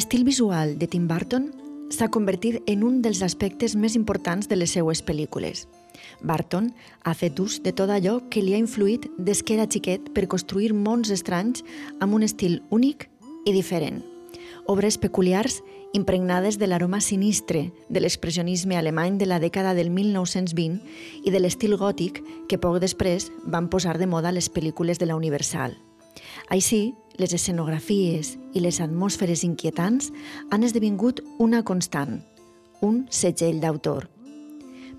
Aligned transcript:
L'estil 0.00 0.22
visual 0.24 0.78
de 0.80 0.86
Tim 0.88 1.02
Burton 1.04 1.50
s'ha 1.92 2.06
convertit 2.08 2.62
en 2.72 2.84
un 2.88 3.02
dels 3.04 3.18
aspectes 3.20 3.74
més 3.76 3.92
importants 3.98 4.46
de 4.48 4.56
les 4.56 4.72
seues 4.72 5.02
pel·lícules. 5.04 5.66
Barton 6.24 6.70
ha 7.04 7.12
fet 7.12 7.36
ús 7.44 7.58
de 7.60 7.74
tot 7.76 7.92
allò 7.92 8.14
que 8.32 8.40
li 8.40 8.54
ha 8.56 8.60
influït 8.62 9.10
des 9.18 9.42
que 9.44 9.58
era 9.58 9.66
xiquet 9.68 10.08
per 10.16 10.24
construir 10.32 10.70
mons 10.72 11.10
estranys 11.12 11.60
amb 12.00 12.16
un 12.16 12.24
estil 12.24 12.62
únic 12.70 13.10
i 13.44 13.52
diferent. 13.52 14.00
Obres 14.72 14.96
peculiars 14.96 15.58
impregnades 15.92 16.56
de 16.56 16.70
l'aroma 16.72 17.02
sinistre 17.04 17.66
de 17.90 18.00
l'expressionisme 18.00 18.80
alemany 18.80 19.20
de 19.20 19.28
la 19.28 19.42
dècada 19.44 19.76
del 19.76 19.92
1920 19.92 21.28
i 21.28 21.28
de 21.28 21.44
l'estil 21.44 21.76
gòtic 21.76 22.24
que 22.48 22.56
poc 22.56 22.80
després 22.80 23.28
van 23.44 23.68
posar 23.68 23.98
de 24.00 24.08
moda 24.08 24.32
les 24.32 24.48
pel·lícules 24.48 24.96
de 24.96 25.12
la 25.12 25.20
Universal. 25.20 25.76
Així, 26.48 26.94
les 27.20 27.34
escenografies 27.36 28.36
i 28.56 28.62
les 28.64 28.80
atmosferes 28.80 29.44
inquietants 29.44 30.08
han 30.50 30.64
esdevingut 30.64 31.20
una 31.38 31.60
constant, 31.68 32.22
un 32.80 33.04
segell 33.12 33.60
d'autor. 33.60 34.08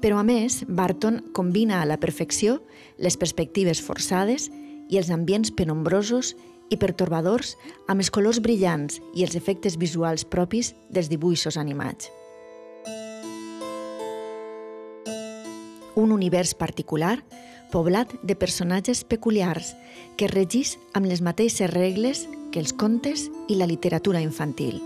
Però 0.02 0.20
a 0.22 0.26
més, 0.26 0.62
Barton 0.68 1.20
combina 1.34 1.82
a 1.82 1.88
la 1.90 1.98
perfecció 2.02 2.60
les 3.02 3.18
perspectives 3.18 3.82
forçades 3.82 4.50
i 4.90 5.02
els 5.02 5.10
ambients 5.10 5.54
penombrosos 5.58 6.36
i 6.72 6.78
pertorbadors 6.78 7.56
amb 7.90 8.00
els 8.00 8.10
colors 8.14 8.40
brillants 8.42 9.02
i 9.18 9.26
els 9.26 9.36
efectes 9.36 9.78
visuals 9.82 10.24
propis 10.24 10.76
dels 10.90 11.10
dibuixos 11.10 11.58
animats. 11.58 12.10
Un 15.98 16.14
univers 16.14 16.54
particular 16.56 17.18
poblat 17.72 18.12
de 18.22 18.36
personatges 18.36 19.04
peculiars 19.08 19.74
que 20.20 20.30
regís 20.30 20.76
amb 20.94 21.08
les 21.10 21.24
mateixes 21.24 21.72
regles 21.72 22.28
que 22.52 22.60
els 22.60 22.76
contes 22.76 23.30
i 23.48 23.58
la 23.58 23.68
literatura 23.70 24.22
infantil. 24.22 24.82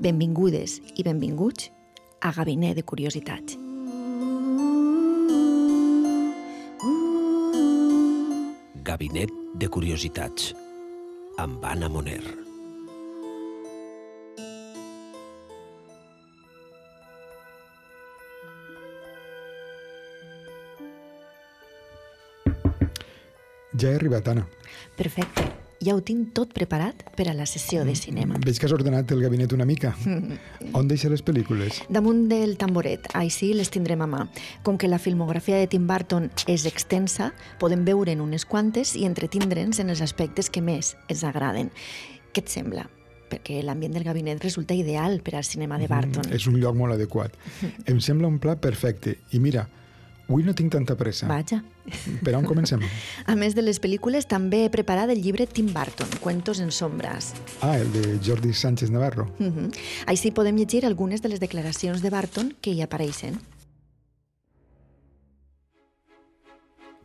Benvingudes 0.00 0.78
i 0.96 1.04
benvinguts 1.04 1.68
a 2.24 2.32
Gabinet 2.32 2.78
de 2.78 2.84
Curiositats. 2.86 3.58
Gabinet 8.90 9.34
de 9.60 9.68
Curiositats 9.68 10.54
amb 11.38 11.64
Anna 11.64 11.88
Moner. 11.92 12.39
Ja 23.80 23.90
he 23.90 23.96
arribat, 23.96 24.28
Anna. 24.28 24.44
Perfecte. 24.98 25.46
Ja 25.80 25.94
ho 25.96 26.02
tinc 26.04 26.34
tot 26.36 26.50
preparat 26.52 27.06
per 27.16 27.30
a 27.30 27.32
la 27.32 27.46
sessió 27.48 27.86
de 27.88 27.94
cinema. 27.96 28.36
Veig 28.44 28.58
que 28.60 28.68
has 28.68 28.74
ordenat 28.76 29.14
el 29.14 29.22
gabinet 29.24 29.54
una 29.56 29.64
mica. 29.64 29.94
On 30.76 30.90
deixa 30.90 31.08
les 31.08 31.24
pel·lícules? 31.24 31.80
Damunt 31.88 32.26
del 32.28 32.58
tamboret, 32.60 33.08
així 33.16 33.54
les 33.56 33.72
tindrem 33.72 34.04
a 34.04 34.10
mà. 34.10 34.26
Com 34.66 34.76
que 34.76 34.92
la 34.92 35.00
filmografia 35.00 35.56
de 35.56 35.70
Tim 35.72 35.88
Burton 35.88 36.28
és 36.44 36.68
extensa, 36.68 37.30
podem 37.62 37.88
veure'n 37.88 38.20
unes 38.20 38.44
quantes 38.44 38.92
i 38.92 39.06
entretindre'ns 39.08 39.80
en 39.80 39.88
els 39.88 40.04
aspectes 40.04 40.52
que 40.52 40.60
més 40.60 40.98
ens 41.08 41.24
agraden. 41.24 41.72
Què 42.34 42.44
et 42.44 42.52
sembla? 42.52 42.90
perquè 43.30 43.60
l'ambient 43.62 43.94
del 43.94 44.02
gabinet 44.02 44.42
resulta 44.42 44.74
ideal 44.74 45.20
per 45.22 45.36
al 45.38 45.44
cinema 45.46 45.76
de 45.78 45.86
Barton. 45.86 46.24
Mm, 46.26 46.34
és 46.34 46.48
un 46.50 46.56
lloc 46.58 46.74
molt 46.74 46.96
adequat. 46.96 47.36
em 47.90 48.00
sembla 48.02 48.26
un 48.26 48.40
pla 48.42 48.56
perfecte. 48.58 49.20
I 49.30 49.38
mira, 49.38 49.68
Avui 50.30 50.44
no 50.46 50.52
tinc 50.54 50.70
tanta 50.70 50.94
pressa. 50.94 51.26
Vaja. 51.26 51.56
Per 52.22 52.32
on 52.38 52.44
comencem? 52.46 52.84
A 53.26 53.34
més 53.34 53.56
de 53.58 53.64
les 53.66 53.80
pel·lícules, 53.82 54.28
també 54.30 54.60
he 54.62 54.68
preparat 54.70 55.10
el 55.10 55.18
llibre 55.24 55.42
Tim 55.50 55.72
Burton, 55.74 56.06
Cuentos 56.22 56.60
en 56.62 56.70
sombras. 56.70 57.32
Ah, 57.66 57.74
el 57.80 57.90
de 57.90 58.20
Jordi 58.22 58.54
Sánchez 58.54 58.92
Navarro. 58.94 59.26
Uh 59.40 59.50
-huh. 59.50 59.72
Així 60.06 60.30
podem 60.30 60.54
llegir 60.54 60.86
algunes 60.86 61.20
de 61.20 61.30
les 61.30 61.40
declaracions 61.40 62.00
de 62.00 62.10
Barton 62.10 62.54
que 62.60 62.70
hi 62.70 62.80
apareixen. 62.80 63.40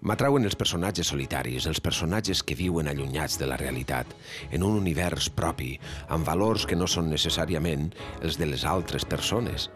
M'atrauen 0.02 0.44
els 0.46 0.56
personatges 0.56 1.08
solitaris, 1.08 1.66
els 1.66 1.82
personatges 1.82 2.44
que 2.44 2.54
viuen 2.54 2.88
allunyats 2.88 3.40
de 3.40 3.48
la 3.48 3.58
realitat, 3.58 4.06
en 4.52 4.62
un 4.62 4.78
univers 4.78 5.32
propi, 5.32 5.80
amb 6.10 6.28
valors 6.28 6.68
que 6.68 6.76
no 6.76 6.86
són 6.86 7.10
necessàriament 7.10 7.92
els 8.22 8.38
de 8.38 8.46
les 8.46 8.66
altres 8.66 9.04
persones, 9.04 9.72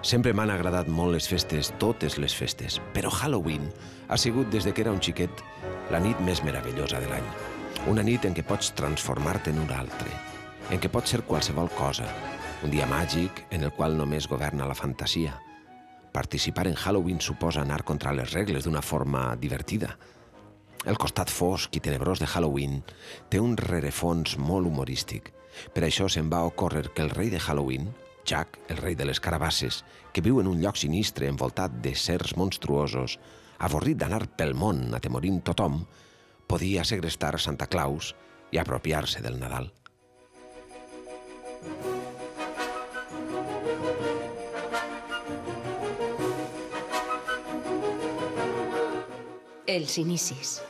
Sempre 0.00 0.32
m'han 0.32 0.48
agradat 0.48 0.88
molt 0.88 1.12
les 1.12 1.26
festes, 1.28 1.74
totes 1.76 2.16
les 2.16 2.32
festes, 2.32 2.78
però 2.94 3.10
Halloween 3.12 3.66
ha 4.08 4.16
sigut 4.16 4.48
des 4.48 4.64
de 4.64 4.72
que 4.72 4.80
era 4.80 4.94
un 4.96 5.02
xiquet 5.04 5.42
la 5.92 6.00
nit 6.00 6.16
més 6.24 6.40
meravellosa 6.40 7.02
de 7.02 7.10
l'any. 7.10 7.26
Una 7.92 8.04
nit 8.06 8.24
en 8.24 8.32
què 8.32 8.44
pots 8.46 8.72
transformar-te 8.78 9.52
en 9.52 9.60
un 9.60 9.74
altre, 9.76 10.08
en 10.72 10.80
què 10.80 10.88
pots 10.88 11.12
ser 11.12 11.20
qualsevol 11.28 11.68
cosa, 11.76 12.08
un 12.64 12.72
dia 12.72 12.88
màgic 12.88 13.44
en 13.52 13.68
el 13.68 13.76
qual 13.76 13.98
només 14.00 14.28
governa 14.28 14.68
la 14.68 14.78
fantasia. 14.78 15.36
Participar 16.16 16.66
en 16.68 16.80
Halloween 16.80 17.20
suposa 17.20 17.60
anar 17.60 17.82
contra 17.84 18.16
les 18.16 18.32
regles 18.32 18.64
d'una 18.64 18.82
forma 18.82 19.34
divertida. 19.36 19.98
El 20.88 20.96
costat 20.96 21.28
fosc 21.28 21.76
i 21.76 21.84
tenebrós 21.84 22.24
de 22.24 22.26
Halloween 22.26 22.80
té 23.28 23.40
un 23.40 23.52
rerefons 23.60 24.38
molt 24.40 24.66
humorístic. 24.66 25.34
Per 25.74 25.84
això 25.84 26.08
se'n 26.08 26.32
va 26.32 26.46
ocórrer 26.48 26.88
que 26.94 27.04
el 27.04 27.12
rei 27.12 27.28
de 27.28 27.40
Halloween, 27.40 27.90
Jack, 28.30 28.60
el 28.68 28.78
rei 28.78 28.94
de 28.94 29.04
les 29.08 29.18
carabasses, 29.18 29.80
que 30.14 30.22
viu 30.22 30.38
en 30.38 30.46
un 30.46 30.60
lloc 30.62 30.78
sinistre 30.78 31.26
envoltat 31.26 31.80
de 31.82 31.96
certs 31.98 32.36
monstruosos, 32.38 33.16
avorrit 33.58 33.98
d'anar 33.98 34.22
pel 34.38 34.54
món 34.54 34.94
atemorint 34.94 35.40
tothom, 35.42 35.82
podia 36.46 36.86
segrestar 36.86 37.34
Santa 37.42 37.66
Claus 37.66 38.14
i 38.54 38.62
apropiar-se 38.62 39.22
del 39.26 39.42
Nadal. 39.42 39.70
Els 49.70 49.98
inicis. 49.98 50.60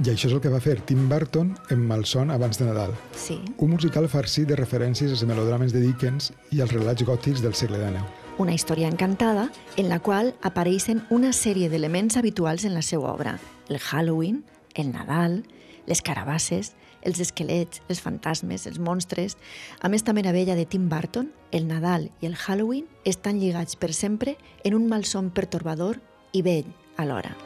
I 0.00 0.08
això 0.08 0.30
és 0.30 0.32
el 0.32 0.40
que 0.40 0.48
va 0.48 0.62
fer 0.64 0.78
Tim 0.88 1.02
Burton 1.10 1.50
en 1.68 1.80
Malson 1.84 2.30
abans 2.32 2.56
de 2.56 2.64
Nadal. 2.64 2.94
Sí. 3.12 3.36
Un 3.60 3.74
musical 3.74 4.06
farcit 4.08 4.48
de 4.48 4.56
referències 4.56 5.12
als 5.12 5.26
melodrames 5.28 5.74
de 5.76 5.82
Dickens 5.82 6.30
i 6.56 6.62
als 6.64 6.72
relats 6.72 7.04
gòtics 7.04 7.42
del 7.44 7.52
segle 7.52 7.76
XIX. 7.82 8.06
Una 8.40 8.54
història 8.56 8.88
encantada 8.88 9.50
en 9.76 9.90
la 9.90 9.98
qual 10.00 10.32
apareixen 10.40 11.02
una 11.12 11.34
sèrie 11.36 11.68
d'elements 11.68 12.16
habituals 12.16 12.64
en 12.64 12.72
la 12.72 12.80
seva 12.80 13.12
obra. 13.12 13.36
El 13.68 13.76
Halloween, 13.76 14.40
el 14.72 14.88
Nadal, 14.94 15.42
les 15.84 16.00
carabasses, 16.00 16.72
els 17.04 17.20
esquelets, 17.20 17.82
els 17.92 18.00
fantasmes, 18.00 18.64
els 18.64 18.80
monstres. 18.80 19.36
A 19.84 19.92
més, 19.92 20.00
també 20.00 20.24
meravella 20.24 20.56
de 20.56 20.64
Tim 20.64 20.88
Burton, 20.88 21.28
el 21.52 21.68
Nadal 21.68 22.08
i 22.22 22.32
el 22.32 22.40
Halloween 22.40 22.88
estan 23.04 23.36
lligats 23.36 23.76
per 23.76 23.92
sempre 23.92 24.38
en 24.64 24.80
un 24.80 24.88
malson 24.88 25.28
pertorbador 25.28 26.00
i 26.32 26.40
vell 26.40 26.72
alhora. 26.96 27.36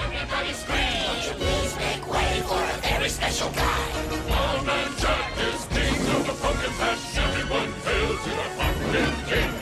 Everybody 0.00 0.52
scream! 0.52 1.36
Please 1.36 1.74
make 1.76 2.04
way 2.12 2.40
for 2.46 2.62
a 2.62 2.78
very 2.82 3.08
special 3.08 3.50
guy. 3.50 3.82
Old 4.30 4.64
Jack 4.98 5.32
is 5.48 5.64
king 5.74 5.98
of 6.14 6.26
the 6.26 6.34
pumpkin 6.40 6.72
patch. 6.78 7.16
Everyone 7.16 7.72
hail 7.84 8.10
to 8.24 8.30
the 8.40 8.48
pumpkin 8.58 9.12
king. 9.30 9.52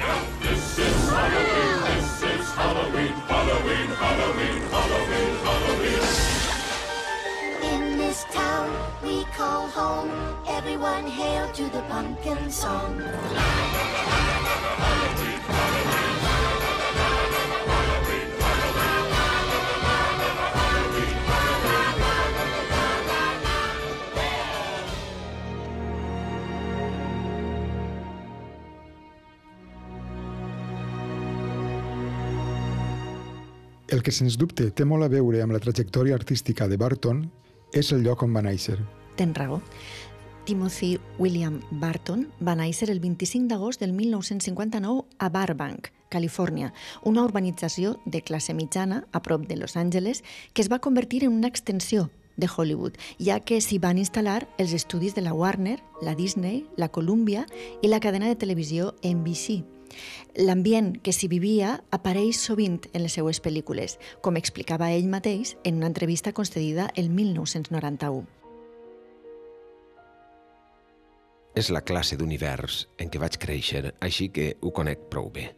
This 0.43 0.79
is 0.79 1.09
Halloween, 1.09 1.77
this 1.89 2.23
is 2.23 2.47
Halloween, 2.53 3.15
Halloween, 3.33 3.89
Halloween, 4.03 4.61
Halloween, 4.75 5.33
Halloween. 5.47 6.05
In 7.73 7.99
this 7.99 8.25
town 8.31 8.69
we 9.03 9.25
call 9.37 9.69
home, 9.69 10.11
everyone 10.47 11.07
hail 11.07 11.51
to 11.53 11.65
the 11.71 11.83
pumpkin 11.89 12.51
song. 12.51 13.01
Halloween, 14.81 15.41
Halloween. 15.49 16.06
El 33.97 34.03
que 34.05 34.13
sens 34.13 34.35
dubte 34.37 34.67
té 34.77 34.85
molt 34.85 35.07
a 35.07 35.09
veure 35.09 35.39
amb 35.41 35.55
la 35.57 35.61
trajectòria 35.63 36.19
artística 36.19 36.67
de 36.69 36.77
Barton 36.77 37.23
és 37.73 37.89
el 37.97 38.03
lloc 38.05 38.27
on 38.27 38.35
va 38.37 38.43
néixer. 38.45 38.75
Tens 39.17 39.39
raó. 39.39 39.63
Timothy 40.45 40.99
William 41.17 41.63
Barton 41.81 42.27
va 42.45 42.53
néixer 42.61 42.91
el 42.93 43.01
25 43.01 43.49
d'agost 43.49 43.81
del 43.81 43.95
1959 43.97 45.07
a 45.17 45.31
Burbank, 45.33 45.89
Califòrnia, 46.13 46.75
una 47.09 47.25
urbanització 47.25 47.95
de 48.05 48.21
classe 48.21 48.53
mitjana 48.53 49.07
a 49.13 49.23
prop 49.25 49.47
de 49.49 49.57
Los 49.57 49.79
Angeles 49.81 50.23
que 50.53 50.61
es 50.61 50.69
va 50.71 50.83
convertir 50.85 51.25
en 51.25 51.33
una 51.33 51.49
extensió 51.49 52.11
de 52.37 52.51
Hollywood, 52.55 53.01
ja 53.17 53.41
que 53.41 53.63
s'hi 53.65 53.79
van 53.81 53.97
instal·lar 53.97 54.43
els 54.61 54.77
estudis 54.77 55.17
de 55.17 55.25
la 55.25 55.33
Warner, 55.33 55.79
la 56.05 56.15
Disney, 56.15 56.67
la 56.77 56.91
Columbia 56.93 57.47
i 57.81 57.89
la 57.89 58.01
cadena 58.05 58.29
de 58.29 58.37
televisió 58.37 58.93
NBC. 59.01 59.76
L'ambient 60.37 60.93
que 61.03 61.13
s'hi 61.15 61.29
vivia 61.33 61.77
apareix 61.97 62.41
sovint 62.43 62.81
en 62.93 63.05
les 63.05 63.15
seues 63.17 63.41
pel·lícules, 63.43 63.97
com 64.21 64.37
explicava 64.37 64.91
ell 64.93 65.09
mateix 65.09 65.55
en 65.65 65.79
una 65.81 65.91
entrevista 65.93 66.33
concedida 66.37 66.91
el 66.95 67.09
1991. 67.11 68.27
És 71.57 71.71
la 71.73 71.81
classe 71.81 72.19
d'univers 72.21 72.83
en 73.01 73.09
què 73.09 73.21
vaig 73.23 73.39
créixer, 73.41 73.95
així 74.05 74.29
que 74.29 74.51
ho 74.61 74.75
conec 74.77 75.09
prou 75.13 75.31
bé. 75.33 75.49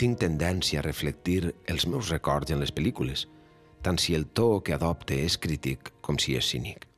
Tinc 0.00 0.22
tendència 0.22 0.80
a 0.80 0.86
reflectir 0.86 1.52
els 1.68 1.84
meus 1.86 2.08
records 2.08 2.54
en 2.54 2.64
les 2.64 2.72
pel·lícules, 2.72 3.26
tant 3.84 4.00
si 4.00 4.16
el 4.16 4.24
to 4.32 4.62
que 4.64 4.72
adopte 4.72 5.18
és 5.20 5.36
crític 5.36 5.92
com 6.00 6.16
si 6.16 6.38
és 6.40 6.48
cínic. 6.48 6.88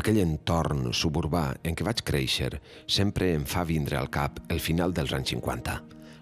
Aquell 0.00 0.22
entorn 0.22 0.88
suburbà 0.96 1.44
en 1.62 1.76
què 1.76 1.84
vaig 1.86 2.00
créixer 2.08 2.56
sempre 2.90 3.28
em 3.36 3.44
fa 3.44 3.66
vindre 3.68 4.00
al 4.00 4.08
cap 4.10 4.40
el 4.48 4.64
final 4.64 4.96
dels 4.96 5.12
anys 5.14 5.34
50, 5.36 5.76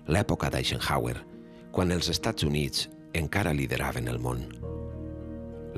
l'època 0.08 0.50
d'Eisenhower, 0.50 1.16
quan 1.72 1.92
els 1.94 2.08
Estats 2.10 2.44
Units 2.44 2.88
encara 3.14 3.52
lideraven 3.54 4.08
el 4.10 4.18
món. 4.18 4.44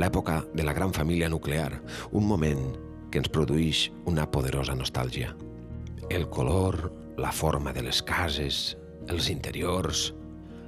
L'època 0.00 0.41
de 0.55 0.65
la 0.67 0.73
gran 0.75 0.93
família 0.93 1.29
nuclear, 1.29 1.71
un 2.12 2.26
moment 2.26 2.65
que 3.11 3.21
ens 3.23 3.31
produeix 3.31 3.91
una 4.11 4.26
poderosa 4.26 4.75
nostàlgia. 4.75 5.35
El 6.11 6.29
color, 6.29 6.91
la 7.17 7.31
forma 7.32 7.73
de 7.73 7.85
les 7.87 8.03
cases, 8.03 8.76
els 9.09 9.31
interiors... 9.31 10.12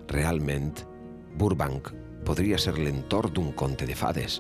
Realment, 0.06 0.84
Burbank 1.34 1.88
podria 2.22 2.60
ser 2.62 2.76
l'entorn 2.78 3.32
d'un 3.34 3.48
conte 3.58 3.88
de 3.88 3.96
fades. 3.98 4.36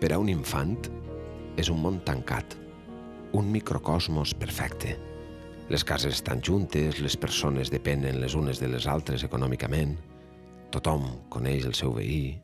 Per 0.00 0.08
a 0.14 0.18
un 0.18 0.30
infant, 0.32 0.78
és 1.60 1.68
un 1.68 1.82
món 1.82 1.98
tancat, 2.08 2.56
un 3.36 3.50
microcosmos 3.52 4.32
perfecte. 4.40 4.96
Les 5.72 5.80
cases 5.80 6.12
estan 6.12 6.42
juntes, 6.44 6.98
les 7.00 7.16
persones 7.16 7.70
depenen 7.72 8.20
les 8.20 8.34
unes 8.36 8.60
de 8.60 8.68
les 8.68 8.84
altres 8.84 9.24
econòmicament, 9.24 9.94
tothom 10.74 11.06
coneix 11.32 11.64
el 11.64 11.72
seu 11.78 11.94
veí, 11.96 12.34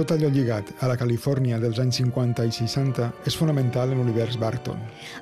Tot 0.00 0.14
allò 0.14 0.30
lligat 0.32 0.70
a 0.80 0.86
la 0.88 0.94
Califòrnia 0.96 1.58
dels 1.60 1.76
anys 1.82 1.98
50 2.00 2.46
i 2.48 2.52
60 2.56 3.10
és 3.28 3.34
fonamental 3.36 3.90
en 3.92 3.98
l'univers 4.00 4.38
Barton. 4.40 4.78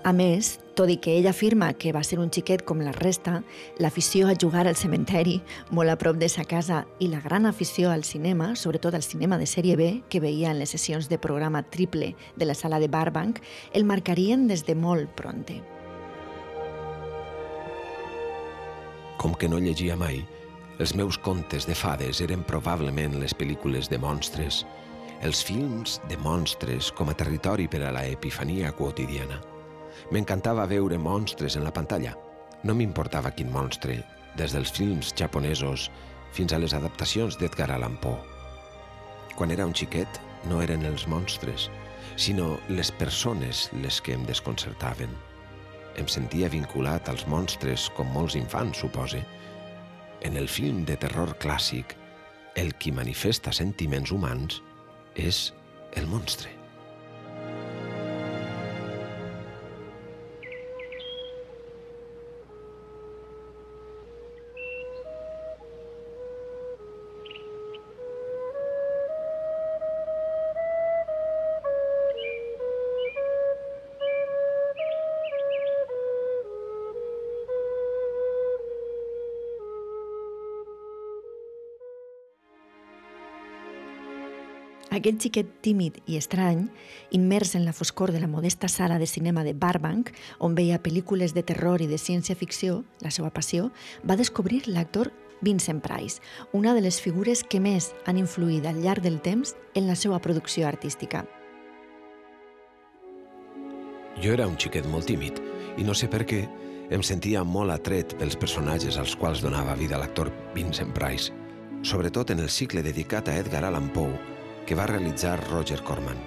A 0.07 0.13
més, 0.15 0.53
tot 0.79 0.87
i 0.87 1.01
que 1.03 1.17
ell 1.19 1.27
afirma 1.27 1.73
que 1.75 1.91
va 1.91 2.05
ser 2.07 2.21
un 2.23 2.31
xiquet 2.31 2.63
com 2.63 2.85
la 2.87 2.93
resta, 2.95 3.41
l'afició 3.83 4.31
a 4.31 4.37
jugar 4.39 4.69
al 4.71 4.79
cementeri, 4.79 5.41
molt 5.75 5.91
a 5.91 5.99
prop 5.99 6.23
de 6.23 6.31
sa 6.31 6.47
casa, 6.47 6.85
i 7.03 7.11
la 7.11 7.19
gran 7.27 7.51
afició 7.51 7.91
al 7.91 8.07
cinema, 8.07 8.53
sobretot 8.55 8.95
al 8.95 9.03
cinema 9.03 9.43
de 9.43 9.51
sèrie 9.51 9.75
B, 9.75 9.91
que 10.07 10.23
veia 10.23 10.55
en 10.55 10.63
les 10.63 10.71
sessions 10.71 11.11
de 11.11 11.19
programa 11.19 11.65
triple 11.67 12.15
de 12.37 12.47
la 12.47 12.55
sala 12.55 12.79
de 12.79 12.87
Barbank, 12.87 13.43
el 13.75 13.83
marcarien 13.83 14.47
des 14.47 14.63
de 14.63 14.79
molt 14.79 15.11
pronte. 15.19 15.59
Com 19.19 19.35
que 19.35 19.51
no 19.51 19.59
llegia 19.59 19.99
mai, 19.99 20.23
els 20.79 20.95
meus 20.95 21.19
contes 21.19 21.67
de 21.67 21.75
fades 21.75 22.21
eren 22.23 22.45
probablement 22.47 23.17
les 23.19 23.35
pel·lícules 23.35 23.89
de 23.91 23.99
monstres, 23.99 24.63
els 25.27 25.41
films 25.43 25.97
de 26.07 26.17
monstres 26.23 26.93
com 26.95 27.11
a 27.11 27.17
territori 27.19 27.67
per 27.67 27.83
a 27.83 27.91
la 27.95 28.05
epifania 28.07 28.71
quotidiana. 28.71 29.41
M'encantava 30.15 30.69
veure 30.71 30.99
monstres 30.99 31.57
en 31.59 31.67
la 31.67 31.75
pantalla. 31.75 32.15
No 32.63 32.77
m'importava 32.79 33.33
quin 33.35 33.51
monstre, 33.51 33.99
des 34.39 34.55
dels 34.55 34.71
films 34.71 35.11
japonesos 35.19 35.89
fins 36.33 36.55
a 36.55 36.61
les 36.63 36.75
adaptacions 36.75 37.39
d'Edgar 37.39 37.73
Allan 37.75 37.97
Poe. 37.99 38.21
Quan 39.35 39.51
era 39.51 39.67
un 39.67 39.75
xiquet, 39.75 40.21
no 40.47 40.63
eren 40.63 40.87
els 40.87 41.09
monstres, 41.11 41.67
sinó 42.15 42.57
les 42.69 42.93
persones 42.95 43.67
les 43.83 43.99
que 44.01 44.15
em 44.15 44.23
desconcertaven. 44.27 45.11
Em 45.99 46.07
sentia 46.07 46.51
vinculat 46.51 47.11
als 47.11 47.27
monstres 47.27 47.89
com 47.97 48.07
molts 48.15 48.39
infants, 48.39 48.79
supose, 48.85 49.25
en 50.23 50.37
el 50.37 50.49
film 50.49 50.85
de 50.85 50.97
terror 50.97 51.37
clàssic, 51.43 51.95
el 52.59 52.75
qui 52.75 52.93
manifesta 52.93 53.55
sentiments 53.55 54.13
humans 54.13 54.63
és 55.15 55.49
el 55.97 56.09
monstre. 56.11 56.58
Aquest 84.99 85.23
xiquet 85.23 85.51
tímid 85.63 86.01
i 86.11 86.17
estrany, 86.19 86.65
immers 87.15 87.53
en 87.55 87.63
la 87.63 87.73
foscor 87.73 88.11
de 88.11 88.19
la 88.19 88.27
modesta 88.27 88.67
sala 88.67 88.99
de 88.99 89.07
cinema 89.07 89.45
de 89.45 89.53
Barbank, 89.55 90.11
on 90.43 90.57
veia 90.59 90.81
pel·lícules 90.83 91.37
de 91.37 91.45
terror 91.47 91.85
i 91.85 91.87
de 91.87 92.01
ciència-ficció, 92.03 92.81
la 93.05 93.13
seva 93.15 93.29
passió, 93.31 93.69
va 94.03 94.17
descobrir 94.19 94.65
l'actor 94.67 95.13
Vincent 95.41 95.79
Price, 95.85 96.19
una 96.51 96.73
de 96.75 96.83
les 96.83 96.99
figures 96.99 97.45
que 97.45 97.61
més 97.63 97.93
han 98.11 98.19
influït 98.19 98.67
al 98.67 98.81
llarg 98.83 99.05
del 99.05 99.21
temps 99.23 99.55
en 99.79 99.87
la 99.87 99.95
seva 99.95 100.19
producció 100.19 100.67
artística. 100.67 101.23
Jo 104.19 104.33
era 104.35 104.49
un 104.51 104.57
xiquet 104.59 104.89
molt 104.91 105.07
tímid 105.07 105.39
i 105.79 105.87
no 105.87 105.95
sé 105.95 106.09
per 106.11 106.25
què 106.27 106.41
em 106.91 107.05
sentia 107.07 107.45
molt 107.45 107.71
atret 107.71 108.17
pels 108.19 108.35
personatges 108.35 108.99
als 108.99 109.15
quals 109.15 109.45
donava 109.47 109.79
vida 109.79 110.01
l'actor 110.01 110.33
Vincent 110.57 110.91
Price, 110.91 111.31
sobretot 111.87 112.35
en 112.35 112.43
el 112.43 112.51
cicle 112.51 112.83
dedicat 112.83 113.31
a 113.31 113.39
Edgar 113.39 113.63
Allan 113.69 113.93
Poe, 113.95 114.38
que 114.69 114.77
va 114.77 114.85
realitzar 114.85 115.39
Roger 115.49 115.79
Corman. 115.81 116.19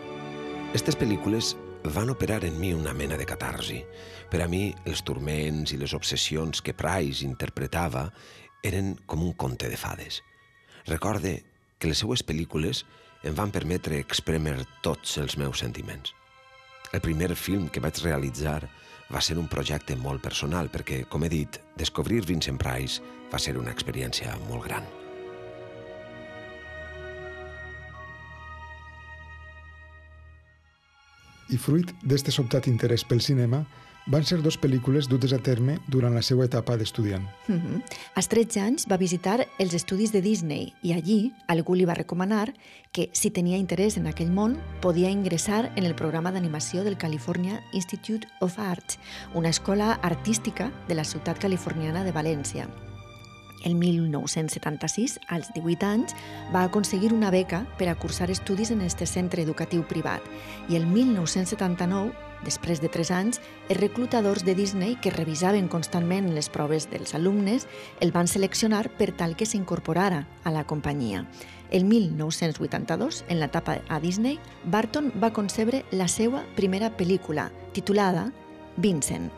Aquestes 0.71 0.95
pel·lícules 0.97 1.51
van 1.93 2.09
operar 2.09 2.39
en 2.47 2.55
mi 2.57 2.71
una 2.73 2.89
mena 2.97 3.13
de 3.13 3.25
catarsi. 3.29 3.83
Per 4.33 4.39
a 4.41 4.47
mi, 4.49 4.71
els 4.89 5.03
turments 5.05 5.75
i 5.75 5.77
les 5.77 5.93
obsessions 5.93 6.63
que 6.65 6.73
Price 6.73 7.21
interpretava 7.21 8.07
eren 8.65 8.95
com 9.05 9.21
un 9.21 9.35
conte 9.37 9.69
de 9.69 9.77
fades. 9.77 10.23
Recorde 10.89 11.35
que 11.77 11.91
les 11.91 12.01
seues 12.01 12.23
pel·lícules 12.25 12.81
em 13.29 13.37
van 13.37 13.53
permetre 13.53 13.99
expremer 14.01 14.55
tots 14.81 15.19
els 15.21 15.37
meus 15.37 15.61
sentiments. 15.61 16.15
El 16.97 17.05
primer 17.05 17.35
film 17.35 17.67
que 17.69 17.83
vaig 17.83 18.01
realitzar 18.01 18.63
va 19.13 19.21
ser 19.21 19.37
un 19.37 19.51
projecte 19.53 19.93
molt 19.93 20.25
personal 20.25 20.73
perquè, 20.73 21.03
com 21.05 21.21
he 21.21 21.29
dit, 21.29 21.61
descobrir 21.77 22.23
Vincent 22.25 22.57
Price 22.57 23.05
va 23.29 23.37
ser 23.37 23.53
una 23.61 23.69
experiència 23.69 24.33
molt 24.49 24.65
gran. 24.65 24.89
I 31.51 31.57
fruit 31.57 31.93
d'este 32.03 32.31
sobtat 32.31 32.67
interès 32.67 33.03
pel 33.05 33.21
cinema, 33.21 33.65
van 34.09 34.25
ser 34.25 34.39
dues 34.41 34.57
pel·lícules 34.57 35.07
dutes 35.09 35.33
a 35.33 35.39
terme 35.39 35.77
durant 35.87 36.15
la 36.15 36.23
seva 36.25 36.45
etapa 36.45 36.77
d'estudiant. 36.77 37.23
Mm 37.47 37.55
-hmm. 37.55 37.81
Als 38.15 38.27
13 38.27 38.59
anys 38.59 38.87
va 38.89 38.97
visitar 38.97 39.47
els 39.59 39.73
estudis 39.73 40.11
de 40.11 40.21
Disney 40.21 40.73
i 40.81 40.93
allí 40.93 41.33
algú 41.47 41.75
li 41.75 41.85
va 41.85 41.93
recomanar 41.93 42.53
que, 42.91 43.09
si 43.13 43.29
tenia 43.29 43.57
interès 43.57 43.97
en 43.97 44.07
aquell 44.07 44.31
món, 44.31 44.57
podia 44.81 45.09
ingressar 45.09 45.71
en 45.75 45.85
el 45.85 45.95
programa 45.95 46.31
d'animació 46.31 46.83
del 46.83 46.97
California 46.97 47.61
Institute 47.73 48.27
of 48.39 48.57
Arts, 48.59 48.99
una 49.33 49.49
escola 49.49 49.93
artística 50.01 50.71
de 50.87 50.95
la 50.95 51.03
ciutat 51.03 51.37
californiana 51.37 52.03
de 52.03 52.13
València. 52.13 52.90
El 53.63 53.75
1976, 53.75 55.19
als 55.27 55.51
18 55.53 55.85
anys, 55.85 56.15
va 56.53 56.63
aconseguir 56.63 57.13
una 57.13 57.29
beca 57.29 57.65
per 57.77 57.89
a 57.89 57.95
cursar 57.95 58.31
estudis 58.31 58.71
en 58.71 58.81
este 58.81 59.05
centre 59.05 59.43
educatiu 59.43 59.85
privat 59.87 60.25
i 60.69 60.77
el 60.79 60.87
1979, 60.89 62.11
després 62.41 62.81
de 62.81 62.89
3 62.89 63.11
anys, 63.13 63.41
els 63.69 63.79
reclutadors 63.79 64.43
de 64.45 64.55
Disney 64.57 64.95
que 65.01 65.13
revisaven 65.13 65.67
constantment 65.69 66.31
les 66.33 66.49
proves 66.49 66.89
dels 66.89 67.13
alumnes 67.13 67.67
el 68.01 68.11
van 68.11 68.27
seleccionar 68.27 68.87
per 68.97 69.11
tal 69.13 69.35
que 69.37 69.45
s'incorporara 69.45 70.25
a 70.43 70.51
la 70.51 70.65
companyia. 70.65 71.27
El 71.69 71.85
1982, 71.85 73.23
en 73.29 73.39
l'etapa 73.39 73.77
a 73.87 73.99
Disney, 74.01 74.39
Barton 74.65 75.13
va 75.21 75.31
concebre 75.31 75.85
la 75.91 76.09
seva 76.09 76.43
primera 76.57 76.91
pel·lícula, 76.97 77.51
titulada 77.71 78.31
Vincent, 78.75 79.29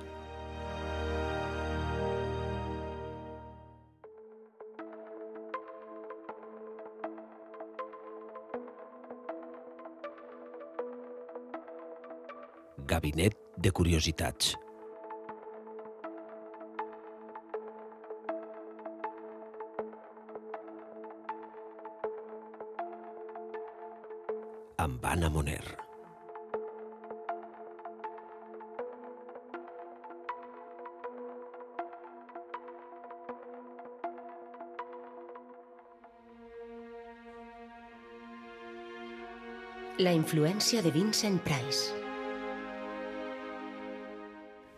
Gabinet 12.94 13.40
de 13.58 13.72
Curiositats. 13.72 14.54
Joana 25.14 25.30
Moner. 25.30 25.64
La 40.00 40.12
influència 40.12 40.82
de 40.82 40.92
Vincent 40.92 41.38
Price. 41.46 42.03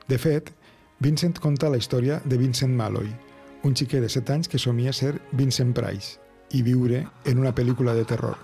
De 0.08 0.18
fet, 0.22 0.52
Vincent 1.02 1.40
conta 1.42 1.70
la 1.70 1.80
història 1.82 2.20
de 2.26 2.38
Vincent 2.38 2.74
Malloy, 2.78 3.08
un 3.66 3.74
xiquet 3.76 4.04
de 4.06 4.10
7 4.10 4.36
anys 4.36 4.50
que 4.52 4.62
somia 4.62 4.94
ser 4.94 5.16
Vincent 5.34 5.74
Price 5.74 6.20
i 6.54 6.62
viure 6.62 7.02
en 7.26 7.42
una 7.42 7.54
pel·lícula 7.58 7.96
de 7.98 8.06
terror. 8.06 8.38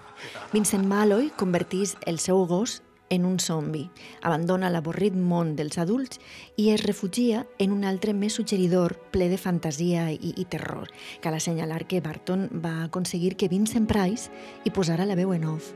Vincent 0.52 0.88
Malloy 0.90 1.30
convertís 1.38 1.96
el 2.10 2.18
seu 2.20 2.46
gos 2.50 2.82
en 3.12 3.26
un 3.28 3.38
zombi, 3.40 3.84
abandona 4.24 4.72
l'avorrit 4.72 5.14
món 5.14 5.54
dels 5.60 5.78
adults 5.78 6.18
i 6.58 6.70
es 6.72 6.82
refugia 6.82 7.44
en 7.60 7.76
un 7.76 7.84
altre 7.86 8.16
més 8.16 8.38
suggeridor, 8.40 8.96
ple 9.12 9.28
de 9.30 9.38
fantasia 9.38 10.08
i, 10.16 10.32
i 10.32 10.46
terror. 10.50 10.90
Cal 11.22 11.36
assenyalar 11.36 11.84
que 11.92 12.02
Barton 12.02 12.48
va 12.64 12.86
aconseguir 12.86 13.36
que 13.36 13.52
Vincent 13.52 13.86
Price 13.92 14.32
hi 14.64 14.72
posara 14.72 15.06
la 15.06 15.20
veu 15.20 15.36
en 15.36 15.46
off, 15.52 15.74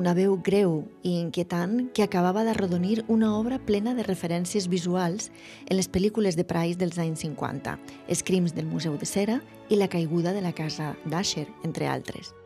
una 0.00 0.16
veu 0.16 0.38
greu 0.42 0.80
i 1.04 1.18
inquietant 1.20 1.92
que 1.92 2.08
acabava 2.08 2.46
d'arrodonir 2.48 3.04
una 3.06 3.34
obra 3.36 3.60
plena 3.60 3.94
de 3.94 4.08
referències 4.08 4.66
visuals 4.72 5.28
en 5.68 5.76
les 5.76 5.92
pel·lícules 5.92 6.40
de 6.40 6.48
Price 6.48 6.80
dels 6.80 6.98
anys 6.98 7.26
50, 7.28 7.76
Els 8.08 8.24
crims 8.24 8.56
del 8.56 8.66
Museu 8.66 8.96
de 8.96 9.06
Cera 9.06 9.40
i 9.68 9.76
La 9.76 9.92
caiguda 9.92 10.32
de 10.32 10.40
la 10.40 10.56
casa 10.56 10.94
d'Asher, 11.04 11.48
entre 11.68 11.92
altres. 11.92 12.37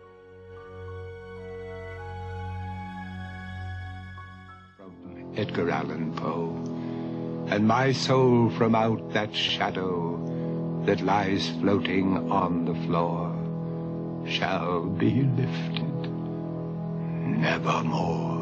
Edgar 5.37 5.71
Allan 5.71 6.13
Poe, 6.13 6.55
and 7.49 7.67
my 7.67 7.93
soul 7.93 8.51
from 8.51 8.75
out 8.75 9.13
that 9.13 9.35
shadow 9.35 10.19
that 10.85 11.01
lies 11.01 11.49
floating 11.61 12.31
on 12.31 12.65
the 12.65 12.75
floor 12.87 13.35
shall 14.27 14.87
be 14.87 15.23
lifted 15.23 16.13
nevermore. 17.41 18.42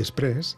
Després 0.00 0.54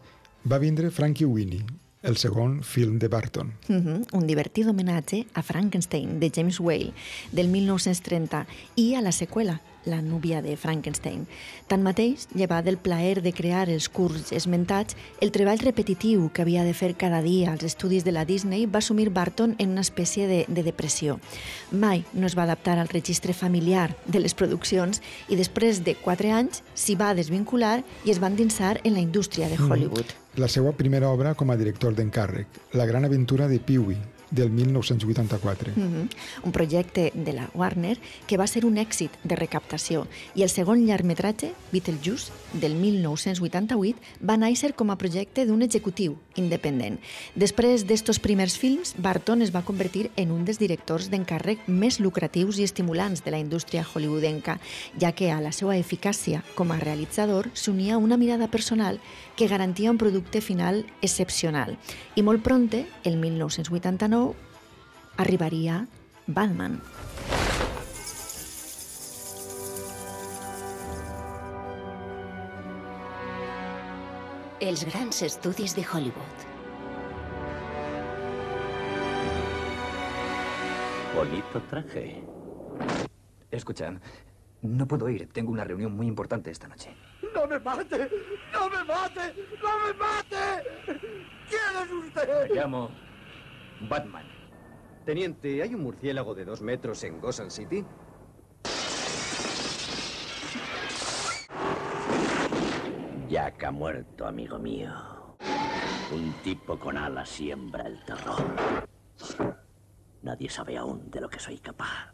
va 0.49 0.61
vindre 0.63 0.91
Frankie 0.95 1.29
Winnie, 1.29 1.67
el 2.02 2.16
segon 2.16 2.62
film 2.62 2.99
de 2.99 3.09
Barton. 3.09 3.52
Uh 3.68 3.75
-huh, 3.75 4.06
un 4.12 4.26
divertit 4.26 4.66
homenatge 4.66 5.26
a 5.32 5.42
Frankenstein, 5.42 6.21
de 6.21 6.30
James 6.35 6.61
Whale, 6.61 6.92
del 7.30 7.49
1930, 7.49 8.47
i 8.75 8.94
a 8.94 9.00
la 9.00 9.12
seqüela, 9.12 9.61
La 9.85 10.00
núvia 10.00 10.42
de 10.42 10.56
Frankenstein. 10.56 11.26
Tanmateix, 11.66 12.28
llevat 12.35 12.64
del 12.64 12.78
plaer 12.78 13.21
de 13.21 13.32
crear 13.32 13.68
els 13.68 13.88
curts 13.88 14.30
esmentats, 14.30 14.97
el 15.21 15.32
treball 15.32 15.59
repetitiu 15.59 16.30
que 16.32 16.42
havia 16.42 16.62
de 16.62 16.73
fer 16.73 16.94
cada 16.97 17.21
dia 17.21 17.50
als 17.50 17.64
estudis 17.64 18.04
de 18.04 18.12
la 18.12 18.25
Disney 18.25 18.66
va 18.66 18.78
assumir 18.78 19.11
Barton 19.11 19.56
en 19.59 19.71
una 19.71 19.80
espècie 19.80 20.28
de, 20.28 20.44
de 20.47 20.62
depressió. 20.62 21.18
Mai 21.73 22.04
no 22.12 22.26
es 22.26 22.38
va 22.38 22.44
adaptar 22.44 22.78
al 22.78 22.88
registre 22.88 23.35
familiar 23.35 23.97
de 24.06 24.21
les 24.21 24.35
produccions 24.35 25.02
i 25.28 25.35
després 25.35 25.82
de 25.85 25.97
quatre 25.97 26.30
anys 26.30 26.62
s'hi 26.75 26.94
va 26.94 27.14
desvincular 27.14 27.82
i 28.04 28.11
es 28.11 28.23
va 28.23 28.28
endinsar 28.28 28.80
en 28.85 28.94
la 28.94 29.00
indústria 29.00 29.49
de 29.49 29.59
Hollywood. 29.59 30.06
Mm. 30.06 30.22
La 30.41 30.49
seva 30.49 30.71
primera 30.73 31.11
obra 31.12 31.35
com 31.37 31.51
a 31.53 31.59
director 31.61 31.93
d'encàrrec, 31.93 32.61
La 32.73 32.87
gran 32.89 33.05
aventura 33.05 33.49
de 33.49 33.59
Pee-wee, 33.61 34.01
del 34.33 34.51
1984. 34.51 35.73
Mm 35.77 35.83
-hmm. 35.83 36.09
Un 36.43 36.53
projecte 36.53 37.12
de 37.15 37.33
la 37.33 37.51
Warner 37.55 37.99
que 38.27 38.37
va 38.37 38.47
ser 38.47 38.65
un 38.65 38.77
èxit 38.77 39.11
de 39.23 39.37
recaptació 39.37 40.07
i 40.35 40.43
el 40.43 40.49
segon 40.49 40.87
llargmetratge, 40.87 41.53
Beetlejuice, 41.71 42.33
del 42.53 42.75
1988, 42.75 43.99
va 44.21 44.37
néixer 44.37 44.75
com 44.75 44.91
a 44.91 44.97
projecte 44.97 45.45
d'un 45.47 45.62
executiu 45.62 46.17
independent. 46.35 46.99
Després 47.35 47.87
d'estos 47.87 48.19
primers 48.19 48.57
films, 48.57 48.95
Barton 48.97 49.43
es 49.43 49.55
va 49.55 49.65
convertir 49.65 50.11
en 50.17 50.31
un 50.31 50.45
dels 50.45 50.59
directors 50.59 51.11
d'encàrrec 51.11 51.59
més 51.67 52.01
lucratius 52.01 52.59
i 52.59 52.62
estimulants 52.62 53.23
de 53.25 53.31
la 53.31 53.39
indústria 53.39 53.85
hollywoodenca, 53.85 54.61
ja 54.99 55.12
que 55.12 55.31
a 55.31 55.41
la 55.41 55.53
seva 55.53 55.77
eficàcia 55.77 56.43
com 56.55 56.71
a 56.73 56.79
realitzador 56.79 57.51
s'unia 57.53 57.99
una 57.99 58.17
mirada 58.17 58.49
personal 58.49 58.99
que 59.37 59.49
garantia 59.49 59.91
un 59.91 59.99
producte 59.99 60.41
final 60.41 60.87
excepcional. 61.01 61.79
I 62.15 62.23
molt 62.23 62.43
pronte, 62.43 62.87
el 63.05 63.17
1989, 63.17 64.35
arribaria 65.17 65.87
Batman. 66.27 66.81
Els 74.62 74.85
grans 74.87 75.23
estudis 75.27 75.75
de 75.75 75.83
Hollywood. 75.83 76.47
Bonito 81.17 81.61
traje. 81.69 82.23
Escucha, 83.51 83.93
no 84.62 84.87
puedo 84.87 85.09
ir. 85.09 85.29
Tengo 85.33 85.51
una 85.51 85.65
reunión 85.65 85.97
muy 85.97 86.07
importante 86.07 86.51
esta 86.51 86.69
noche. 86.69 86.95
¡No 87.35 87.47
me 87.47 87.59
mate! 87.59 88.11
¡No 88.53 88.69
me 88.69 88.85
mate! 88.85 89.35
¡No 89.62 89.79
me 89.79 89.95
mate! 89.95 90.62
¿Quién 91.49 91.61
es 91.83 91.93
usted? 92.07 92.49
Me 92.49 92.55
llamo 92.55 92.91
Batman. 93.89 94.27
Teniente, 95.05 95.62
¿hay 95.62 95.75
un 95.75 95.83
murciélago 95.83 96.35
de 96.35 96.45
dos 96.45 96.62
metros 96.62 97.03
en 97.05 97.21
Gotham 97.21 97.51
City? 97.51 97.85
Jack 103.29 103.65
ha 103.65 103.71
muerto, 103.71 104.27
amigo 104.27 104.59
mío. 104.59 104.93
Un 106.12 106.33
tipo 106.43 106.79
con 106.79 106.99
alas 106.99 107.29
siembra 107.29 107.87
el 107.87 108.05
terror. 108.05 108.45
Nadie 110.23 110.51
sabe 110.51 110.77
aún 110.77 111.11
de 111.11 111.21
lo 111.21 111.29
que 111.29 111.39
soy 111.39 111.59
capaz. 111.59 112.12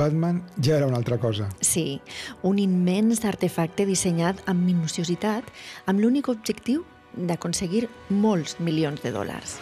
Batman 0.00 0.42
ja 0.56 0.78
era 0.78 0.86
una 0.86 0.96
altra 0.96 1.18
cosa. 1.18 1.50
Sí, 1.60 2.00
un 2.42 2.58
immens 2.58 3.20
artefacte 3.28 3.84
dissenyat 3.84 4.40
amb 4.48 4.64
minuciositat 4.64 5.50
amb 5.90 6.00
l'únic 6.00 6.30
objectiu 6.32 6.86
d'aconseguir 7.12 7.84
molts 8.08 8.56
milions 8.64 9.02
de 9.04 9.12
dòlars. 9.12 9.58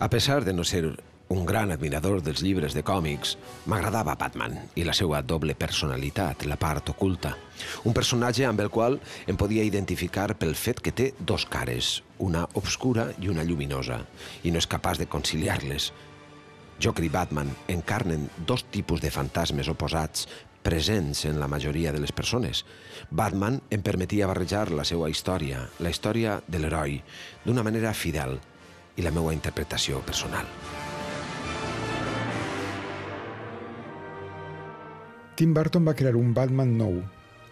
A 0.00 0.08
pesar 0.10 0.42
de 0.44 0.52
no 0.54 0.64
ser 0.66 0.82
un 1.28 1.44
gran 1.44 1.70
admirador 1.70 2.22
dels 2.24 2.40
llibres 2.42 2.74
de 2.74 2.82
còmics, 2.82 3.36
m'agradava 3.68 4.16
Batman 4.16 4.56
i 4.80 4.84
la 4.86 4.94
seva 4.96 5.20
doble 5.22 5.54
personalitat, 5.54 6.46
la 6.48 6.56
part 6.56 6.88
oculta. 6.88 7.34
Un 7.84 7.92
personatge 7.92 8.46
amb 8.48 8.60
el 8.64 8.70
qual 8.72 8.98
em 9.26 9.36
podia 9.36 9.66
identificar 9.66 10.32
pel 10.40 10.56
fet 10.56 10.80
que 10.80 10.92
té 10.92 11.12
dos 11.18 11.44
cares, 11.46 12.02
una 12.18 12.46
obscura 12.54 13.10
i 13.20 13.28
una 13.28 13.44
lluminosa, 13.44 14.00
i 14.42 14.52
no 14.52 14.62
és 14.62 14.70
capaç 14.70 15.02
de 15.02 15.08
conciliar-les. 15.10 15.92
Joker 16.80 17.04
i 17.04 17.12
Batman 17.12 17.50
encarnen 17.68 18.28
dos 18.46 18.64
tipus 18.70 19.02
de 19.02 19.10
fantasmes 19.10 19.68
oposats 19.68 20.28
presents 20.62 21.24
en 21.24 21.40
la 21.40 21.48
majoria 21.48 21.92
de 21.92 22.00
les 22.00 22.12
persones. 22.12 22.64
Batman 23.10 23.60
em 23.70 23.82
permetia 23.82 24.28
barrejar 24.30 24.68
la 24.70 24.84
seva 24.84 25.10
història, 25.10 25.66
la 25.78 25.90
història 25.90 26.40
de 26.46 26.62
l'heroi, 26.62 27.00
d'una 27.44 27.64
manera 27.66 27.94
fidel 27.94 28.38
i 28.96 29.06
la 29.06 29.14
meva 29.14 29.34
interpretació 29.34 30.00
personal. 30.06 30.46
Tim 35.38 35.52
Burton 35.54 35.84
va 35.86 35.92
crear 35.94 36.16
un 36.18 36.32
Batman 36.34 36.70
nou, 36.74 36.96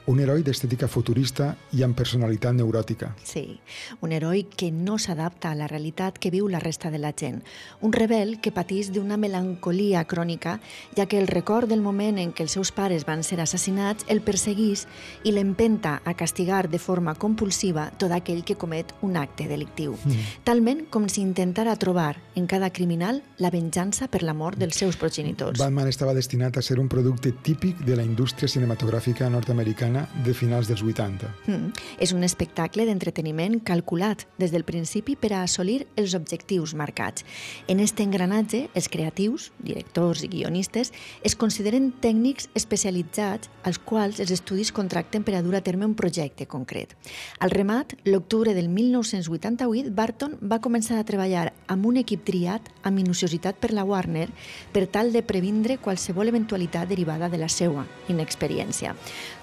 un 0.07 0.21
heroi 0.21 0.45
d'estètica 0.47 0.87
futurista 0.89 1.51
i 1.75 1.83
amb 1.83 1.97
personalitat 1.99 2.55
neuròtica. 2.55 3.11
Sí, 3.27 3.59
un 4.01 4.13
heroi 4.15 4.45
que 4.47 4.71
no 4.71 4.99
s'adapta 5.03 5.51
a 5.51 5.59
la 5.59 5.67
realitat 5.67 6.19
que 6.23 6.31
viu 6.31 6.47
la 6.49 6.61
resta 6.63 6.91
de 6.91 7.01
la 7.03 7.13
gent. 7.13 7.43
Un 7.81 7.93
rebel 7.93 8.39
que 8.41 8.53
patís 8.55 8.93
d'una 8.95 9.19
melancolia 9.19 10.05
crònica, 10.07 10.61
ja 10.97 11.07
que 11.07 11.19
el 11.19 11.27
record 11.27 11.69
del 11.69 11.83
moment 11.83 12.21
en 12.23 12.33
què 12.33 12.47
els 12.47 12.55
seus 12.55 12.71
pares 12.73 13.07
van 13.07 13.25
ser 13.27 13.41
assassinats 13.43 14.07
el 14.09 14.23
perseguís 14.23 14.87
i 15.25 15.35
l'empenta 15.35 16.01
a 16.05 16.15
castigar 16.15 16.69
de 16.71 16.79
forma 16.79 17.15
compulsiva 17.15 17.91
tot 17.99 18.15
aquell 18.15 18.45
que 18.45 18.57
comet 18.57 18.95
un 19.03 19.17
acte 19.17 19.49
delictiu. 19.51 19.97
Mm. 20.05 20.31
Talment 20.47 20.87
com 20.91 21.09
si 21.11 21.23
intentara 21.25 21.75
trobar 21.77 22.15
en 22.37 22.47
cada 22.47 22.71
criminal 22.71 23.23
la 23.39 23.51
venjança 23.51 24.07
per 24.09 24.23
la 24.23 24.35
mort 24.35 24.59
dels 24.59 24.77
seus 24.79 24.97
progenitors. 24.97 25.59
Batman 25.59 25.89
estava 25.91 26.15
destinat 26.15 26.57
a 26.57 26.63
ser 26.63 26.79
un 26.79 26.89
producte 26.89 27.33
típic 27.43 27.83
de 27.83 27.97
la 27.97 28.05
indústria 28.07 28.49
cinematogràfica 28.49 29.29
nord-americana 29.33 29.96
americana 29.97 30.25
de 30.25 30.35
finals 30.35 30.69
dels 30.69 30.83
80. 30.83 31.29
Mm. 31.47 31.73
És 32.01 32.13
un 32.13 32.25
espectacle 32.25 32.85
d'entreteniment 32.87 33.61
calculat 33.65 34.27
des 34.39 34.53
del 34.53 34.65
principi 34.65 35.17
per 35.17 35.33
a 35.33 35.43
assolir 35.43 35.87
els 35.97 36.15
objectius 36.15 36.75
marcats. 36.75 37.25
En 37.69 37.81
este 37.81 38.03
engranatge, 38.03 38.69
els 38.75 38.89
creatius, 38.89 39.53
directors 39.59 40.25
i 40.25 40.29
guionistes, 40.29 40.93
es 41.23 41.37
consideren 41.37 41.93
tècnics 42.01 42.49
especialitzats 42.55 43.51
als 43.65 43.79
quals 43.79 44.21
els 44.21 44.31
estudis 44.31 44.73
contracten 44.73 45.25
per 45.25 45.37
a 45.37 45.43
dur 45.43 45.57
a 45.57 45.63
terme 45.63 45.87
un 45.87 45.95
projecte 45.95 46.47
concret. 46.47 46.97
Al 47.41 47.51
remat, 47.51 47.95
l'octubre 48.05 48.55
del 48.55 48.69
1988, 48.69 49.93
Barton 49.95 50.37
va 50.43 50.61
començar 50.61 50.99
a 50.99 51.07
treballar 51.07 51.53
amb 51.69 51.87
un 51.87 51.97
equip 52.03 52.25
triat 52.27 52.71
amb 52.83 52.97
minuciositat 52.97 53.59
per 53.61 53.73
la 53.73 53.85
Warner 53.85 54.29
per 54.73 54.87
tal 54.91 55.13
de 55.13 55.23
previndre 55.23 55.79
qualsevol 55.79 56.29
eventualitat 56.29 56.89
derivada 56.89 57.29
de 57.29 57.39
la 57.39 57.49
seva 57.49 57.87
inexperiència. 58.09 58.95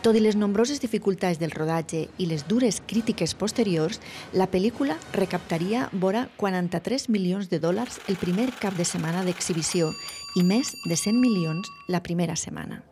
Tot 0.04 0.18
i 0.20 0.20
les 0.20 0.36
nombroses 0.36 0.82
dificultats 0.84 1.40
del 1.40 1.54
rodatge 1.56 2.02
i 2.20 2.26
les 2.28 2.44
dures 2.50 2.82
crítiques 2.92 3.32
posteriors, 3.40 4.02
la 4.36 4.50
pel·lícula 4.52 4.98
recaptaria 5.16 5.86
vora 5.96 6.26
43 6.44 7.08
milions 7.08 7.48
de 7.48 7.64
dòlars 7.64 8.02
el 8.12 8.20
primer 8.20 8.52
cap 8.60 8.76
de 8.76 8.84
setmana 8.84 9.24
d'exhibició 9.24 9.94
i 10.36 10.44
més 10.44 10.76
de 10.84 11.00
100 11.00 11.24
milions 11.24 11.72
la 11.88 12.04
primera 12.04 12.36
setmana. 12.36 12.84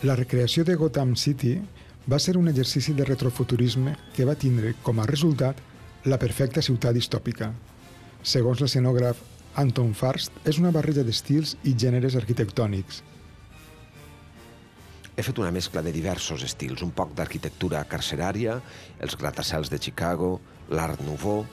La 0.00 0.14
recreació 0.16 0.62
de 0.64 0.78
Gotham 0.80 1.10
City 1.12 1.58
va 2.08 2.18
ser 2.24 2.38
un 2.40 2.48
exercici 2.48 2.94
de 2.96 3.04
retrofuturisme 3.04 3.92
que 4.16 4.24
va 4.24 4.32
tindre 4.32 4.70
com 4.80 4.96
a 4.96 5.04
resultat 5.04 5.58
la 6.08 6.16
perfecta 6.16 6.62
ciutat 6.64 6.96
distòpica. 6.96 7.50
Segons 8.24 8.62
l'escenògraf 8.64 9.20
Anton 9.60 9.90
Farst, 9.92 10.32
és 10.48 10.56
una 10.56 10.72
barreja 10.72 11.04
d'estils 11.04 11.52
i 11.68 11.74
gèneres 11.76 12.16
arquitectònics. 12.16 13.02
He 15.16 15.26
fet 15.26 15.42
una 15.42 15.52
mescla 15.52 15.82
de 15.84 15.92
diversos 15.92 16.46
estils, 16.48 16.80
un 16.80 16.94
poc 16.96 17.12
d'arquitectura 17.12 17.82
carcerària, 17.84 18.56
els 19.04 19.18
gratacels 19.20 19.68
de 19.68 19.82
Chicago, 19.84 20.38
l'art 20.72 21.04
nouveau, 21.04 21.44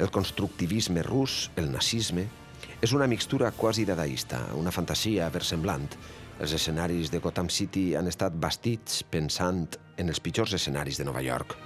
el 0.00 0.08
constructivisme 0.08 1.04
rus, 1.04 1.50
el 1.60 1.68
nazisme... 1.68 2.30
És 2.80 2.94
una 2.96 3.04
mixtura 3.04 3.50
quasi 3.52 3.82
dadaista, 3.84 4.38
una 4.56 4.72
fantasia 4.72 5.26
versemblant, 5.28 5.84
els 6.40 6.54
escenaris 6.56 7.10
de 7.12 7.20
Gotham 7.20 7.50
City 7.52 7.90
han 7.98 8.08
estat 8.08 8.36
bastits 8.40 9.02
pensant 9.12 9.66
en 10.00 10.08
els 10.08 10.20
pitjors 10.24 10.54
escenaris 10.56 10.96
de 10.96 11.04
Nova 11.04 11.20
York. 11.20 11.56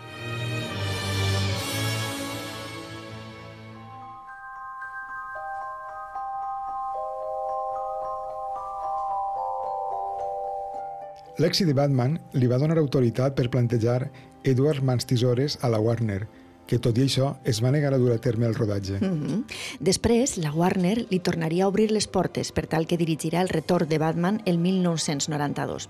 L'èxit 11.42 11.66
de 11.66 11.74
Batman 11.74 12.18
li 12.38 12.46
va 12.50 12.60
donar 12.62 12.78
autoritat 12.78 13.34
per 13.34 13.50
plantejar 13.50 14.08
Edward 14.46 14.82
Mans 14.86 15.06
Tisores 15.06 15.58
a 15.62 15.70
la 15.70 15.80
Warner, 15.82 16.22
que 16.66 16.78
tot 16.78 16.96
i 16.98 17.04
això 17.04 17.34
es 17.44 17.60
va 17.64 17.72
negar 17.74 17.92
a 17.94 17.98
dur 17.98 18.12
a 18.14 18.18
terme 18.18 18.46
el 18.46 18.54
rodatge. 18.54 18.98
Mm 19.00 19.22
-hmm. 19.22 19.44
Després, 19.80 20.36
la 20.38 20.52
Warner 20.52 21.06
li 21.10 21.20
tornaria 21.20 21.64
a 21.64 21.68
obrir 21.68 21.90
les 21.90 22.06
portes 22.06 22.52
per 22.52 22.66
tal 22.66 22.86
que 22.86 22.98
dirigirà 22.98 23.40
el 23.40 23.48
retorn 23.48 23.88
de 23.88 23.98
Batman 23.98 24.42
el 24.44 24.58
1992. 24.58 25.88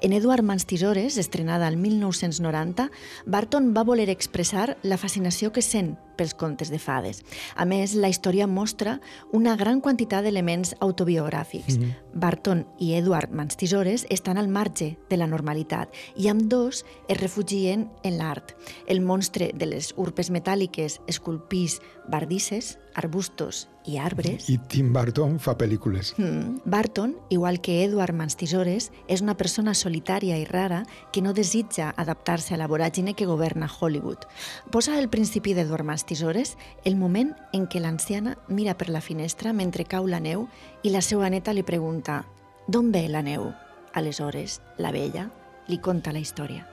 En 0.00 0.12
Edward 0.12 0.42
Mans 0.42 0.66
Tisores, 0.66 1.16
estrenada 1.16 1.68
el 1.68 1.76
1990, 1.76 2.90
Barton 3.26 3.74
va 3.76 3.84
voler 3.84 4.10
expressar 4.10 4.76
la 4.82 4.96
fascinació 4.96 5.52
que 5.52 5.62
sent 5.62 5.96
pels 6.16 6.34
contes 6.34 6.70
de 6.72 6.78
fades. 6.78 7.22
A 7.56 7.64
més, 7.64 7.94
la 7.94 8.08
història 8.08 8.46
mostra 8.46 8.98
una 9.32 9.56
gran 9.56 9.80
quantitat 9.80 10.24
d'elements 10.24 10.74
autobiogràfics. 10.80 11.78
Mm 11.78 11.82
-hmm. 11.82 11.94
Barton 12.14 12.66
i 12.78 12.94
Edward 12.94 13.30
Manstisores 13.30 14.06
estan 14.10 14.38
al 14.38 14.48
marge 14.48 14.96
de 15.08 15.16
la 15.16 15.26
normalitat 15.26 15.92
i 16.16 16.28
amb 16.28 16.42
dos 16.42 16.84
es 17.08 17.20
refugien 17.20 17.90
en 18.02 18.18
l'art. 18.18 18.56
El 18.86 19.00
monstre 19.00 19.52
de 19.54 19.66
les 19.66 19.92
urpes 19.96 20.30
metàl·liques 20.30 21.00
esculpís 21.06 21.80
bardisses, 22.08 22.78
arbustos 22.96 23.68
i 23.84 23.98
arbres. 23.98 24.48
I 24.50 24.56
Tim 24.58 24.92
Burton 24.92 25.36
fa 25.38 25.54
pel·lícules. 25.58 26.14
Mm. 26.18 26.62
Burton, 26.64 27.14
igual 27.28 27.60
que 27.60 27.84
Edward 27.84 28.16
Manstisores, 28.16 28.90
és 29.06 29.22
una 29.22 29.36
persona 29.36 29.74
solitària 29.74 30.38
i 30.40 30.46
rara 30.48 30.82
que 31.12 31.22
no 31.22 31.34
desitja 31.36 31.92
adaptar-se 31.96 32.56
a 32.56 32.58
la 32.58 32.66
voràgine 32.66 33.14
que 33.14 33.28
governa 33.28 33.68
Hollywood. 33.70 34.26
Posa 34.72 34.98
el 34.98 35.08
principi 35.12 35.54
d'Edward 35.54 35.86
Manstisores 35.86 36.56
el 36.84 36.96
moment 36.96 37.34
en 37.52 37.68
què 37.68 37.80
l'anciana 37.84 38.36
mira 38.48 38.74
per 38.74 38.88
la 38.90 39.04
finestra 39.04 39.52
mentre 39.52 39.86
cau 39.86 40.08
la 40.08 40.20
neu 40.20 40.48
i 40.82 40.90
la 40.90 41.04
seva 41.04 41.30
neta 41.30 41.54
li 41.54 41.62
pregunta 41.62 42.24
«D'on 42.66 42.90
ve 42.90 43.06
la 43.08 43.22
neu?» 43.22 43.52
Aleshores, 43.96 44.60
la 44.76 44.90
vella 44.92 45.30
li 45.68 45.78
conta 45.78 46.12
la 46.12 46.20
història. 46.20 46.66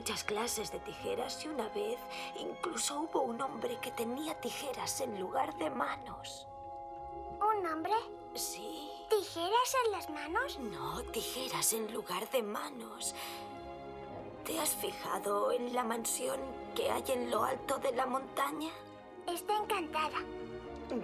Muchas 0.00 0.24
clases 0.24 0.72
de 0.72 0.78
tijeras 0.78 1.44
y 1.44 1.48
una 1.48 1.68
vez 1.68 1.98
incluso 2.38 3.00
hubo 3.00 3.20
un 3.20 3.38
hombre 3.42 3.78
que 3.82 3.90
tenía 3.90 4.32
tijeras 4.40 5.02
en 5.02 5.20
lugar 5.20 5.54
de 5.58 5.68
manos. 5.68 6.46
¿Un 7.38 7.66
hombre? 7.66 7.92
Sí. 8.32 8.90
¿Tijeras 9.10 9.76
en 9.84 9.92
las 9.92 10.08
manos? 10.08 10.58
No, 10.58 11.02
tijeras 11.12 11.74
en 11.74 11.92
lugar 11.92 12.30
de 12.30 12.42
manos. 12.42 13.14
¿Te 14.46 14.58
has 14.58 14.74
fijado 14.74 15.52
en 15.52 15.74
la 15.74 15.84
mansión 15.84 16.40
que 16.74 16.90
hay 16.90 17.04
en 17.08 17.30
lo 17.30 17.44
alto 17.44 17.76
de 17.76 17.92
la 17.92 18.06
montaña? 18.06 18.70
Está 19.26 19.58
encantada. 19.58 20.20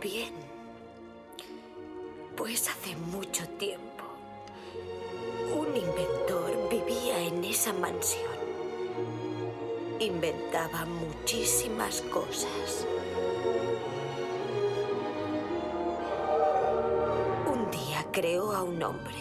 Bien. 0.01 0.33
Pues 2.35 2.67
hace 2.67 2.97
mucho 2.97 3.47
tiempo, 3.59 4.05
un 5.55 5.77
inventor 5.77 6.71
vivía 6.71 7.21
en 7.21 7.45
esa 7.45 7.75
mansión 7.75 8.36
inventaba 10.01 10.85
muchísimas 10.85 12.03
cosas. 12.03 12.87
Un 17.47 17.71
día 17.71 18.05
creó 18.13 18.53
a 18.53 18.63
un 18.63 18.83
hombre 18.83 19.15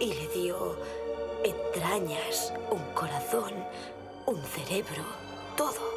y 0.00 0.12
le 0.14 0.28
dio 0.28 0.76
entrañas, 1.44 2.52
un 2.70 2.82
corazón, 2.94 3.52
un 4.26 4.42
cerebro, 4.42 5.04
todo. 5.56 5.94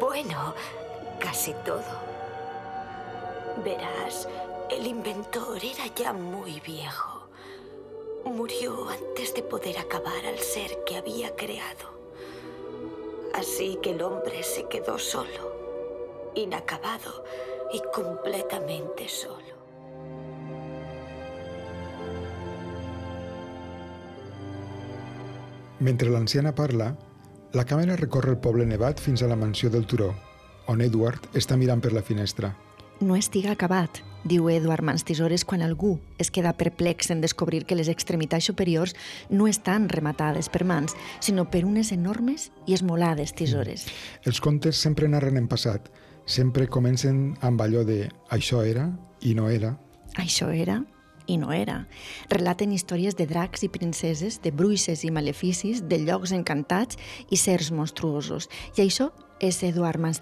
Bueno, 0.00 0.54
casi 1.18 1.52
todo. 1.64 1.82
Verás, 3.64 4.28
el 4.70 4.86
inventor 4.86 5.58
era 5.62 5.86
ya 5.94 6.12
muy 6.12 6.60
viejo. 6.60 7.17
Murió 8.28 8.88
antes 8.88 9.34
de 9.34 9.42
poder 9.42 9.78
acabar 9.78 10.24
al 10.26 10.38
ser 10.38 10.84
que 10.86 10.96
había 10.96 11.34
creado. 11.34 11.98
Así 13.34 13.78
que 13.82 13.90
el 13.90 14.02
hombre 14.02 14.42
se 14.42 14.68
quedó 14.68 14.98
solo, 14.98 16.32
inacabado 16.34 17.24
y 17.72 17.80
completamente 17.92 19.08
solo. 19.08 19.58
Mentre 25.80 26.10
l'anciana 26.10 26.54
parla, 26.54 26.96
la 27.52 27.64
càmera 27.64 27.96
recorre 27.96 28.34
el 28.34 28.40
poble 28.42 28.66
nevat 28.66 29.00
fins 29.00 29.22
a 29.22 29.28
la 29.28 29.36
mansió 29.36 29.70
del 29.70 29.86
turó, 29.86 30.12
on 30.66 30.82
Edward 30.82 31.30
està 31.34 31.56
mirant 31.56 31.80
per 31.80 31.92
la 31.92 32.02
finestra. 32.02 32.54
No 33.00 33.16
estiga 33.16 33.52
acabat, 33.54 34.02
diu 34.24 34.48
Eduard 34.50 34.84
Mans 34.84 35.04
Tisores 35.04 35.44
quan 35.44 35.62
algú 35.62 35.98
es 36.18 36.30
queda 36.30 36.56
perplex 36.58 37.10
en 37.10 37.20
descobrir 37.20 37.64
que 37.66 37.76
les 37.78 37.88
extremitats 37.88 38.50
superiors 38.50 38.94
no 39.30 39.48
estan 39.48 39.88
rematades 39.88 40.48
per 40.48 40.64
mans, 40.64 40.96
sinó 41.20 41.48
per 41.50 41.64
unes 41.64 41.92
enormes 41.92 42.50
i 42.66 42.74
esmolades 42.74 43.34
tisores. 43.34 43.86
Els 44.24 44.40
contes 44.40 44.76
sempre 44.76 45.08
narren 45.08 45.38
en 45.38 45.48
passat, 45.48 45.88
sempre 46.26 46.68
comencen 46.68 47.36
amb 47.40 47.60
allò 47.62 47.84
de 47.86 48.08
això 48.30 48.64
era 48.66 48.90
i 49.20 49.34
no 49.34 49.48
era. 49.48 49.76
Això 50.18 50.50
era 50.50 50.82
i 51.28 51.36
no 51.38 51.52
era. 51.52 51.84
Relaten 52.32 52.72
històries 52.72 53.14
de 53.14 53.28
dracs 53.30 53.62
i 53.62 53.70
princeses, 53.70 54.40
de 54.42 54.50
bruixes 54.50 55.04
i 55.04 55.12
maleficis, 55.14 55.84
de 55.86 56.00
llocs 56.02 56.32
encantats 56.34 56.98
i 57.30 57.38
certs 57.38 57.70
monstruosos. 57.70 58.48
I 58.74 58.88
això 58.88 59.12
és 59.38 59.62
Eduard 59.62 60.00
Mans 60.00 60.18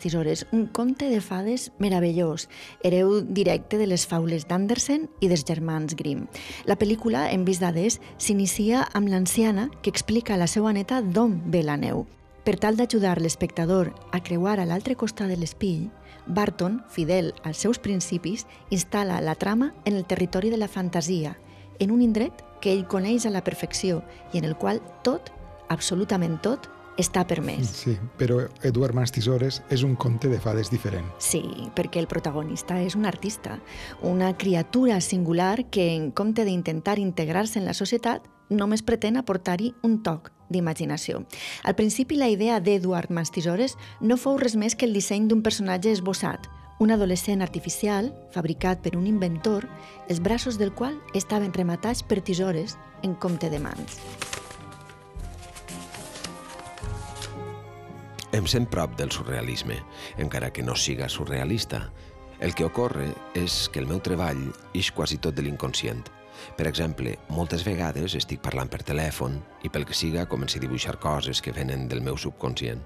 un 0.53 0.67
conte 0.67 1.09
de 1.09 1.21
fades 1.21 1.71
meravellós, 1.79 2.49
hereu 2.85 3.23
directe 3.23 3.79
de 3.79 3.87
les 3.87 4.07
faules 4.07 4.47
d'Andersen 4.47 5.09
i 5.21 5.29
dels 5.29 5.45
germans 5.45 5.97
Grimm. 5.97 6.27
La 6.67 6.77
pel·lícula, 6.77 7.31
en 7.33 7.45
vist 7.45 7.61
d'Hades, 7.61 8.01
s'inicia 8.19 8.87
amb 8.93 9.09
l'anciana 9.09 9.71
que 9.83 9.91
explica 9.91 10.35
a 10.35 10.37
la 10.37 10.47
seva 10.47 10.73
neta 10.73 11.01
d'on 11.01 11.41
ve 11.47 11.63
la 11.63 11.77
neu. 11.77 12.07
Per 12.45 12.59
tal 12.63 12.77
d'ajudar 12.77 13.21
l'espectador 13.21 13.95
a 14.13 14.21
creuar 14.23 14.61
a 14.61 14.67
l'altre 14.67 14.95
costat 14.95 15.29
de 15.33 15.37
l'espill, 15.37 15.89
Barton, 16.27 16.83
fidel 16.89 17.35
als 17.45 17.59
seus 17.63 17.79
principis, 17.79 18.47
instal·la 18.71 19.21
la 19.23 19.35
trama 19.35 19.73
en 19.85 19.95
el 19.95 20.05
territori 20.05 20.51
de 20.51 20.59
la 20.59 20.69
fantasia, 20.69 21.37
en 21.79 21.91
un 21.91 22.03
indret 22.03 22.45
que 22.61 22.73
ell 22.73 22.87
coneix 22.89 23.27
a 23.27 23.35
la 23.35 23.45
perfecció 23.45 24.03
i 24.33 24.39
en 24.39 24.45
el 24.49 24.57
qual 24.57 24.81
tot, 25.05 25.33
absolutament 25.69 26.41
tot, 26.43 26.71
està 26.97 27.27
permès. 27.29 27.69
Sí, 27.83 27.97
però 28.17 28.47
Eduard 28.65 28.97
Mans 28.97 29.13
Tisores 29.13 29.61
és 29.71 29.83
un 29.85 29.97
conte 30.01 30.31
de 30.33 30.41
fades 30.41 30.71
diferent. 30.73 31.09
Sí, 31.21 31.43
perquè 31.77 32.01
el 32.01 32.09
protagonista 32.09 32.81
és 32.81 32.97
un 32.97 33.05
artista, 33.05 33.59
una 34.01 34.33
criatura 34.37 35.01
singular 35.01 35.67
que, 35.71 35.93
en 35.95 36.11
compte 36.11 36.47
d'intentar 36.49 36.99
integrar-se 36.99 37.61
en 37.61 37.69
la 37.69 37.77
societat, 37.77 38.25
només 38.49 38.85
pretén 38.87 39.21
aportar-hi 39.21 39.75
un 39.85 40.01
toc 40.07 40.33
d'imaginació. 40.49 41.25
Al 41.65 41.75
principi, 41.75 42.17
la 42.17 42.29
idea 42.29 42.61
d'Eduard 42.61 43.11
Mastisores 43.11 43.77
no 44.01 44.17
fou 44.17 44.39
res 44.39 44.57
més 44.57 44.77
que 44.77 44.87
el 44.87 44.95
disseny 44.97 45.29
d'un 45.29 45.43
personatge 45.43 45.93
esbossat, 45.93 46.49
un 46.79 46.91
adolescent 46.93 47.41
artificial 47.43 48.13
fabricat 48.35 48.83
per 48.85 48.97
un 48.97 49.07
inventor, 49.07 49.65
els 50.09 50.21
braços 50.21 50.59
del 50.59 50.75
qual 50.75 50.99
estaven 51.15 51.55
rematats 51.55 52.03
per 52.03 52.21
tisores 52.21 52.77
en 53.03 53.15
compte 53.15 53.51
de 53.51 53.61
mans. 53.61 54.01
Em 58.37 58.45
sent 58.45 58.67
prop 58.69 58.99
del 58.99 59.11
surrealisme, 59.15 59.79
encara 60.21 60.51
que 60.53 60.63
no 60.63 60.77
siga 60.77 61.09
surrealista. 61.09 61.87
El 62.41 62.53
que 62.53 62.67
ocorre 62.69 63.09
és 63.33 63.71
que 63.73 63.81
el 63.81 63.89
meu 63.89 64.03
treball 64.05 64.51
és 64.77 64.93
quasi 64.93 65.17
tot 65.17 65.39
de 65.39 65.47
l'inconscient. 65.47 66.05
Per 66.57 66.67
exemple, 66.69 67.17
moltes 67.29 67.65
vegades 67.67 68.15
estic 68.19 68.43
parlant 68.45 68.71
per 68.73 68.83
telèfon 68.87 69.39
i 69.65 69.71
pel 69.73 69.87
que 69.89 69.97
siga 69.97 70.29
començo 70.31 70.59
a 70.59 70.65
dibuixar 70.65 70.99
coses 71.03 71.43
que 71.43 71.55
venen 71.57 71.89
del 71.89 72.03
meu 72.05 72.17
subconscient. 72.17 72.83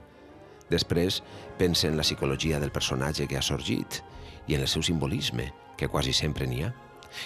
Després 0.71 1.21
pense 1.59 1.89
en 1.89 1.97
la 1.99 2.07
psicologia 2.07 2.61
del 2.63 2.71
personatge 2.71 3.27
que 3.27 3.39
ha 3.39 3.43
sorgit 3.43 4.01
i 4.47 4.55
en 4.55 4.63
el 4.63 4.69
seu 4.71 4.83
simbolisme, 4.83 5.51
que 5.77 5.89
quasi 5.89 6.13
sempre 6.13 6.47
n'hi 6.47 6.63
ha. 6.65 6.73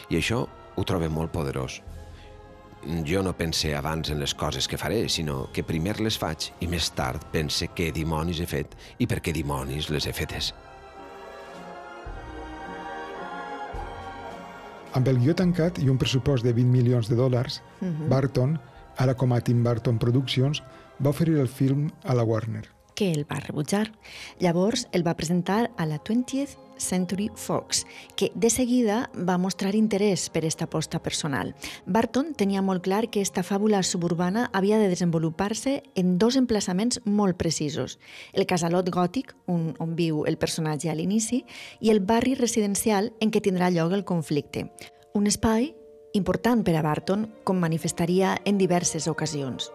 I 0.08 0.18
això 0.20 0.44
ho 0.76 0.84
trobo 0.84 1.10
molt 1.12 1.32
poderós. 1.32 1.80
Jo 3.08 3.22
no 3.24 3.32
pense 3.36 3.70
abans 3.76 4.10
en 4.12 4.20
les 4.20 4.34
coses 4.36 4.68
que 4.68 4.80
faré, 4.80 5.06
sinó 5.08 5.48
que 5.52 5.64
primer 5.64 6.00
les 6.00 6.18
faig 6.20 6.50
i 6.60 6.68
més 6.68 6.90
tard 6.92 7.24
pense 7.32 7.70
què 7.72 7.90
dimonis 7.92 8.40
he 8.40 8.48
fet 8.48 8.76
i 8.98 9.08
per 9.08 9.22
què 9.24 9.32
dimonis 9.32 9.88
les 9.92 10.06
he 10.06 10.12
fetes. 10.12 10.52
Amb 14.94 15.08
el 15.10 15.18
guió 15.18 15.34
tancat 15.34 15.80
i 15.82 15.88
un 15.90 15.98
pressupost 15.98 16.46
de 16.46 16.52
20 16.54 16.70
milions 16.70 17.08
de 17.10 17.16
dòlars, 17.18 17.60
uh 17.80 17.88
-huh. 17.88 18.08
Barton, 18.08 18.58
ara 18.96 19.14
com 19.14 19.32
a 19.32 19.40
Tim 19.40 19.64
Burton 19.64 19.98
Productions, 19.98 20.62
va 21.02 21.10
oferir 21.10 21.38
el 21.38 21.48
film 21.48 21.90
a 22.04 22.14
la 22.14 22.22
Warner. 22.22 22.68
Que 22.94 23.10
el 23.10 23.24
va 23.24 23.40
rebutjar. 23.40 23.92
Llavors 24.38 24.86
el 24.92 25.06
va 25.06 25.16
presentar 25.16 25.72
a 25.76 25.86
la 25.86 25.98
20th 25.98 26.56
Century 26.78 27.30
Fox, 27.34 27.84
que 28.16 28.30
de 28.34 28.50
seguida 28.50 29.10
va 29.14 29.38
mostrar 29.38 29.74
interès 29.74 30.28
per 30.30 30.44
esta 30.44 30.64
aposta 30.64 31.00
personal. 31.02 31.54
Barton 31.86 32.32
tenia 32.34 32.62
molt 32.62 32.84
clar 32.84 33.08
que 33.10 33.20
esta 33.20 33.42
fàbula 33.42 33.82
suburbana 33.82 34.48
havia 34.52 34.78
de 34.78 34.88
desenvolupar-se 34.88 35.82
en 35.94 36.18
dos 36.18 36.36
emplaçaments 36.36 37.00
molt 37.04 37.36
precisos. 37.36 37.98
El 38.32 38.46
casalot 38.46 38.90
gòtic, 38.90 39.34
on, 39.46 39.74
on 39.78 39.94
viu 39.96 40.24
el 40.26 40.38
personatge 40.38 40.90
a 40.90 40.96
l'inici, 40.98 41.44
i 41.80 41.90
el 41.90 42.00
barri 42.00 42.34
residencial 42.34 43.12
en 43.20 43.30
què 43.30 43.42
tindrà 43.44 43.70
lloc 43.70 43.92
el 43.92 44.04
conflicte. 44.04 44.68
Un 45.14 45.26
espai 45.30 45.74
important 46.14 46.62
per 46.64 46.76
a 46.78 46.82
Barton, 46.82 47.26
com 47.44 47.58
manifestaria 47.58 48.38
en 48.46 48.58
diverses 48.58 49.08
ocasions. 49.10 49.72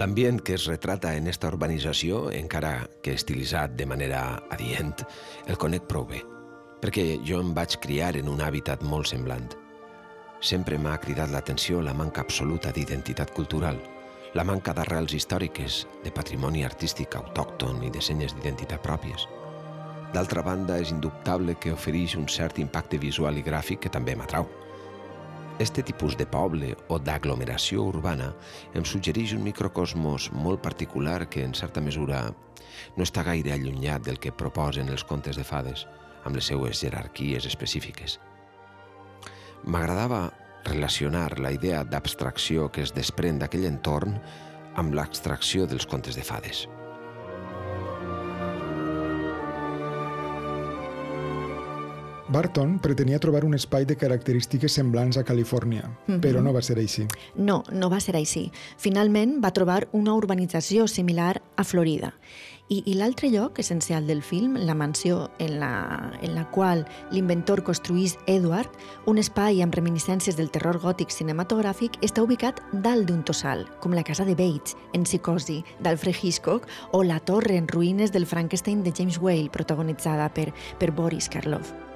L'ambient 0.00 0.40
que 0.40 0.54
es 0.54 0.64
retrata 0.64 1.10
en 1.14 1.26
esta 1.28 1.50
urbanització, 1.50 2.30
encara 2.32 2.86
que 3.04 3.12
estilitzat 3.12 3.74
de 3.76 3.84
manera 3.84 4.20
adient, 4.54 4.94
el 5.44 5.58
conec 5.60 5.84
prou 5.90 6.06
bé, 6.08 6.22
perquè 6.80 7.18
jo 7.28 7.42
em 7.44 7.50
vaig 7.52 7.76
criar 7.84 8.14
en 8.16 8.30
un 8.32 8.40
hàbitat 8.40 8.80
molt 8.80 9.10
semblant. 9.10 9.50
Sempre 10.40 10.78
m'ha 10.80 10.94
cridat 11.02 11.28
l'atenció 11.34 11.82
la 11.84 11.92
manca 11.92 12.24
absoluta 12.24 12.72
d'identitat 12.72 13.34
cultural, 13.36 13.76
la 14.32 14.46
manca 14.48 14.72
d'arrels 14.72 15.12
històriques, 15.18 15.82
de 16.00 16.14
patrimoni 16.16 16.64
artístic 16.64 17.18
autòcton 17.20 17.84
i 17.84 17.92
de 17.92 18.00
senyes 18.00 18.32
d'identitat 18.32 18.80
pròpies. 18.80 19.28
D'altra 20.14 20.40
banda, 20.40 20.80
és 20.80 20.94
indubtable 20.96 21.58
que 21.60 21.76
ofereix 21.76 22.16
un 22.16 22.24
cert 22.24 22.56
impacte 22.64 22.96
visual 22.96 23.36
i 23.36 23.44
gràfic 23.44 23.84
que 23.84 23.92
també 23.92 24.16
m'atrau. 24.16 24.48
Este 25.60 25.82
tipus 25.82 26.16
de 26.16 26.24
poble 26.24 26.70
o 26.88 26.96
d'aglomeració 26.96 27.82
urbana 27.90 28.30
em 28.72 28.86
suggereix 28.88 29.34
un 29.36 29.42
microcosmos 29.44 30.30
molt 30.32 30.62
particular 30.64 31.26
que, 31.28 31.42
en 31.44 31.52
certa 31.52 31.82
mesura, 31.84 32.22
no 32.96 33.04
està 33.04 33.26
gaire 33.26 33.52
allunyat 33.52 34.06
del 34.06 34.16
que 34.16 34.32
proposen 34.32 34.88
els 34.88 35.04
contes 35.04 35.36
de 35.36 35.44
fades, 35.44 35.84
amb 36.24 36.40
les 36.40 36.48
seues 36.48 36.80
jerarquies 36.80 37.44
específiques. 37.52 38.16
M'agradava 39.68 40.30
relacionar 40.64 41.36
la 41.36 41.52
idea 41.52 41.84
d'abstracció 41.84 42.70
que 42.72 42.88
es 42.88 42.96
desprèn 42.96 43.44
d'aquell 43.44 43.68
entorn 43.68 44.16
amb 44.80 44.96
l'extracció 44.96 45.68
dels 45.68 45.84
contes 45.84 46.16
de 46.16 46.24
fades. 46.24 46.64
Barton 52.30 52.78
pretenia 52.78 53.18
trobar 53.18 53.42
un 53.44 53.56
espai 53.58 53.84
de 53.84 53.96
característiques 53.98 54.76
semblants 54.78 55.18
a 55.18 55.24
Califòrnia, 55.24 55.88
mm 55.88 56.14
-hmm. 56.14 56.20
però 56.20 56.42
no 56.42 56.52
va 56.52 56.62
ser 56.62 56.78
així. 56.78 57.06
No, 57.34 57.64
no 57.72 57.90
va 57.90 57.98
ser 58.00 58.14
així. 58.14 58.52
Finalment 58.76 59.42
va 59.44 59.50
trobar 59.50 59.88
una 59.92 60.14
urbanització 60.14 60.86
similar 60.86 61.42
a 61.56 61.64
Florida. 61.64 62.14
I, 62.68 62.84
i 62.86 62.94
l'altre 62.94 63.28
lloc 63.30 63.58
essencial 63.58 64.06
del 64.06 64.22
film, 64.22 64.54
la 64.54 64.76
mansió 64.76 65.32
en 65.40 65.58
la, 65.58 66.12
en 66.22 66.36
la 66.36 66.44
qual 66.52 66.86
l'inventor 67.10 67.64
construís 67.64 68.16
Edward, 68.26 68.70
un 69.06 69.18
espai 69.18 69.60
amb 69.60 69.74
reminiscències 69.74 70.36
del 70.36 70.52
terror 70.52 70.78
gòtic 70.78 71.10
cinematogràfic, 71.10 71.98
està 72.00 72.22
ubicat 72.22 72.62
dalt 72.72 73.08
d'un 73.08 73.24
tossal, 73.24 73.66
com 73.80 73.92
la 73.92 74.04
casa 74.04 74.24
de 74.24 74.36
Bates, 74.36 74.76
en 74.92 75.02
Psicosi, 75.02 75.64
d'Alfred 75.80 76.14
Hitchcock, 76.22 76.68
o 76.92 77.02
la 77.02 77.18
torre 77.18 77.56
en 77.56 77.66
ruïnes 77.66 78.12
del 78.12 78.24
Frankenstein 78.24 78.84
de 78.84 78.92
James 78.96 79.18
Whale, 79.18 79.50
protagonitzada 79.50 80.32
per, 80.32 80.52
per 80.78 80.92
Boris 80.92 81.28
Karloff. 81.28 81.89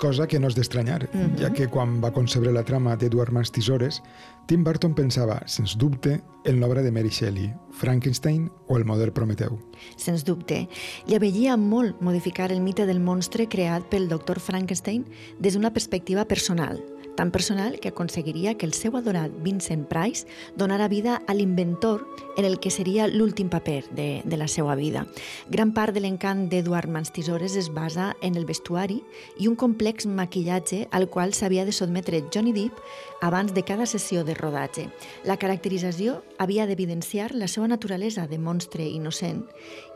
Cosa 0.00 0.26
que 0.26 0.40
no 0.40 0.48
és 0.48 0.56
d'estranyar, 0.56 1.04
uh 1.04 1.20
-huh. 1.20 1.38
ja 1.38 1.52
que 1.52 1.68
quan 1.68 2.00
va 2.00 2.10
concebre 2.10 2.52
la 2.52 2.64
trama 2.64 2.96
d'Edward 2.96 3.32
Mans 3.32 3.52
Tisores, 3.52 4.02
Tim 4.46 4.64
Burton 4.64 4.94
pensava, 4.94 5.42
sens 5.46 5.76
dubte, 5.78 6.22
en 6.44 6.58
l'obra 6.58 6.82
de 6.82 6.90
Mary 6.90 7.10
Shelley, 7.10 7.54
Frankenstein 7.70 8.50
o 8.66 8.76
el 8.78 8.84
model 8.84 9.12
Prometeu. 9.12 9.58
Sens 9.96 10.24
dubte. 10.24 10.68
Li 11.06 11.14
aveia 11.14 11.56
molt 11.56 12.00
modificar 12.00 12.50
el 12.50 12.60
mite 12.60 12.86
del 12.86 12.98
monstre 12.98 13.46
creat 13.46 13.84
pel 13.90 14.08
doctor 14.08 14.40
Frankenstein 14.40 15.04
des 15.38 15.54
d'una 15.54 15.72
perspectiva 15.72 16.24
personal, 16.24 16.82
tan 17.20 17.32
personal 17.32 17.80
que 17.80 17.88
aconseguiria 17.88 18.56
que 18.56 18.64
el 18.64 18.72
seu 18.72 18.96
adorat 18.96 19.28
Vincent 19.44 19.84
Price 19.84 20.24
donara 20.56 20.88
vida 20.88 21.20
a 21.28 21.34
l'inventor 21.34 22.06
en 22.38 22.46
el 22.46 22.56
que 22.60 22.70
seria 22.72 23.08
l'últim 23.12 23.50
paper 23.52 23.84
de, 23.92 24.22
de 24.24 24.36
la 24.40 24.48
seva 24.48 24.72
vida. 24.74 25.04
Gran 25.50 25.74
part 25.76 25.92
de 25.92 26.00
l'encant 26.00 26.46
d'Eduard 26.48 26.88
Manstisores 26.88 27.58
es 27.60 27.68
basa 27.76 28.14
en 28.22 28.40
el 28.40 28.46
vestuari 28.48 29.02
i 29.36 29.50
un 29.52 29.58
complex 29.60 30.06
maquillatge 30.08 30.86
al 30.96 31.10
qual 31.12 31.34
s'havia 31.36 31.66
de 31.68 31.76
sotmetre 31.76 32.22
Johnny 32.32 32.54
Depp 32.56 32.80
abans 33.20 33.52
de 33.52 33.66
cada 33.68 33.84
sessió 33.84 34.24
de 34.24 34.32
rodatge. 34.32 34.88
La 35.28 35.36
caracterització 35.36 36.22
havia 36.38 36.64
d'evidenciar 36.64 37.34
la 37.34 37.50
seva 37.52 37.68
naturalesa 37.68 38.24
de 38.32 38.40
monstre 38.40 38.88
innocent 38.88 39.44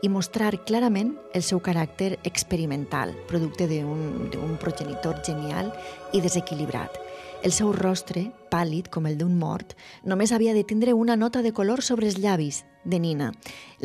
i 0.05 0.13
mostrar 0.13 0.61
clarament 0.69 1.15
el 1.33 1.41
seu 1.41 1.57
caràcter 1.57 2.19
experimental, 2.21 3.17
producte 3.25 3.65
d'un 3.65 4.59
progenitor 4.61 5.25
genial 5.25 5.73
i 6.13 6.21
desequilibrat. 6.21 7.01
El 7.45 7.53
seu 7.53 7.69
rostre, 7.69 8.31
pàl·lid 8.49 8.87
com 8.89 9.05
el 9.05 9.19
d'un 9.19 9.35
mort, 9.37 9.75
només 10.01 10.31
havia 10.33 10.55
de 10.57 10.63
tindre 10.65 10.95
una 10.97 11.13
nota 11.13 11.43
de 11.45 11.51
color 11.53 11.83
sobre 11.85 12.07
els 12.09 12.17
llavis, 12.17 12.63
de 12.83 12.97
Nina. 12.97 13.27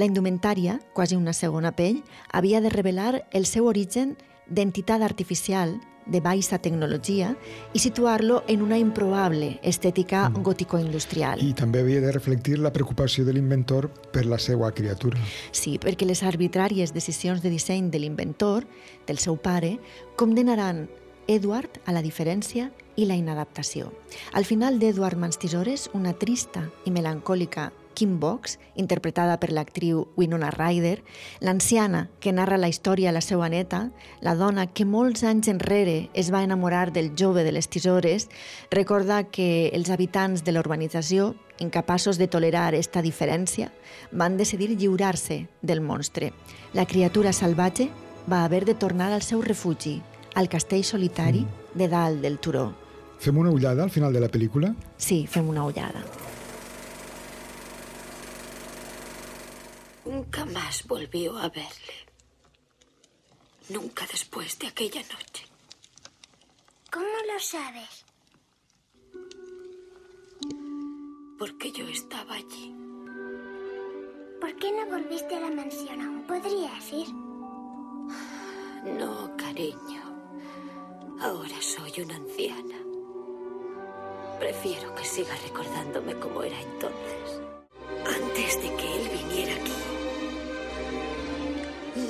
La 0.01 0.07
indumentària, 0.09 0.79
quasi 0.97 1.19
una 1.19 1.35
segona 1.37 1.75
pell, 1.77 1.99
havia 2.33 2.63
de 2.65 2.71
revelar 2.73 3.27
el 3.37 3.45
seu 3.45 3.67
origen 3.69 4.15
d'entitat 4.49 5.05
artificial 5.05 5.75
de 6.07 6.23
baixa 6.25 6.57
tecnologia 6.59 7.35
i 7.77 7.83
situar-lo 7.85 8.41
en 8.49 8.63
una 8.65 8.79
improbable 8.81 9.59
estètica 9.63 10.31
mm. 10.31 10.41
gótico-industrial. 10.43 11.45
I 11.45 11.53
també 11.53 11.83
havia 11.85 12.01
de 12.01 12.15
reflectir 12.17 12.57
la 12.59 12.73
preocupació 12.73 13.27
de 13.29 13.35
l'inventor 13.37 13.91
per 14.15 14.25
la 14.25 14.41
seva 14.41 14.73
criatura. 14.73 15.21
Sí, 15.53 15.77
perquè 15.77 16.09
les 16.09 16.25
arbitràries 16.25 16.97
decisions 16.97 17.45
de 17.45 17.53
disseny 17.53 17.93
de 17.93 18.01
l'inventor, 18.01 18.65
del 19.05 19.21
seu 19.21 19.37
pare, 19.37 19.77
condenaran 20.17 20.87
Edward 21.31 21.79
a 21.87 21.95
la 21.95 22.03
diferència 22.03 22.73
i 22.99 23.07
la 23.07 23.15
inadaptació. 23.15 23.93
Al 24.35 24.45
final 24.45 24.81
d'Edward 24.83 25.17
Mans 25.17 25.39
Tisores, 25.39 25.87
una 25.95 26.13
trista 26.19 26.67
i 26.85 26.91
melancòlica 26.91 27.71
Kim 27.95 28.19
Box, 28.19 28.59
interpretada 28.75 29.37
per 29.39 29.51
l'actriu 29.53 30.07
Winona 30.17 30.51
Ryder, 30.51 31.03
l'anciana 31.45 32.09
que 32.19 32.33
narra 32.33 32.59
la 32.59 32.71
història 32.73 33.11
a 33.11 33.15
la 33.15 33.21
seva 33.21 33.49
neta, 33.53 33.91
la 34.25 34.35
dona 34.35 34.67
que 34.73 34.87
molts 34.89 35.23
anys 35.23 35.51
enrere 35.53 36.09
es 36.15 36.31
va 36.35 36.43
enamorar 36.43 36.91
del 36.93 37.13
jove 37.19 37.45
de 37.45 37.53
les 37.53 37.69
tisores, 37.69 38.29
recorda 38.71 39.23
que 39.29 39.69
els 39.77 39.91
habitants 39.91 40.45
de 40.45 40.57
l'urbanització, 40.57 41.35
incapaços 41.61 42.19
de 42.19 42.27
tolerar 42.27 42.75
esta 42.75 43.03
diferència, 43.03 43.71
van 44.13 44.39
decidir 44.39 44.71
lliurar-se 44.73 45.45
del 45.63 45.81
monstre. 45.81 46.33
La 46.73 46.87
criatura 46.87 47.35
salvatge 47.35 47.91
va 48.31 48.45
haver 48.45 48.65
de 48.65 48.75
tornar 48.75 49.13
al 49.13 49.23
seu 49.23 49.43
refugi, 49.43 50.01
al 50.35 50.49
castell 50.49 50.85
solitari 50.85 51.41
mm. 51.41 51.79
de 51.79 51.89
dalt 51.89 52.21
del 52.21 52.39
turó. 52.39 52.75
Fem 53.19 53.37
una 53.37 53.51
ullada 53.51 53.85
al 53.85 53.91
final 53.91 54.13
de 54.13 54.21
la 54.21 54.29
pel·lícula? 54.29 54.75
Sí, 54.97 55.27
fem 55.27 55.49
una 55.49 55.65
ullada. 55.65 56.03
Nunca 60.05 60.45
más 60.47 60.87
volvió 60.87 61.37
a 61.37 61.49
verle. 61.51 61.97
Nunca 63.69 64.07
después 64.11 64.59
de 64.59 64.67
aquella 64.67 65.03
noche. 65.03 65.45
¿Cómo 66.91 67.07
lo 67.07 67.39
sabes? 67.39 68.05
Porque 71.39 71.71
yo 71.73 71.87
estaba 71.87 72.35
allí. 72.35 72.75
¿Por 74.41 74.57
qué 74.57 74.73
no 74.73 74.87
volviste 74.87 75.37
a 75.37 75.41
la 75.41 75.51
mansión 75.51 76.01
aún? 76.01 76.23
¿Podrías 76.27 76.93
ir? 76.93 77.09
No, 78.99 79.37
cariño. 79.37 80.10
Ahora 81.23 81.61
soy 81.61 82.03
una 82.03 82.17
anciana. 82.17 82.77
Prefiero 84.39 84.95
que 84.95 85.05
siga 85.05 85.37
recordándome 85.43 86.15
como 86.15 86.43
era 86.43 86.59
entonces. 86.59 87.43
Antes 88.07 88.63
de 88.63 88.75
que 88.75 88.97
él 88.97 89.11
viniera 89.11 89.53
aquí, 89.55 89.73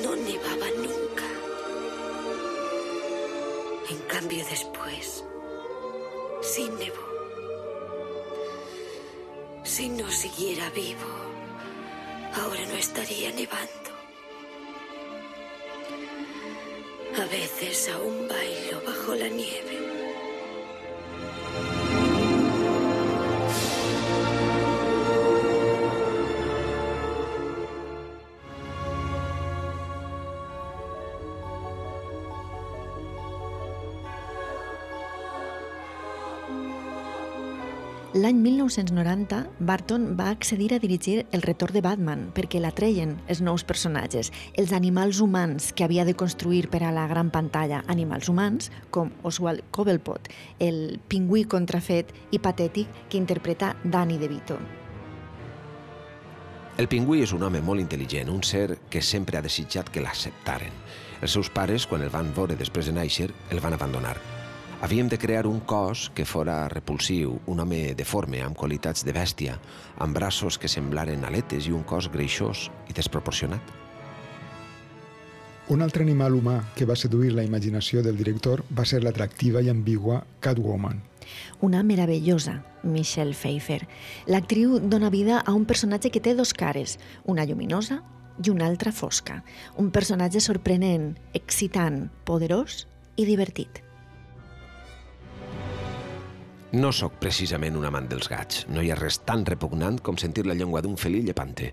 no 0.04 0.14
nevaba 0.14 0.70
nunca. 0.76 1.24
En 3.90 3.98
cambio 4.06 4.44
después, 4.48 5.24
sí 6.42 6.70
nevó. 6.78 7.10
Si 9.64 9.88
no 9.88 10.08
siguiera 10.08 10.70
vivo, 10.70 11.10
ahora 12.34 12.64
no 12.66 12.74
estaría 12.74 13.32
nevando. 13.32 13.79
A 17.16 17.24
veces 17.26 17.88
aún 17.88 18.28
bailo 18.28 18.80
bajo 18.86 19.14
la 19.14 19.28
nieve. 19.28 19.69
L'any 38.10 38.40
1990, 38.42 39.36
Barton 39.62 40.16
va 40.18 40.32
accedir 40.32 40.72
a 40.74 40.80
dirigir 40.82 41.28
El 41.30 41.44
retorn 41.44 41.76
de 41.76 41.82
Batman 41.84 42.24
perquè 42.34 42.58
l'atreien 42.58 43.12
els 43.30 43.38
nous 43.38 43.62
personatges, 43.62 44.32
els 44.58 44.72
animals 44.74 45.20
humans 45.22 45.68
que 45.70 45.84
havia 45.86 46.02
de 46.08 46.16
construir 46.18 46.66
per 46.72 46.80
a 46.82 46.90
la 46.90 47.04
gran 47.06 47.30
pantalla, 47.30 47.84
animals 47.86 48.26
humans 48.26 48.72
com 48.90 49.12
Oswald 49.22 49.62
Cobblepot, 49.70 50.26
el 50.58 50.98
pingüí 51.06 51.44
contrafet 51.46 52.10
i 52.34 52.42
patètic 52.42 52.90
que 53.06 53.20
interpreta 53.20 53.76
Danny 53.84 54.18
DeVito. 54.18 54.58
El 56.82 56.90
pingüí 56.90 57.22
és 57.22 57.30
un 57.30 57.46
home 57.46 57.62
molt 57.62 57.78
intel·ligent, 57.78 58.34
un 58.34 58.42
ser 58.42 58.80
que 58.90 59.06
sempre 59.06 59.38
ha 59.38 59.46
desitjat 59.46 59.86
que 59.86 60.02
l'acceptaren. 60.02 60.74
Els 61.22 61.38
seus 61.38 61.46
pares, 61.46 61.86
quan 61.86 62.02
el 62.02 62.10
van 62.10 62.34
veure 62.34 62.58
després 62.58 62.90
de 62.90 62.98
néixer, 62.98 63.30
el 63.54 63.62
van 63.62 63.78
abandonar. 63.78 64.18
Havíem 64.80 65.08
de 65.08 65.18
crear 65.18 65.46
un 65.46 65.60
cos 65.60 66.08
que 66.14 66.24
fora 66.24 66.66
repulsiu, 66.72 67.34
un 67.46 67.58
home 67.60 67.92
deforme, 67.92 68.38
amb 68.40 68.56
qualitats 68.56 69.04
de 69.04 69.12
bèstia, 69.12 69.58
amb 70.00 70.16
braços 70.16 70.56
que 70.56 70.70
semblaren 70.72 71.26
aletes 71.28 71.66
i 71.68 71.74
un 71.76 71.82
cos 71.84 72.08
greixós 72.08 72.70
i 72.88 72.96
desproporcionat. 72.96 73.60
Un 75.68 75.84
altre 75.84 76.02
animal 76.02 76.32
humà 76.34 76.54
que 76.74 76.88
va 76.88 76.96
seduir 76.96 77.34
la 77.36 77.44
imaginació 77.44 78.00
del 78.02 78.16
director 78.16 78.62
va 78.72 78.86
ser 78.88 79.02
l'atractiva 79.04 79.60
i 79.60 79.68
ambigua 79.68 80.22
Catwoman. 80.40 81.04
Una 81.60 81.82
meravellosa 81.84 82.56
Michelle 82.82 83.36
Pfeiffer. 83.36 83.84
L'actriu 84.32 84.78
dona 84.80 85.12
vida 85.12 85.42
a 85.44 85.52
un 85.52 85.68
personatge 85.68 86.08
que 86.08 86.24
té 86.24 86.34
dos 86.34 86.54
cares, 86.56 86.96
una 87.28 87.44
lluminosa 87.44 88.00
i 88.42 88.48
una 88.48 88.64
altra 88.64 88.96
fosca. 88.96 89.42
Un 89.76 89.92
personatge 89.92 90.40
sorprenent, 90.40 91.12
excitant, 91.36 92.06
poderós 92.24 92.86
i 93.20 93.28
divertit. 93.28 93.84
No 96.70 96.92
sóc 96.94 97.16
precisament 97.18 97.74
un 97.74 97.82
amant 97.88 98.04
dels 98.06 98.28
gats. 98.30 98.60
No 98.70 98.78
hi 98.78 98.92
ha 98.94 98.96
res 98.98 99.16
tan 99.26 99.40
repugnant 99.42 99.96
com 100.06 100.14
sentir 100.22 100.44
la 100.46 100.54
llengua 100.54 100.78
d'un 100.84 100.94
felí 100.94 101.18
llepante. 101.26 101.72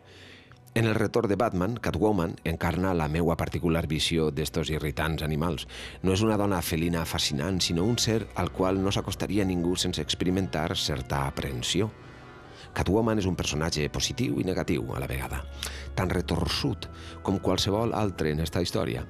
En 0.74 0.88
el 0.90 0.96
retorn 0.98 1.30
de 1.30 1.36
Batman, 1.38 1.76
Catwoman 1.78 2.34
encarna 2.44 2.96
la 2.98 3.06
meua 3.08 3.36
particular 3.38 3.84
visió 3.86 4.32
d'estos 4.34 4.72
irritants 4.74 5.22
animals. 5.22 5.68
No 6.02 6.16
és 6.18 6.24
una 6.26 6.38
dona 6.42 6.64
felina 6.66 7.04
fascinant, 7.06 7.60
sinó 7.62 7.86
un 7.86 8.00
ser 8.02 8.24
al 8.42 8.50
qual 8.50 8.82
no 8.82 8.90
s'acostaria 8.92 9.46
ningú 9.46 9.76
sense 9.78 10.02
experimentar 10.02 10.72
certa 10.76 11.28
aprehensió. 11.28 11.92
Catwoman 12.74 13.22
és 13.22 13.30
un 13.30 13.38
personatge 13.38 13.86
positiu 13.94 14.42
i 14.42 14.48
negatiu 14.50 14.96
a 14.96 15.04
la 15.06 15.12
vegada, 15.14 15.44
tan 15.94 16.10
retorçut 16.10 16.90
com 17.22 17.38
qualsevol 17.38 17.94
altre 17.94 18.34
en 18.34 18.42
esta 18.42 18.66
història. 18.66 19.06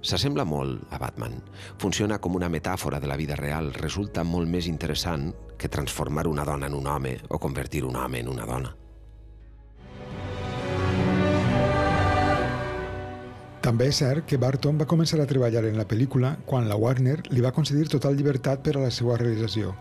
S'assembla 0.00 0.46
molt 0.48 0.88
a 0.90 0.98
Batman. 0.98 1.34
Funciona 1.78 2.18
com 2.18 2.36
una 2.38 2.48
metàfora 2.48 3.00
de 3.00 3.08
la 3.10 3.18
vida 3.20 3.36
real. 3.36 3.72
Resulta 3.76 4.24
molt 4.24 4.48
més 4.48 4.66
interessant 4.66 5.28
que 5.60 5.68
transformar 5.68 6.26
una 6.26 6.44
dona 6.48 6.70
en 6.70 6.74
un 6.74 6.86
home 6.88 7.18
o 7.28 7.38
convertir 7.38 7.84
un 7.84 7.96
home 7.96 8.22
en 8.24 8.32
una 8.32 8.46
dona. 8.48 8.72
També 13.60 13.90
és 13.92 13.98
cert 14.00 14.24
que 14.24 14.40
Barton 14.40 14.78
va 14.80 14.88
començar 14.88 15.20
a 15.20 15.28
treballar 15.28 15.66
en 15.68 15.76
la 15.76 15.84
pel·lícula 15.84 16.32
quan 16.48 16.68
la 16.68 16.80
Warner 16.80 17.18
li 17.28 17.44
va 17.44 17.52
concedir 17.52 17.90
total 17.92 18.16
llibertat 18.16 18.64
per 18.64 18.78
a 18.78 18.86
la 18.86 18.90
seva 18.90 19.20
realització. 19.20 19.74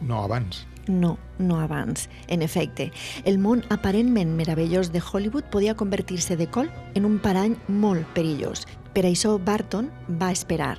No 0.00 0.22
abans. 0.22 0.69
No, 0.90 1.18
no 1.38 1.60
abans. 1.60 2.08
En 2.26 2.42
efecte, 2.42 2.90
el 3.24 3.38
món 3.38 3.62
aparentment 3.70 4.34
meravellós 4.34 4.90
de 4.90 5.00
Hollywood 5.00 5.46
podia 5.54 5.76
convertir-se 5.78 6.36
de 6.36 6.50
col 6.50 6.66
en 6.98 7.06
un 7.06 7.20
parany 7.22 7.54
molt 7.68 8.10
perillós 8.16 8.66
per 8.90 9.04
això 9.06 9.36
Barton 9.38 9.86
va 10.20 10.32
esperar 10.34 10.72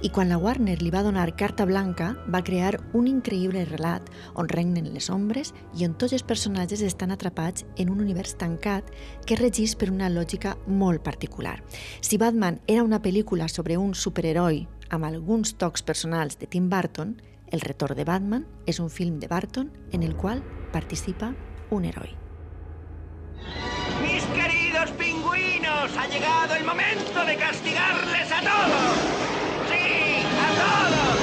i 0.00 0.08
quan 0.08 0.30
la 0.32 0.38
Warner 0.40 0.78
li 0.80 0.88
va 0.92 1.02
donar 1.04 1.34
carta 1.36 1.66
blanca 1.68 2.14
va 2.32 2.40
crear 2.44 2.78
un 2.96 3.08
increïble 3.10 3.66
relat 3.68 4.08
on 4.40 4.48
regnen 4.48 4.88
les 4.94 5.10
ombres 5.12 5.52
i 5.76 5.84
on 5.84 5.96
tots 6.00 6.16
els 6.16 6.24
personatges 6.24 6.80
estan 6.86 7.12
atrapats 7.12 7.66
en 7.76 7.92
un 7.92 8.00
univers 8.00 8.38
tancat 8.40 8.88
que 9.26 9.36
regís 9.36 9.76
per 9.76 9.90
una 9.92 10.08
lògica 10.08 10.56
molt 10.66 11.04
particular. 11.04 11.58
Si 12.00 12.16
Batman 12.16 12.60
era 12.66 12.84
una 12.84 13.02
pel·lícula 13.04 13.48
sobre 13.52 13.76
un 13.76 13.92
superheroi 13.94 14.64
amb 14.88 15.04
alguns 15.04 15.52
tocs 15.60 15.84
personals 15.84 16.38
de 16.40 16.48
Tim 16.48 16.70
Burton, 16.72 17.18
El 17.50 17.62
retorn 17.62 17.96
de 17.96 18.04
Batman 18.04 18.44
és 18.68 18.76
un 18.78 18.90
film 18.92 19.18
de 19.20 19.28
Barton 19.28 19.70
en 19.96 20.02
el 20.02 20.14
qual 20.16 20.42
participa 20.72 21.30
un 21.72 21.86
heroi. 21.88 22.10
Mis 24.02 24.24
queridos 24.36 24.90
pingüinos, 25.00 25.96
ha 25.96 26.06
llegado 26.08 26.54
el 26.56 26.64
momento 26.64 27.24
de 27.24 27.36
castigarles 27.36 28.32
a 28.32 28.40
todos. 28.44 28.98
Sí, 29.70 30.26
a 30.44 30.48
todos. 30.60 31.16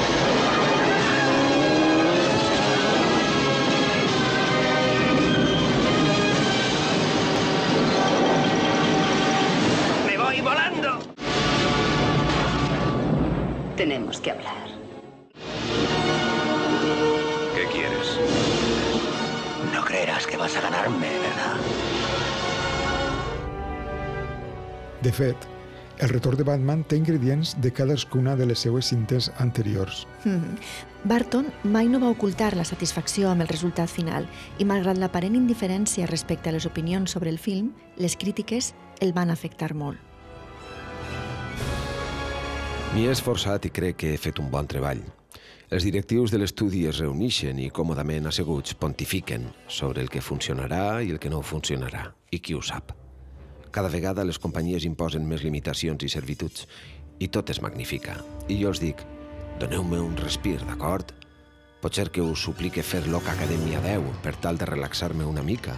Me 10.08 10.18
voy 10.18 10.42
volando. 10.42 11.00
Tenemos 13.78 14.20
que 14.20 14.32
hablar. 14.32 14.65
Matarme, 20.54 21.10
¿verdad? 21.10 21.56
De 25.02 25.12
fet, 25.12 25.38
el 26.00 26.10
retorn 26.10 26.38
de 26.38 26.44
Batman 26.44 26.84
té 26.84 26.98
ingredients 26.98 27.56
de 27.62 27.72
cadascuna 27.72 28.36
de 28.36 28.46
les 28.46 28.60
seues 28.60 28.86
cintes 28.86 29.32
anteriors. 29.38 30.08
Mhm. 30.24 30.58
Barton 31.04 31.54
mai 31.64 31.88
no 31.88 32.00
va 32.00 32.10
ocultar 32.10 32.56
la 32.56 32.66
satisfacció 32.66 33.30
amb 33.30 33.42
el 33.42 33.48
resultat 33.48 33.90
final 33.90 34.28
i, 34.58 34.66
malgrat 34.66 34.98
l'aparent 34.98 35.36
indiferència 35.36 36.08
respecte 36.08 36.50
a 36.50 36.54
les 36.54 36.66
opinions 36.66 37.12
sobre 37.12 37.30
el 37.30 37.38
film, 37.40 37.74
les 37.98 38.18
crítiques 38.18 38.74
el 39.00 39.14
van 39.14 39.30
afectar 39.30 39.74
molt. 39.74 40.00
M'hi 42.94 43.08
he 43.08 43.12
esforçat 43.12 43.66
i 43.66 43.70
crec 43.70 43.98
que 43.98 44.14
he 44.14 44.18
fet 44.18 44.40
un 44.40 44.50
bon 44.50 44.68
treball. 44.68 45.04
Els 45.74 45.82
directius 45.82 46.30
de 46.30 46.38
l'estudi 46.38 46.84
es 46.86 47.00
reuneixen 47.02 47.58
i 47.58 47.72
còmodament 47.74 48.30
asseguts 48.30 48.76
pontifiquen 48.78 49.48
sobre 49.68 50.04
el 50.04 50.12
que 50.14 50.22
funcionarà 50.22 51.02
i 51.02 51.10
el 51.10 51.18
que 51.18 51.32
no 51.34 51.42
funcionarà, 51.42 52.12
i 52.30 52.38
qui 52.38 52.54
ho 52.54 52.62
sap. 52.62 52.94
Cada 53.74 53.90
vegada 53.90 54.24
les 54.24 54.38
companyies 54.40 54.86
imposen 54.86 55.26
més 55.26 55.42
limitacions 55.42 56.06
i 56.06 56.10
servituds, 56.12 56.68
i 57.18 57.28
tot 57.34 57.50
es 57.50 57.62
magnifica. 57.66 58.20
I 58.48 58.60
jo 58.62 58.70
els 58.70 58.82
dic, 58.84 59.02
doneu-me 59.60 60.04
un 60.04 60.14
respir, 60.22 60.60
d'acord? 60.68 61.16
Potser 61.82 62.12
que 62.14 62.22
us 62.22 62.46
suplique 62.46 62.86
fer 62.86 63.02
l'Oca 63.08 63.34
Acadèmia 63.34 63.82
10 63.82 64.22
per 64.22 64.36
tal 64.46 64.62
de 64.62 64.70
relaxar-me 64.70 65.26
una 65.26 65.44
mica. 65.44 65.74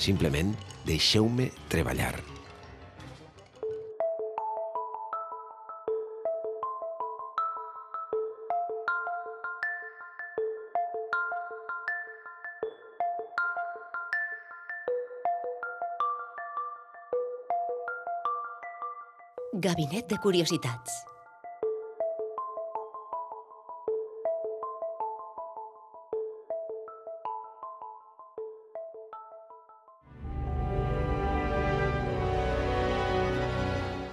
Simplement 0.00 0.56
deixeu-me 0.88 1.50
treballar. 1.68 2.14
Gabinet 19.66 20.06
de 20.06 20.16
curiositats. 20.18 20.92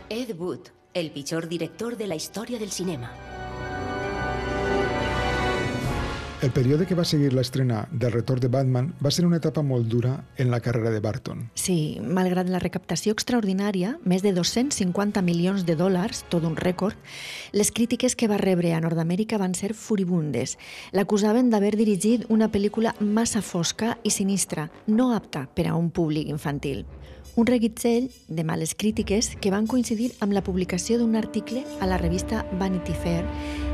Ed 0.09 0.35
Wood, 0.39 0.71
el 0.95 1.11
pitjor 1.11 1.47
director 1.47 1.97
de 1.97 2.07
la 2.07 2.15
història 2.15 2.57
del 2.57 2.71
cinema. 2.71 3.32
El 6.43 6.51
període 6.51 6.83
que 6.83 6.95
va 6.99 7.05
seguir 7.07 7.29
l'estrena 7.31 7.85
del 7.87 8.11
retorn 8.11 8.41
de 8.43 8.49
Batman 8.51 8.89
va 8.99 9.11
ser 9.15 9.23
una 9.23 9.37
etapa 9.39 9.61
molt 9.63 9.85
dura 9.87 10.25
en 10.35 10.49
la 10.51 10.57
carrera 10.59 10.89
de 10.91 10.99
Barton. 10.99 11.45
Sí, 11.55 12.01
malgrat 12.03 12.49
la 12.51 12.59
recaptació 12.59 13.13
extraordinària, 13.15 13.93
més 14.03 14.25
de 14.25 14.33
250 14.35 15.23
milions 15.23 15.63
de 15.63 15.77
dòlars, 15.79 16.25
tot 16.27 16.43
un 16.43 16.57
rècord, 16.59 16.99
les 17.55 17.71
crítiques 17.71 18.17
que 18.19 18.27
va 18.27 18.41
rebre 18.41 18.73
a 18.75 18.81
Nord-Amèrica 18.83 19.39
van 19.39 19.55
ser 19.55 19.71
furibundes. 19.71 20.57
L'acusaven 20.91 21.47
d'haver 21.47 21.77
dirigit 21.79 22.27
una 22.27 22.51
pel·lícula 22.51 22.91
massa 22.99 23.39
fosca 23.39 23.95
i 24.03 24.11
sinistra, 24.11 24.67
no 24.85 25.13
apta 25.15 25.45
per 25.47 25.69
a 25.71 25.77
un 25.79 25.93
públic 25.95 26.27
infantil. 26.27 26.83
Un 27.35 27.47
reguitzell 27.47 28.11
de 28.27 28.43
males 28.43 28.75
crítiques 28.77 29.31
que 29.41 29.49
van 29.49 29.65
coincidir 29.65 30.11
amb 30.21 30.35
la 30.37 30.43
publicació 30.45 30.99
d'un 30.99 31.15
article 31.17 31.63
a 31.81 31.87
la 31.89 31.97
revista 31.97 32.43
Vanity 32.59 32.93
Fair 32.93 33.23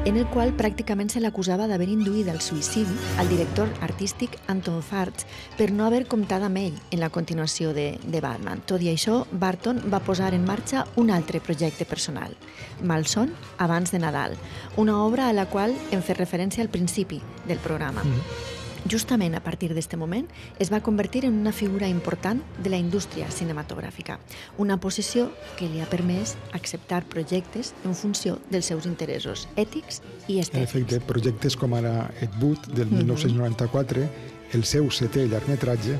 en 0.08 0.16
el 0.16 0.30
qual 0.32 0.54
pràcticament 0.56 1.12
se 1.12 1.20
l'acusava 1.20 1.66
d'haver 1.68 1.90
induït 1.92 2.30
al 2.32 2.40
suïcidi 2.40 2.96
al 3.20 3.28
director 3.28 3.68
artístic 3.84 4.38
Anton 4.48 4.80
Farts 4.80 5.28
per 5.58 5.74
no 5.76 5.90
haver 5.90 6.06
comptat 6.08 6.46
amb 6.48 6.62
ell 6.62 6.78
en 6.96 7.04
la 7.04 7.10
continuació 7.12 7.74
de, 7.76 7.90
de 8.00 8.22
Batman. 8.24 8.64
Tot 8.64 8.80
i 8.80 8.94
això, 8.94 9.26
Barton 9.32 9.84
va 9.92 10.00
posar 10.08 10.32
en 10.38 10.48
marxa 10.48 10.86
un 10.96 11.12
altre 11.12 11.42
projecte 11.44 11.84
personal, 11.84 12.38
Malson 12.80 13.36
abans 13.58 13.92
de 13.92 14.00
Nadal, 14.00 14.38
una 14.78 15.02
obra 15.04 15.28
a 15.28 15.36
la 15.36 15.50
qual 15.52 15.76
hem 15.92 16.00
fet 16.00 16.24
referència 16.24 16.64
al 16.64 16.72
principi 16.72 17.20
del 17.44 17.60
programa. 17.60 18.06
Mm 18.06 18.16
-hmm. 18.16 18.59
Justament 18.88 19.36
a 19.36 19.42
partir 19.44 19.70
d'aquest 19.70 19.94
moment 20.00 20.28
es 20.60 20.72
va 20.72 20.80
convertir 20.82 21.26
en 21.26 21.34
una 21.34 21.52
figura 21.52 21.88
important 21.88 22.42
de 22.64 22.70
la 22.70 22.78
indústria 22.78 23.28
cinematogràfica, 23.30 24.20
una 24.58 24.78
posició 24.80 25.32
que 25.58 25.68
li 25.68 25.82
ha 25.82 25.86
permès 25.90 26.38
acceptar 26.54 27.04
projectes 27.06 27.74
en 27.84 27.94
funció 27.96 28.40
dels 28.50 28.66
seus 28.72 28.86
interessos 28.86 29.48
ètics 29.58 30.02
i 30.28 30.38
En 30.38 30.44
estètics. 30.46 30.70
efecte, 30.72 31.00
projectes 31.02 31.58
com 31.58 31.74
ara 31.74 32.10
Ed 32.22 32.32
Wood, 32.42 32.68
del 32.74 32.88
Mhm. 32.88 32.98
1994, 33.04 34.08
el 34.54 34.64
seu 34.64 34.86
setè 34.90 35.28
llargmetratge, 35.28 36.00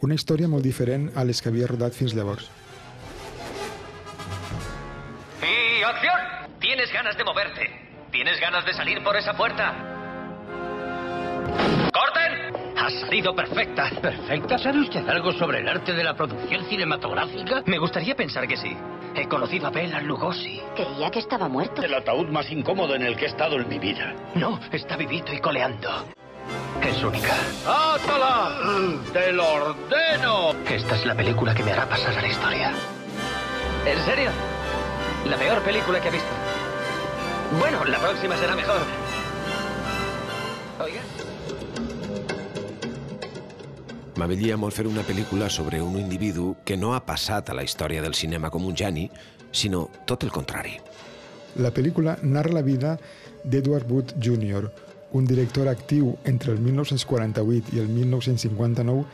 una 0.00 0.14
història 0.14 0.48
molt 0.48 0.62
diferent 0.64 1.10
a 1.16 1.24
les 1.24 1.40
que 1.40 1.48
havia 1.48 1.66
rodat 1.66 1.92
fins 1.94 2.12
llavors. 2.14 2.50
¡Y 5.42 5.82
acción! 5.82 6.58
Tienes 6.60 6.92
ganas 6.92 7.16
de 7.16 7.24
moverte. 7.24 7.70
Tienes 8.10 8.40
ganas 8.40 8.64
de 8.66 8.72
salir 8.74 9.02
por 9.04 9.16
esa 9.16 9.34
puerta. 9.36 9.95
Ha 12.86 12.90
salido 12.90 13.34
perfecta. 13.34 13.90
¿Perfecta? 14.00 14.58
¿Sabe 14.58 14.78
usted 14.78 15.08
algo 15.08 15.32
sobre 15.32 15.58
el 15.58 15.68
arte 15.68 15.92
de 15.92 16.04
la 16.04 16.14
producción 16.14 16.64
cinematográfica? 16.66 17.64
Me 17.66 17.78
gustaría 17.78 18.14
pensar 18.14 18.46
que 18.46 18.56
sí. 18.56 18.76
He 19.12 19.26
conocido 19.26 19.66
a 19.66 19.70
Bela 19.70 20.00
Lugosi. 20.00 20.60
Creía 20.76 21.10
que 21.10 21.18
estaba 21.18 21.48
muerto. 21.48 21.82
El 21.82 21.92
ataúd 21.94 22.28
más 22.28 22.48
incómodo 22.48 22.94
en 22.94 23.02
el 23.02 23.16
que 23.16 23.24
he 23.24 23.28
estado 23.28 23.56
en 23.56 23.68
mi 23.68 23.80
vida. 23.80 24.14
No, 24.36 24.60
está 24.70 24.96
vivito 24.96 25.34
y 25.34 25.40
coleando. 25.40 25.88
Es 26.80 27.02
única. 27.02 27.34
¡Átala! 27.66 28.56
¡Te 29.12 29.32
lo 29.32 29.48
ordeno! 29.48 30.52
Esta 30.70 30.94
es 30.94 31.06
la 31.06 31.16
película 31.16 31.56
que 31.56 31.64
me 31.64 31.72
hará 31.72 31.88
pasar 31.88 32.16
a 32.16 32.22
la 32.22 32.28
historia. 32.28 32.72
¿En 33.84 33.98
serio? 34.04 34.30
La 35.28 35.36
peor 35.36 35.60
película 35.62 36.00
que 36.00 36.06
he 36.06 36.12
visto. 36.12 36.30
Bueno, 37.58 37.84
la 37.84 37.98
próxima 37.98 38.36
será 38.36 38.54
mejor. 38.54 38.80
Oiga. 40.78 41.00
M'avellia 44.16 44.56
molt 44.56 44.72
fer 44.72 44.86
una 44.88 45.02
pel·lícula 45.04 45.50
sobre 45.52 45.82
un 45.84 45.98
individu 46.00 46.54
que 46.64 46.76
no 46.80 46.94
ha 46.96 47.02
passat 47.04 47.50
a 47.50 47.56
la 47.56 47.64
història 47.66 48.00
del 48.00 48.14
cinema 48.16 48.48
com 48.48 48.64
un 48.64 48.72
geni, 48.72 49.10
sinó 49.52 49.82
tot 50.08 50.24
el 50.24 50.32
contrari. 50.32 50.78
La 51.60 51.68
pel·lícula 51.68 52.14
narra 52.22 52.54
la 52.56 52.62
vida 52.64 52.94
d'Edward 53.44 53.90
Wood 53.92 54.14
Jr., 54.16 54.70
un 55.12 55.28
director 55.28 55.68
actiu 55.68 56.14
entre 56.24 56.52
el 56.52 56.60
1948 56.64 57.76
i 57.76 57.82
el 57.84 57.92
1959, 57.92 59.04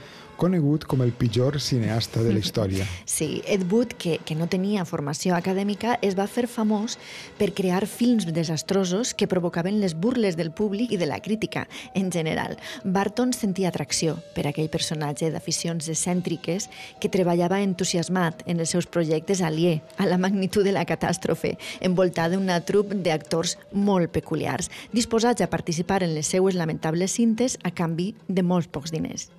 conegut 0.42 0.88
com 0.90 1.04
el 1.06 1.12
pitjor 1.14 1.60
cineasta 1.62 2.22
de 2.26 2.34
la 2.34 2.42
història. 2.42 2.86
Sí, 3.12 3.42
Ed 3.46 3.66
Wood, 3.70 3.92
que, 4.00 4.16
que 4.24 4.34
no 4.34 4.48
tenia 4.48 4.86
formació 4.88 5.34
acadèmica, 5.36 5.98
es 6.02 6.14
va 6.18 6.24
fer 6.30 6.46
famós 6.50 6.96
per 7.38 7.50
crear 7.54 7.84
films 7.86 8.24
desastrosos 8.32 9.12
que 9.14 9.28
provocaven 9.28 9.80
les 9.82 9.94
burles 9.94 10.38
del 10.38 10.50
públic 10.50 10.94
i 10.94 10.98
de 10.98 11.06
la 11.06 11.20
crítica 11.20 11.66
en 11.94 12.10
general. 12.14 12.56
Barton 12.84 13.34
sentia 13.36 13.68
atracció 13.68 14.16
per 14.36 14.46
aquell 14.48 14.70
personatge 14.72 15.28
d'aficions 15.34 15.90
excèntriques 15.92 16.70
que 17.02 17.12
treballava 17.12 17.60
entusiasmat 17.62 18.42
en 18.46 18.64
els 18.64 18.72
seus 18.72 18.88
projectes 18.88 19.44
aliè 19.44 19.78
a 19.98 20.08
la 20.08 20.18
magnitud 20.18 20.64
de 20.64 20.72
la 20.72 20.86
catàstrofe, 20.88 21.54
envoltat 21.84 22.32
d'una 22.32 22.62
trup 22.64 22.96
d'actors 23.04 23.58
molt 23.72 24.10
peculiars, 24.14 24.72
disposats 24.92 25.44
a 25.44 25.50
participar 25.52 26.02
en 26.02 26.16
les 26.16 26.32
seues 26.32 26.58
lamentables 26.58 27.20
cintes 27.20 27.60
a 27.62 27.70
canvi 27.70 28.14
de 28.28 28.42
molts 28.42 28.72
pocs 28.72 28.94
diners. 28.94 29.30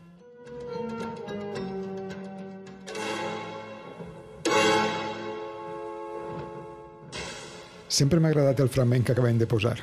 Sempre 7.93 8.17
m'ha 8.17 8.31
agradat 8.33 8.61
el 8.63 8.71
fragment 8.73 9.03
que 9.05 9.13
acabem 9.13 9.37
de 9.37 9.45
posar. 9.49 9.75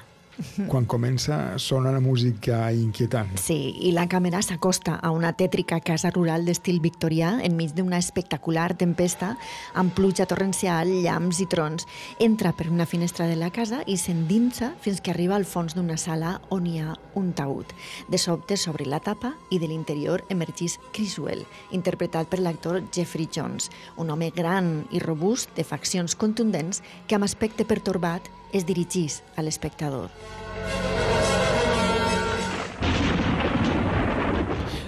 Quan 0.68 0.86
comença 0.88 1.58
sona 1.58 1.90
una 1.90 2.00
música 2.00 2.70
inquietant. 2.72 3.36
Sí, 3.40 3.58
i 3.86 3.92
la 3.96 4.06
càmera 4.10 4.40
s'acosta 4.44 4.96
a 5.02 5.10
una 5.14 5.32
tètrica 5.36 5.80
casa 5.84 6.10
rural 6.14 6.46
d'estil 6.48 6.80
victorià 6.82 7.36
enmig 7.46 7.74
d'una 7.76 7.98
espectacular 8.00 8.72
tempesta 8.80 9.34
amb 9.74 9.94
pluja 9.96 10.26
torrencial, 10.30 10.90
llamps 11.04 11.42
i 11.44 11.48
trons. 11.50 11.86
Entra 12.18 12.52
per 12.56 12.70
una 12.70 12.86
finestra 12.86 13.28
de 13.28 13.36
la 13.36 13.50
casa 13.54 13.82
i 13.86 13.98
s'endinsa 14.00 14.72
fins 14.80 15.00
que 15.00 15.12
arriba 15.14 15.36
al 15.36 15.46
fons 15.48 15.76
d'una 15.76 15.98
sala 16.00 16.38
on 16.50 16.66
hi 16.66 16.80
ha 16.80 16.96
un 17.20 17.32
taüt. 17.36 17.74
De 18.08 18.18
sobte 18.18 18.56
s'obre 18.56 18.88
la 18.88 19.00
tapa 19.04 19.34
i 19.50 19.60
de 19.60 19.68
l'interior 19.70 20.24
emergís 20.32 20.78
Criswell, 20.96 21.44
interpretat 21.76 22.30
per 22.30 22.40
l'actor 22.40 22.82
Jeffrey 22.94 23.28
Jones, 23.30 23.70
un 23.96 24.10
home 24.10 24.30
gran 24.34 24.84
i 24.90 25.00
robust 25.04 25.54
de 25.56 25.64
faccions 25.64 26.16
contundents 26.16 26.82
que 27.06 27.16
amb 27.18 27.28
aspecte 27.28 27.66
pertorbat 27.68 28.30
es 28.52 28.66
dirigís 28.66 29.22
a 29.36 29.42
l'espectador. 29.42 30.10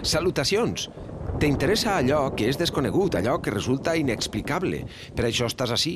Salutacions! 0.02 0.88
T'interessa 1.40 1.96
allò 1.96 2.20
que 2.36 2.46
és 2.50 2.58
desconegut, 2.60 3.16
allò 3.16 3.38
que 3.42 3.50
resulta 3.50 3.94
inexplicable. 3.98 4.82
Per 5.16 5.24
això 5.26 5.48
estàs 5.48 5.72
així. 5.74 5.94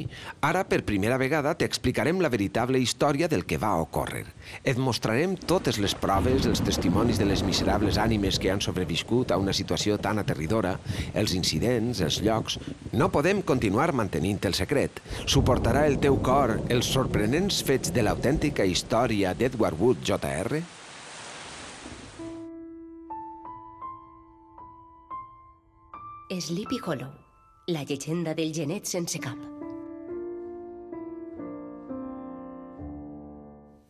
Ara, 0.48 0.62
per 0.64 0.80
primera 0.88 1.18
vegada, 1.20 1.52
t'explicarem 1.54 2.22
la 2.24 2.30
veritable 2.32 2.80
història 2.82 3.28
del 3.28 3.44
que 3.46 3.58
va 3.60 3.74
ocórrer. 3.82 4.24
Et 4.64 4.80
mostrarem 4.80 5.36
totes 5.36 5.78
les 5.82 5.94
proves, 5.94 6.48
els 6.48 6.64
testimonis 6.66 7.20
de 7.20 7.28
les 7.28 7.44
miserables 7.46 7.98
ànimes 8.00 8.40
que 8.42 8.50
han 8.50 8.64
sobreviscut 8.64 9.30
a 9.30 9.38
una 9.42 9.54
situació 9.54 9.98
tan 10.02 10.22
aterridora, 10.22 10.78
els 11.14 11.36
incidents, 11.38 12.00
els 12.00 12.22
llocs... 12.24 12.58
No 12.96 13.10
podem 13.12 13.42
continuar 13.44 13.92
mantenint 13.92 14.40
el 14.48 14.54
secret. 14.56 15.02
Suportarà 15.26 15.84
el 15.90 16.00
teu 16.00 16.16
cor 16.24 16.56
els 16.72 16.88
sorprenents 16.88 17.60
fets 17.66 17.92
de 17.92 18.06
l'autèntica 18.06 18.64
història 18.64 19.34
d'Edward 19.36 19.78
Wood 19.78 20.02
Jr.? 20.06 20.64
Sleepy 26.28 26.80
Hollow, 26.84 27.12
la 27.68 27.84
llegenda 27.84 28.34
del 28.34 28.52
genet 28.52 28.84
sense 28.84 29.20
cap. 29.20 29.38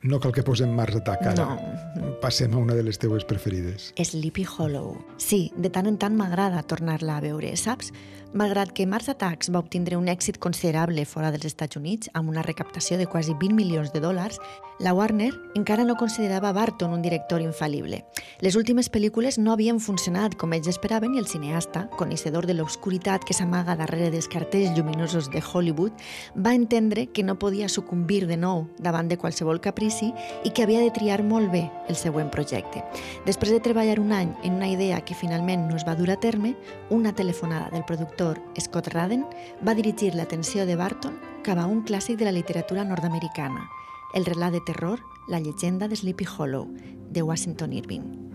No 0.03 0.20
cal 0.20 0.34
que 0.37 0.45
posem 0.45 0.74
Mars 0.76 0.99
Attack 1.01 1.30
ara. 1.32 1.47
No. 1.49 2.11
Passem 2.20 2.53
a 2.53 2.61
una 2.61 2.76
de 2.76 2.84
les 2.84 3.01
teues 3.01 3.24
preferides. 3.24 3.89
Sleepy 3.97 4.45
Hollow. 4.45 4.99
Sí, 5.16 5.51
de 5.57 5.72
tant 5.72 5.89
en 5.89 5.97
tant 5.97 6.14
m'agrada 6.14 6.61
tornar-la 6.62 7.16
a 7.16 7.24
veure, 7.24 7.55
saps? 7.57 7.89
Malgrat 8.37 8.74
que 8.76 8.84
Mars 8.84 9.09
Attacks 9.09 9.49
va 9.49 9.62
obtindre 9.62 9.97
un 9.97 10.11
èxit 10.12 10.37
considerable 10.37 11.07
fora 11.09 11.30
dels 11.32 11.47
Estats 11.49 11.78
Units, 11.78 12.11
amb 12.12 12.28
una 12.28 12.43
recaptació 12.45 12.99
de 13.01 13.07
quasi 13.09 13.32
20 13.32 13.57
milions 13.57 13.95
de 13.95 14.03
dòlars, 14.05 14.37
la 14.78 14.93
Warner 14.93 15.30
encara 15.57 15.87
no 15.89 15.95
considerava 15.97 16.51
Barton 16.53 16.93
un 16.93 17.01
director 17.01 17.41
infal·lible. 17.41 18.03
Les 18.45 18.59
últimes 18.61 18.91
pel·lícules 18.93 19.39
no 19.41 19.55
havien 19.55 19.80
funcionat 19.80 20.37
com 20.37 20.53
ells 20.53 20.68
esperaven 20.68 21.14
i 21.16 21.22
el 21.22 21.30
cineasta, 21.30 21.87
coneixedor 21.97 22.45
de 22.45 22.59
l'obscuritat 22.59 23.24
que 23.24 23.32
s'amaga 23.32 23.78
darrere 23.80 24.11
dels 24.12 24.28
cartells 24.28 24.76
lluminosos 24.76 25.30
de 25.32 25.41
Hollywood, 25.41 25.97
va 26.37 26.53
entendre 26.53 27.07
que 27.07 27.24
no 27.24 27.39
podia 27.41 27.70
sucumbir 27.72 28.26
de 28.28 28.37
nou 28.37 28.66
davant 28.76 29.09
de 29.09 29.16
qualsevol 29.16 29.62
caprici 29.64 30.11
i 30.45 30.53
que 30.53 30.66
havia 30.66 30.84
de 30.84 30.93
triar 30.93 31.22
molt 31.24 31.49
bé 31.57 31.64
el 31.89 31.97
següent 31.97 32.28
projecte. 32.28 32.84
Després 33.24 33.57
de 33.57 33.64
treballar 33.64 33.97
un 33.97 34.12
any 34.12 34.37
en 34.45 34.61
una 34.61 34.68
idea 34.68 35.01
que 35.01 35.16
finalment 35.16 35.70
no 35.70 35.80
es 35.80 35.89
va 35.89 35.97
dur 35.97 36.12
a 36.12 36.20
terme, 36.20 36.53
una 36.93 37.16
telefonada 37.16 37.72
del 37.72 37.89
productor 37.89 38.26
Scott 38.59 38.89
Radden 38.95 39.24
va 39.62 39.74
dirigir 39.79 40.14
l'atenció 40.14 40.66
de 40.66 40.74
Barton 40.77 41.20
cap 41.47 41.61
a 41.62 41.66
un 41.70 41.85
clàssic 41.87 42.18
de 42.18 42.27
la 42.27 42.35
literatura 42.35 42.85
nord-americana, 42.85 43.68
el 44.14 44.24
relat 44.27 44.57
de 44.57 44.62
terror 44.66 45.03
La 45.29 45.41
llegenda 45.41 45.89
de 45.89 45.97
Sleepy 45.97 46.27
Hollow, 46.27 46.68
de 47.11 47.22
Washington 47.22 47.72
Irving. 47.72 48.27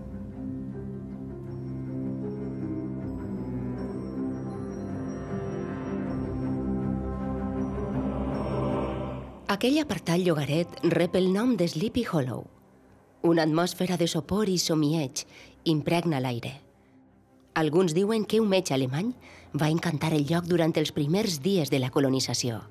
Aquell 9.52 9.82
apartat 9.82 10.22
llogaret 10.24 10.78
rep 10.94 11.16
el 11.20 11.34
nom 11.34 11.58
de 11.60 11.68
Sleepy 11.68 12.06
Hollow. 12.08 12.46
Una 13.28 13.44
atmosfera 13.44 13.98
de 14.00 14.08
sopor 14.08 14.48
i 14.48 14.56
somieig 14.58 15.26
impregna 15.68 16.22
l'aire. 16.24 16.54
Alguns 17.60 17.92
diuen 17.94 18.24
que 18.24 18.40
un 18.40 18.48
metge 18.48 18.74
alemany 18.74 19.12
va 19.54 19.70
encantar 19.70 20.14
el 20.16 20.26
lloc 20.30 20.48
durant 20.48 20.74
els 20.80 20.94
primers 20.96 21.40
dies 21.44 21.70
de 21.70 21.80
la 21.80 21.90
colonització. 21.92 22.62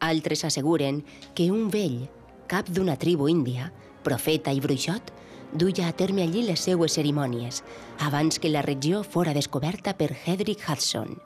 Altres 0.00 0.44
asseguren 0.44 1.02
que 1.34 1.50
un 1.50 1.70
vell, 1.72 2.04
cap 2.46 2.68
d'una 2.68 2.98
tribu 3.00 3.30
índia, 3.32 3.70
profeta 4.04 4.52
i 4.52 4.60
bruixot, 4.60 5.12
duia 5.52 5.88
a 5.88 5.94
terme 5.96 6.22
allí 6.22 6.42
les 6.44 6.60
seues 6.60 6.98
cerimònies, 6.98 7.62
abans 8.04 8.38
que 8.38 8.50
la 8.52 8.62
regió 8.62 9.02
fora 9.02 9.34
descoberta 9.34 9.96
per 9.96 10.12
Hedrick 10.12 10.62
Hudson. 10.68 11.16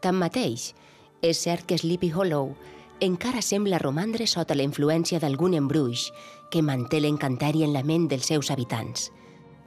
Tanmateix, 0.00 0.72
és 1.22 1.42
cert 1.42 1.66
que 1.66 1.78
Sleepy 1.78 2.12
Hollow 2.14 2.52
encara 3.00 3.42
sembla 3.42 3.78
romandre 3.82 4.26
sota 4.26 4.54
la 4.54 4.66
influència 4.66 5.18
d'algun 5.22 5.54
embruix 5.58 6.08
que 6.50 6.62
manté 6.62 7.00
l'encantari 7.02 7.64
en 7.66 7.74
la 7.74 7.82
ment 7.86 8.06
dels 8.10 8.30
seus 8.30 8.50
habitants, 8.54 9.10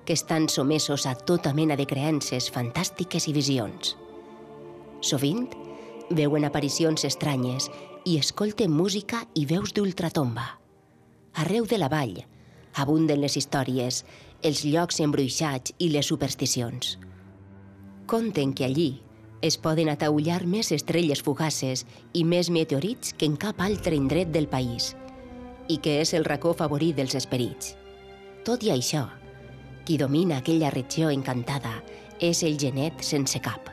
que 0.06 0.14
estan 0.14 0.50
somesos 0.50 1.06
a 1.06 1.16
tota 1.16 1.54
mena 1.54 1.78
de 1.78 1.86
creences 1.88 2.50
fantàstiques 2.52 3.28
i 3.30 3.34
visions. 3.34 3.96
Sovint, 5.02 5.48
veuen 6.10 6.46
aparicions 6.46 7.06
estranyes 7.08 7.70
i 8.06 8.18
escolten 8.18 8.74
música 8.74 9.24
i 9.34 9.46
veus 9.46 9.74
d'ultratomba. 9.74 10.48
Arreu 11.42 11.66
de 11.66 11.78
la 11.78 11.90
vall 11.90 12.20
abunden 12.74 13.22
les 13.22 13.36
històries, 13.38 14.04
els 14.44 14.64
llocs 14.66 15.00
embruixats 15.04 15.74
i 15.78 15.90
les 15.92 16.08
supersticions. 16.08 16.98
Conten 18.08 18.54
que 18.54 18.66
allí 18.66 19.02
es 19.42 19.58
poden 19.58 19.90
ataullar 19.90 20.46
més 20.46 20.72
estrelles 20.72 21.22
fugaces 21.26 21.86
i 22.14 22.24
més 22.24 22.50
meteorits 22.50 23.14
que 23.18 23.28
en 23.28 23.38
cap 23.38 23.62
altre 23.62 23.96
indret 23.98 24.32
del 24.32 24.48
país, 24.48 24.94
i 25.68 25.78
que 25.78 26.00
és 26.02 26.14
el 26.14 26.26
racó 26.26 26.54
favorit 26.58 26.98
dels 26.98 27.16
esperits. 27.18 27.76
Tot 28.46 28.64
i 28.64 28.72
això, 28.74 29.08
qui 29.86 29.98
domina 29.98 30.38
aquella 30.38 30.70
regió 30.72 31.10
encantada 31.10 31.82
és 32.20 32.44
el 32.44 32.58
genet 32.62 33.02
sense 33.04 33.40
cap, 33.42 33.70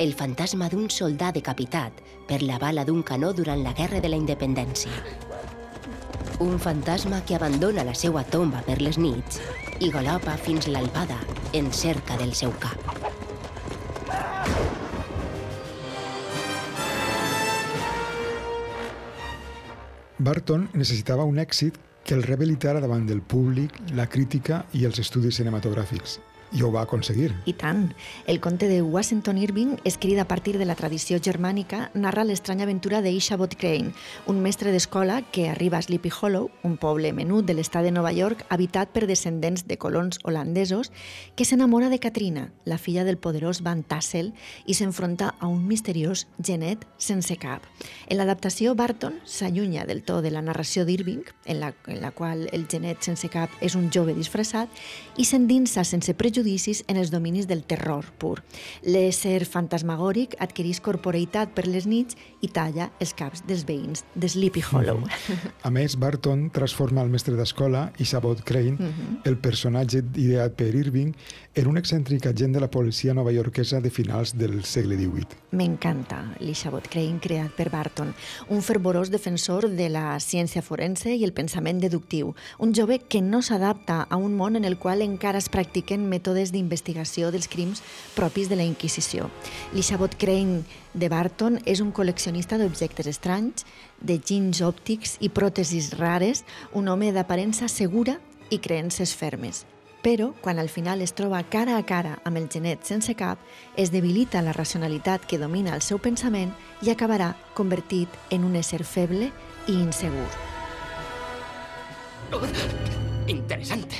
el 0.00 0.14
fantasma 0.16 0.70
d'un 0.72 0.88
soldat 0.90 1.36
decapitat 1.36 2.00
per 2.28 2.40
la 2.42 2.58
bala 2.58 2.84
d'un 2.84 3.02
canó 3.02 3.32
durant 3.32 3.62
la 3.62 3.74
Guerra 3.76 4.00
de 4.00 4.10
la 4.10 4.16
Independència. 4.16 4.92
Un 6.40 6.58
fantasma 6.58 7.20
que 7.24 7.36
abandona 7.36 7.84
la 7.84 7.94
seva 7.94 8.24
tomba 8.24 8.64
per 8.66 8.80
les 8.80 8.98
nits 8.98 9.40
i 9.80 9.90
galopa 9.94 10.34
fins 10.40 10.66
l'albada 10.66 11.20
en 11.52 11.70
cerca 11.72 12.16
del 12.18 12.34
seu 12.34 12.50
cap. 12.58 12.80
Barton 20.18 20.68
necessitava 20.72 21.24
un 21.28 21.38
èxit 21.42 21.76
que 22.04 22.14
el 22.14 22.22
rehabilitara 22.22 22.80
davant 22.84 23.08
del 23.08 23.22
públic, 23.22 23.80
la 23.96 24.06
crítica 24.06 24.64
i 24.76 24.84
els 24.84 25.00
estudis 25.00 25.40
cinematogràfics. 25.40 26.20
I 26.54 26.62
ho 26.62 26.70
va 26.70 26.84
aconseguir. 26.86 27.32
I 27.50 27.52
tant. 27.58 27.88
El 28.30 28.38
conte 28.40 28.68
de 28.70 28.80
Washington 28.80 29.38
Irving, 29.42 29.74
escrit 29.82 30.20
a 30.22 30.28
partir 30.30 30.56
de 30.56 30.64
la 30.64 30.76
tradició 30.78 31.18
germànica, 31.18 31.88
narra 31.98 32.22
l'estranya 32.22 32.62
aventura 32.62 33.00
d'Ishabod 33.02 33.56
Crane, 33.58 33.90
un 34.30 34.38
mestre 34.38 34.70
d'escola 34.70 35.16
que 35.34 35.48
arriba 35.50 35.78
a 35.78 35.82
Sleepy 35.82 36.12
Hollow, 36.14 36.52
un 36.62 36.76
poble 36.78 37.10
menut 37.12 37.48
de 37.48 37.56
l'estat 37.58 37.82
de 37.82 37.90
Nova 37.90 38.12
York, 38.14 38.44
habitat 38.54 38.92
per 38.94 39.08
descendents 39.10 39.66
de 39.66 39.78
colons 39.82 40.20
holandesos, 40.22 40.92
que 41.34 41.44
s'enamora 41.44 41.88
de 41.90 41.98
Katrina, 41.98 42.52
la 42.64 42.78
filla 42.78 43.02
del 43.02 43.18
poderós 43.18 43.64
Van 43.66 43.82
Tassel, 43.82 44.30
i 44.64 44.78
s'enfronta 44.78 45.32
a 45.40 45.50
un 45.50 45.66
misteriós 45.66 46.28
genet 46.38 46.86
sense 46.98 47.34
cap. 47.42 47.66
En 48.06 48.20
l'adaptació, 48.20 48.76
Barton 48.78 49.18
s'allunya 49.26 49.88
del 49.90 50.04
to 50.06 50.20
de 50.22 50.30
la 50.30 50.44
narració 50.46 50.86
d'Irving, 50.86 51.26
en, 51.46 51.58
la, 51.58 51.74
en 51.90 52.00
la 52.00 52.12
qual 52.14 52.46
el 52.52 52.68
genet 52.70 53.02
sense 53.02 53.26
cap 53.26 53.50
és 53.60 53.74
un 53.74 53.90
jove 53.90 54.14
disfressat, 54.14 54.70
i 55.18 55.26
s'endinsa 55.26 55.82
sense 55.82 56.14
prejudicis 56.44 56.84
en 56.88 56.98
els 57.00 57.10
dominis 57.10 57.46
del 57.48 57.64
terror 57.64 58.04
pur. 58.20 58.42
L'ésser 58.84 59.46
fantasmagòric 59.48 60.36
adquirís 60.44 60.80
corporeitat 60.84 61.54
per 61.56 61.64
les 61.66 61.86
nits 61.88 62.16
i 62.44 62.50
talla 62.52 62.90
els 63.00 63.14
caps 63.16 63.44
dels 63.48 63.64
veïns 63.64 64.04
de 64.14 64.28
Sleepy 64.28 64.60
Hollow. 64.60 65.00
A 65.64 65.70
més, 65.72 65.96
Barton 65.96 66.50
transforma 66.52 67.02
el 67.02 67.08
mestre 67.08 67.34
d'escola, 67.36 67.92
Isabod 67.98 68.44
Crane, 68.44 68.74
Mm 68.74 68.76
-hmm. 68.76 69.20
el 69.24 69.36
personatge 69.38 70.02
ideat 70.16 70.52
per 70.54 70.74
Irving, 70.74 71.14
en 71.54 71.66
un 71.66 71.76
excèntric 71.76 72.26
agent 72.26 72.52
de 72.52 72.60
la 72.60 72.70
policia 72.70 73.14
novaiorquesa 73.14 73.80
de 73.80 73.90
finals 73.90 74.36
del 74.36 74.64
segle 74.64 74.96
XVIII. 74.96 75.38
M'encanta 75.52 76.34
l'Ishabod 76.40 76.88
Crane 76.88 77.20
creat 77.20 77.52
per 77.54 77.70
Barton, 77.70 78.14
un 78.48 78.62
fervorós 78.62 79.10
defensor 79.10 79.68
de 79.70 79.88
la 79.88 80.18
ciència 80.18 80.62
forense 80.62 81.14
i 81.14 81.24
el 81.24 81.32
pensament 81.32 81.80
deductiu, 81.80 82.34
un 82.58 82.74
jove 82.74 82.98
que 82.98 83.22
no 83.22 83.40
s'adapta 83.40 84.06
a 84.10 84.16
un 84.16 84.36
món 84.36 84.56
en 84.56 84.64
el 84.64 84.76
qual 84.76 85.00
encara 85.02 85.38
es 85.38 85.48
practiquen 85.48 86.08
mètodes 86.10 86.33
d'investigació 86.52 87.30
dels 87.30 87.46
crims 87.48 87.82
propis 88.16 88.48
de 88.50 88.58
la 88.58 88.66
Inquisició. 88.66 89.28
L'Ishabod 89.72 90.16
Crane 90.18 90.62
de 90.94 91.10
Barton 91.12 91.60
és 91.64 91.82
un 91.84 91.92
col·leccionista 91.94 92.58
d'objectes 92.58 93.10
estranys, 93.12 93.62
de 94.00 94.18
gins 94.18 94.62
òptics 94.64 95.18
i 95.20 95.30
pròtesis 95.30 95.92
rares, 96.00 96.42
un 96.72 96.88
home 96.88 97.12
d'aparença 97.14 97.70
segura 97.70 98.18
i 98.50 98.58
creences 98.58 99.14
fermes 99.14 99.64
però 100.04 100.34
quan 100.42 100.58
al 100.58 100.68
final 100.68 101.00
es 101.00 101.14
troba 101.16 101.40
cara 101.48 101.78
a 101.78 101.84
cara 101.88 102.18
amb 102.28 102.36
el 102.36 102.50
genet 102.52 102.84
sense 102.84 103.14
cap, 103.16 103.40
es 103.80 103.88
debilita 103.90 104.42
la 104.44 104.52
racionalitat 104.52 105.24
que 105.24 105.40
domina 105.40 105.72
el 105.72 105.80
seu 105.80 105.98
pensament 105.98 106.52
i 106.84 106.92
acabarà 106.92 107.32
convertit 107.56 108.12
en 108.28 108.44
un 108.44 108.60
ésser 108.60 108.84
feble 108.84 109.32
i 109.66 109.78
insegur. 109.80 110.28
Interesante. 113.26 113.96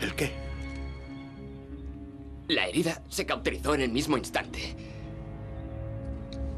¿El 0.00 0.14
qué? 0.14 0.51
La 2.52 2.66
herida 2.66 3.00
se 3.08 3.24
cauterizó 3.24 3.74
en 3.74 3.80
el 3.80 3.90
mismo 3.90 4.18
instante. 4.18 4.76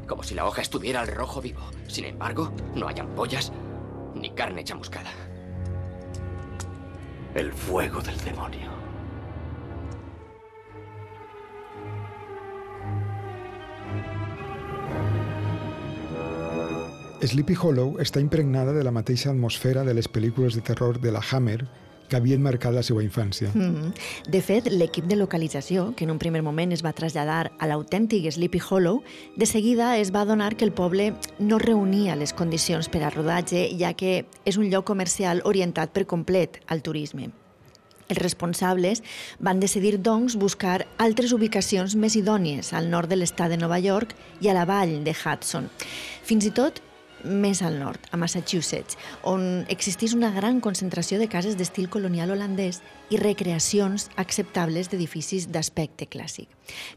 Como 0.05 0.23
si 0.23 0.35
la 0.35 0.45
hoja 0.45 0.61
estuviera 0.61 0.99
al 0.99 1.07
rojo 1.07 1.41
vivo. 1.41 1.61
Sin 1.87 2.03
embargo, 2.03 2.51
no 2.75 2.89
hay 2.89 2.99
ampollas 2.99 3.53
ni 4.13 4.29
carne 4.31 4.65
chamuscada. 4.65 5.09
El 7.33 7.53
fuego 7.53 8.01
del 8.01 8.17
demonio. 8.25 8.71
Sleepy 17.21 17.55
Hollow 17.55 17.99
está 17.99 18.19
impregnada 18.19 18.73
de 18.73 18.83
la 18.83 18.91
mateixa 18.91 19.29
atmósfera 19.29 19.85
de 19.85 19.93
las 19.93 20.09
películas 20.09 20.55
de 20.55 20.61
terror 20.61 20.99
de 20.99 21.13
la 21.13 21.21
Hammer 21.31 21.84
que 22.09 22.17
havien 22.17 22.41
marcat 22.41 22.73
la 22.73 22.83
seva 22.83 23.03
infància. 23.03 23.49
Mm 23.53 23.75
-hmm. 23.75 23.93
De 24.29 24.41
fet, 24.41 24.67
l'equip 24.71 25.05
de 25.05 25.15
localització, 25.15 25.93
que 25.95 26.03
en 26.03 26.11
un 26.11 26.19
primer 26.19 26.41
moment 26.41 26.71
es 26.71 26.83
va 26.83 26.93
traslladar 26.93 27.51
a 27.59 27.67
l'autèntic 27.67 28.31
Sleepy 28.31 28.61
Hollow, 28.69 29.03
de 29.35 29.45
seguida 29.45 29.97
es 29.97 30.11
va 30.11 30.21
adonar 30.21 30.55
que 30.55 30.65
el 30.65 30.71
poble 30.71 31.13
no 31.39 31.59
reunia 31.59 32.15
les 32.15 32.33
condicions 32.33 32.89
per 32.89 33.03
a 33.03 33.09
rodatge, 33.09 33.69
ja 33.77 33.93
que 33.93 34.25
és 34.45 34.57
un 34.57 34.69
lloc 34.69 34.85
comercial 34.85 35.41
orientat 35.45 35.91
per 35.91 36.05
complet 36.05 36.61
al 36.67 36.81
turisme. 36.81 37.29
Els 38.07 38.19
responsables 38.21 39.01
van 39.39 39.59
decidir, 39.59 39.97
doncs, 40.01 40.35
buscar 40.35 40.85
altres 41.01 41.33
ubicacions 41.33 41.95
més 41.95 42.15
idònies 42.15 42.71
al 42.73 42.89
nord 42.89 43.09
de 43.09 43.17
l'estat 43.17 43.49
de 43.49 43.57
Nova 43.57 43.79
York 43.81 44.13
i 44.41 44.49
a 44.49 44.53
la 44.53 44.65
vall 44.65 45.03
de 45.03 45.15
Hudson. 45.15 45.71
Fins 46.23 46.45
i 46.45 46.51
tot 46.51 46.81
més 47.25 47.61
al 47.65 47.79
nord, 47.81 47.99
a 48.11 48.17
Massachusetts, 48.21 48.99
on 49.27 49.65
existís 49.73 50.13
una 50.15 50.31
gran 50.35 50.61
concentració 50.61 51.19
de 51.19 51.27
cases 51.31 51.57
d'estil 51.57 51.89
colonial 51.89 52.31
holandès 52.31 52.81
i 53.09 53.17
recreacions 53.17 54.09
acceptables 54.15 54.89
d'edificis 54.89 55.49
d'aspecte 55.51 56.07
clàssic. 56.09 56.49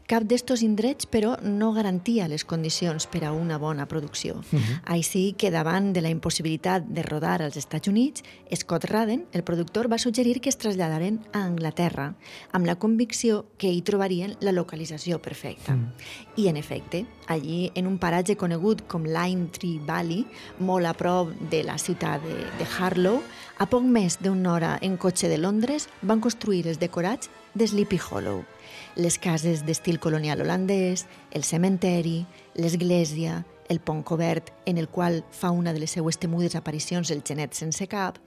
Cap 0.09 0.25
d'estos 0.25 0.63
indrets, 0.65 1.05
però, 1.05 1.35
no 1.43 1.71
garantia 1.75 2.27
les 2.27 2.45
condicions 2.45 3.05
per 3.07 3.23
a 3.27 3.31
una 3.33 3.59
bona 3.61 3.85
producció. 3.87 4.41
Uh 4.51 4.59
-huh. 4.59 4.81
Així 4.85 5.35
que 5.37 5.51
davant 5.51 5.93
de 5.93 6.01
la 6.01 6.09
impossibilitat 6.09 6.85
de 6.87 7.03
rodar 7.03 7.41
als 7.41 7.57
Estats 7.57 7.87
Units, 7.87 8.23
Scott 8.55 8.85
Radden, 8.85 9.25
el 9.31 9.43
productor, 9.43 9.91
va 9.91 9.97
suggerir 9.97 10.41
que 10.41 10.49
es 10.49 10.57
traslladaren 10.57 11.19
a 11.33 11.43
Anglaterra, 11.43 12.15
amb 12.51 12.65
la 12.65 12.75
convicció 12.75 13.45
que 13.57 13.71
hi 13.71 13.81
trobarien 13.81 14.35
la 14.39 14.51
localització 14.51 15.19
perfecta. 15.21 15.75
Uh 15.75 15.79
-huh. 15.79 15.91
I, 16.35 16.47
en 16.47 16.57
efecte, 16.57 17.05
allí, 17.27 17.71
en 17.75 17.85
un 17.85 17.99
paratge 17.99 18.35
conegut 18.35 18.87
com 18.87 19.03
Lime 19.03 19.47
Tree 19.51 19.79
Valley, 19.85 20.25
molt 20.59 20.85
a 20.85 20.93
prop 20.93 21.29
de 21.49 21.63
la 21.63 21.77
ciutat 21.77 22.21
de, 22.23 22.35
de 22.57 22.67
Harlow, 22.79 23.21
a 23.59 23.67
poc 23.67 23.83
més 23.83 24.15
d'una 24.23 24.53
hora 24.53 24.71
en 24.81 24.95
cotxe 24.97 25.27
de 25.27 25.37
Londres 25.37 25.89
van 26.01 26.21
construir 26.23 26.63
els 26.71 26.79
decorats 26.79 27.29
de 27.53 27.67
Sleepy 27.67 27.99
Hollow. 27.99 28.45
Les 28.95 29.19
cases 29.19 29.65
d'estil 29.67 29.99
colonial 29.99 30.41
holandès, 30.41 31.05
el 31.35 31.43
cementeri, 31.43 32.23
l'església, 32.55 33.43
el 33.67 33.81
pont 33.83 34.01
cobert 34.01 34.53
en 34.65 34.79
el 34.79 34.87
qual 34.87 35.23
fa 35.31 35.51
una 35.51 35.73
de 35.73 35.83
les 35.83 35.91
seues 35.91 36.17
temudes 36.17 36.55
aparicions 36.55 37.11
el 37.11 37.23
genet 37.27 37.53
sense 37.53 37.85
cap, 37.91 38.17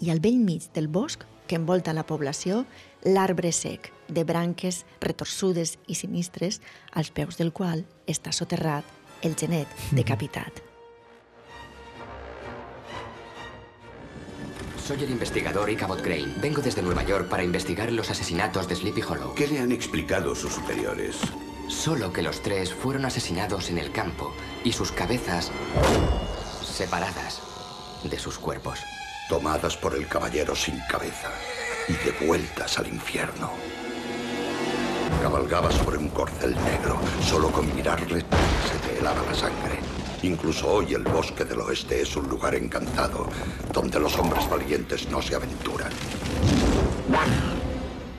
i 0.00 0.10
al 0.10 0.20
vell 0.24 0.40
mig 0.40 0.70
del 0.74 0.88
bosc 0.88 1.24
que 1.46 1.56
envolta 1.60 1.94
la 1.94 2.06
població, 2.08 2.64
l'arbre 3.04 3.52
sec, 3.52 3.92
de 4.08 4.24
branques 4.24 4.84
retorçudes 5.04 5.76
i 5.86 5.94
sinistres, 5.94 6.62
als 6.92 7.12
peus 7.12 7.36
del 7.36 7.52
qual 7.52 7.84
està 8.08 8.32
soterrat 8.32 8.88
el 9.22 9.36
genet 9.38 9.68
decapitat. 9.92 10.65
Soy 14.86 15.02
el 15.02 15.10
investigador 15.10 15.68
Ichabod 15.68 16.00
Crane. 16.00 16.32
Vengo 16.36 16.62
desde 16.62 16.80
Nueva 16.80 17.02
York 17.02 17.28
para 17.28 17.42
investigar 17.42 17.90
los 17.90 18.08
asesinatos 18.08 18.68
de 18.68 18.76
Sleepy 18.76 19.02
Hollow. 19.02 19.34
¿Qué 19.34 19.48
le 19.48 19.58
han 19.58 19.72
explicado 19.72 20.32
sus 20.36 20.52
superiores? 20.52 21.16
Solo 21.66 22.12
que 22.12 22.22
los 22.22 22.40
tres 22.40 22.72
fueron 22.72 23.04
asesinados 23.04 23.68
en 23.68 23.78
el 23.78 23.90
campo 23.90 24.32
y 24.62 24.70
sus 24.70 24.92
cabezas 24.92 25.50
separadas 26.62 27.42
de 28.04 28.16
sus 28.16 28.38
cuerpos. 28.38 28.78
Tomadas 29.28 29.76
por 29.76 29.96
el 29.96 30.06
caballero 30.06 30.54
sin 30.54 30.78
cabeza 30.88 31.32
y 31.88 31.94
devueltas 32.08 32.78
al 32.78 32.86
infierno. 32.86 33.50
Cabalgaba 35.20 35.72
sobre 35.72 35.98
un 35.98 36.10
corcel 36.10 36.54
negro. 36.62 37.00
Solo 37.22 37.50
con 37.50 37.74
mirarle 37.74 38.20
se 38.20 38.88
te 38.88 39.00
helaba 39.00 39.20
la 39.24 39.34
sangre. 39.34 39.95
Incluso 40.22 40.68
hoy 40.68 40.94
el 40.94 41.02
bosque 41.02 41.44
del 41.44 41.60
oeste 41.60 42.00
es 42.00 42.16
un 42.16 42.28
lugar 42.28 42.54
encantado, 42.54 43.28
donde 43.72 44.00
los 44.00 44.18
hombres 44.18 44.48
valientes 44.48 45.08
no 45.10 45.20
se 45.20 45.34
aventuran. 45.34 45.90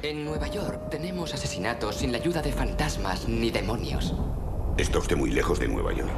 En 0.03 0.23
Nueva 0.23 0.47
York 0.47 0.89
tenemos 0.89 1.33
asesinatos 1.33 1.97
sin 1.97 2.11
la 2.11 2.19
ayuda 2.19 2.41
de 2.41 2.53
fantasmas 2.53 3.27
ni 3.27 3.51
demonios. 3.51 4.13
Está 4.77 4.99
usted 4.99 5.17
muy 5.17 5.31
lejos 5.31 5.59
de 5.59 5.67
Nueva 5.67 5.91
York. 5.91 6.11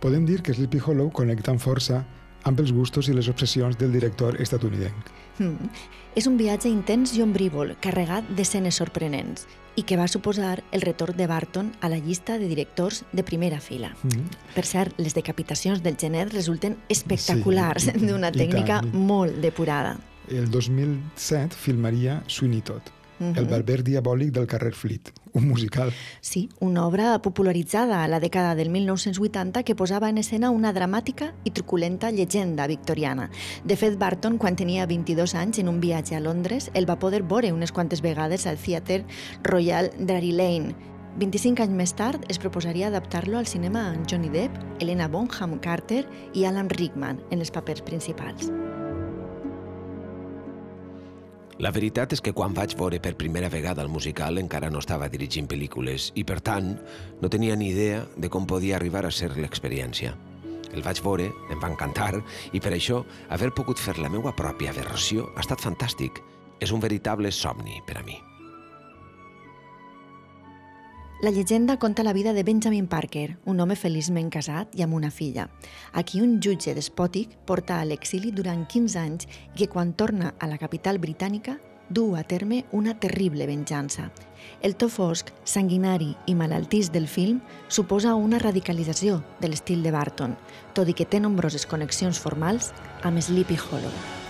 Podem 0.00 0.24
dir 0.24 0.42
que 0.42 0.52
Sleepy 0.52 0.80
Hollow 0.84 1.12
connecta 1.14 1.52
amb 1.52 1.60
força 1.62 2.00
amb 2.48 2.60
els 2.60 2.72
gustos 2.72 3.08
i 3.08 3.16
les 3.16 3.28
obsessions 3.28 3.78
del 3.78 3.92
director 3.92 4.38
estatunidenc. 4.40 5.10
Mm. 5.38 5.70
És 6.18 6.28
un 6.28 6.36
viatge 6.36 6.68
intens 6.68 7.14
i 7.16 7.22
ombrívol, 7.24 7.74
carregat 7.80 8.28
d'escenes 8.36 8.76
sorprenents, 8.82 9.46
i 9.76 9.84
que 9.88 9.96
va 9.96 10.08
suposar 10.10 10.58
el 10.72 10.82
retorn 10.84 11.16
de 11.16 11.26
Barton 11.26 11.72
a 11.80 11.88
la 11.88 11.96
llista 11.96 12.36
de 12.38 12.48
directors 12.50 13.04
de 13.12 13.24
primera 13.24 13.60
fila. 13.60 13.94
Mm. 14.02 14.28
Per 14.54 14.64
cert, 14.68 14.98
les 15.00 15.16
decapitacions 15.16 15.82
del 15.82 15.96
genet 15.96 16.32
resulten 16.34 16.76
espectaculars, 16.92 17.88
sí, 17.88 17.96
d'una 18.04 18.32
tècnica 18.34 18.82
tant. 18.82 18.92
molt 18.92 19.40
depurada. 19.40 19.96
El 20.28 20.50
2007 20.50 21.56
filmaria 21.56 22.20
Sweeney 22.28 22.62
Todd, 22.62 22.92
uh 23.30 23.34
-huh. 23.34 23.38
el 23.38 23.46
barber 23.46 23.82
diabòlic 23.82 24.30
del 24.32 24.46
carrer 24.46 24.74
Fleet, 24.74 25.12
un 25.32 25.48
musical. 25.48 25.92
Sí, 26.20 26.48
una 26.60 26.86
obra 26.86 27.20
popularitzada 27.22 28.02
a 28.04 28.08
la 28.08 28.20
dècada 28.20 28.54
del 28.54 28.70
1980 28.70 29.62
que 29.62 29.74
posava 29.74 30.08
en 30.08 30.18
escena 30.18 30.50
una 30.50 30.72
dramàtica 30.72 31.34
i 31.44 31.50
truculenta 31.50 32.10
llegenda 32.10 32.66
victoriana. 32.66 33.30
De 33.64 33.76
fet, 33.76 33.98
Barton, 33.98 34.38
quan 34.38 34.56
tenia 34.56 34.86
22 34.86 35.34
anys, 35.34 35.58
en 35.58 35.68
un 35.68 35.80
viatge 35.80 36.16
a 36.16 36.20
Londres, 36.20 36.70
el 36.74 36.88
va 36.88 36.98
poder 36.98 37.22
veure 37.22 37.52
unes 37.52 37.72
quantes 37.72 38.00
vegades 38.02 38.46
al 38.46 38.58
Theatre 38.58 39.04
Royal 39.42 39.90
Drury 39.98 40.32
Lane, 40.32 40.74
25 41.20 41.60
anys 41.60 41.76
més 41.76 41.92
tard 41.92 42.24
es 42.32 42.40
proposaria 42.40 42.88
adaptar-lo 42.88 43.36
al 43.36 43.46
cinema 43.50 43.84
amb 43.90 44.08
Johnny 44.08 44.32
Depp, 44.32 44.56
Helena 44.80 45.10
Bonham 45.12 45.58
Carter 45.60 46.06
i 46.32 46.46
Alan 46.48 46.72
Rickman 46.72 47.20
en 47.30 47.44
els 47.44 47.52
papers 47.52 47.84
principals. 47.84 48.48
La 51.62 51.70
veritat 51.70 52.10
és 52.10 52.18
que 52.18 52.32
quan 52.34 52.56
vaig 52.56 52.72
veure 52.74 52.98
per 52.98 53.12
primera 53.14 53.46
vegada 53.52 53.84
el 53.86 53.90
musical 53.92 54.40
encara 54.40 54.70
no 54.72 54.80
estava 54.82 55.06
dirigint 55.12 55.46
pel·lícules 55.46 56.08
i, 56.18 56.24
per 56.26 56.40
tant, 56.42 56.72
no 57.22 57.30
tenia 57.30 57.54
ni 57.54 57.68
idea 57.70 58.00
de 58.16 58.30
com 58.34 58.48
podia 58.50 58.74
arribar 58.80 59.04
a 59.06 59.12
ser 59.14 59.30
l'experiència. 59.36 60.16
El 60.72 60.82
vaig 60.82 61.04
veure, 61.06 61.28
em 61.54 61.62
va 61.62 61.70
encantar, 61.70 62.16
i 62.50 62.58
per 62.58 62.74
això 62.74 63.04
haver 63.30 63.52
pogut 63.54 63.78
fer 63.78 63.94
la 64.00 64.10
meva 64.10 64.34
pròpia 64.34 64.74
versió 64.74 65.30
ha 65.36 65.46
estat 65.46 65.62
fantàstic. 65.62 66.18
És 66.58 66.74
un 66.74 66.82
veritable 66.82 67.30
somni 67.30 67.78
per 67.86 68.00
a 68.00 68.06
mi. 68.06 68.18
La 71.22 71.30
llegenda 71.30 71.78
conta 71.78 72.02
la 72.02 72.12
vida 72.12 72.32
de 72.32 72.42
Benjamin 72.42 72.88
Parker, 72.88 73.38
un 73.44 73.60
home 73.62 73.76
feliçment 73.78 74.26
casat 74.34 74.72
i 74.74 74.82
amb 74.82 74.96
una 74.98 75.12
filla, 75.14 75.44
a 75.94 76.02
qui 76.02 76.18
un 76.18 76.40
jutge 76.42 76.72
despòtic 76.74 77.36
porta 77.46 77.76
a 77.78 77.84
l'exili 77.86 78.32
durant 78.34 78.64
15 78.66 78.98
anys 78.98 79.28
i 79.28 79.60
que 79.60 79.68
quan 79.70 79.92
torna 79.94 80.32
a 80.40 80.48
la 80.50 80.58
capital 80.58 80.98
britànica 80.98 81.60
du 81.88 82.16
a 82.18 82.24
terme 82.24 82.64
una 82.72 82.96
terrible 82.98 83.46
venjança. 83.46 84.08
El 84.66 84.74
to 84.74 84.88
fosc, 84.90 85.30
sanguinari 85.44 86.16
i 86.26 86.34
malaltís 86.34 86.90
del 86.90 87.06
film 87.06 87.38
suposa 87.68 88.16
una 88.18 88.42
radicalització 88.42 89.20
de 89.38 89.52
l'estil 89.52 89.86
de 89.86 89.94
Barton, 89.94 90.34
tot 90.74 90.90
i 90.90 90.98
que 90.98 91.06
té 91.06 91.22
nombroses 91.22 91.68
connexions 91.70 92.18
formals 92.18 92.72
amb 93.06 93.22
Sleepy 93.22 93.60
Hollow. 93.62 94.21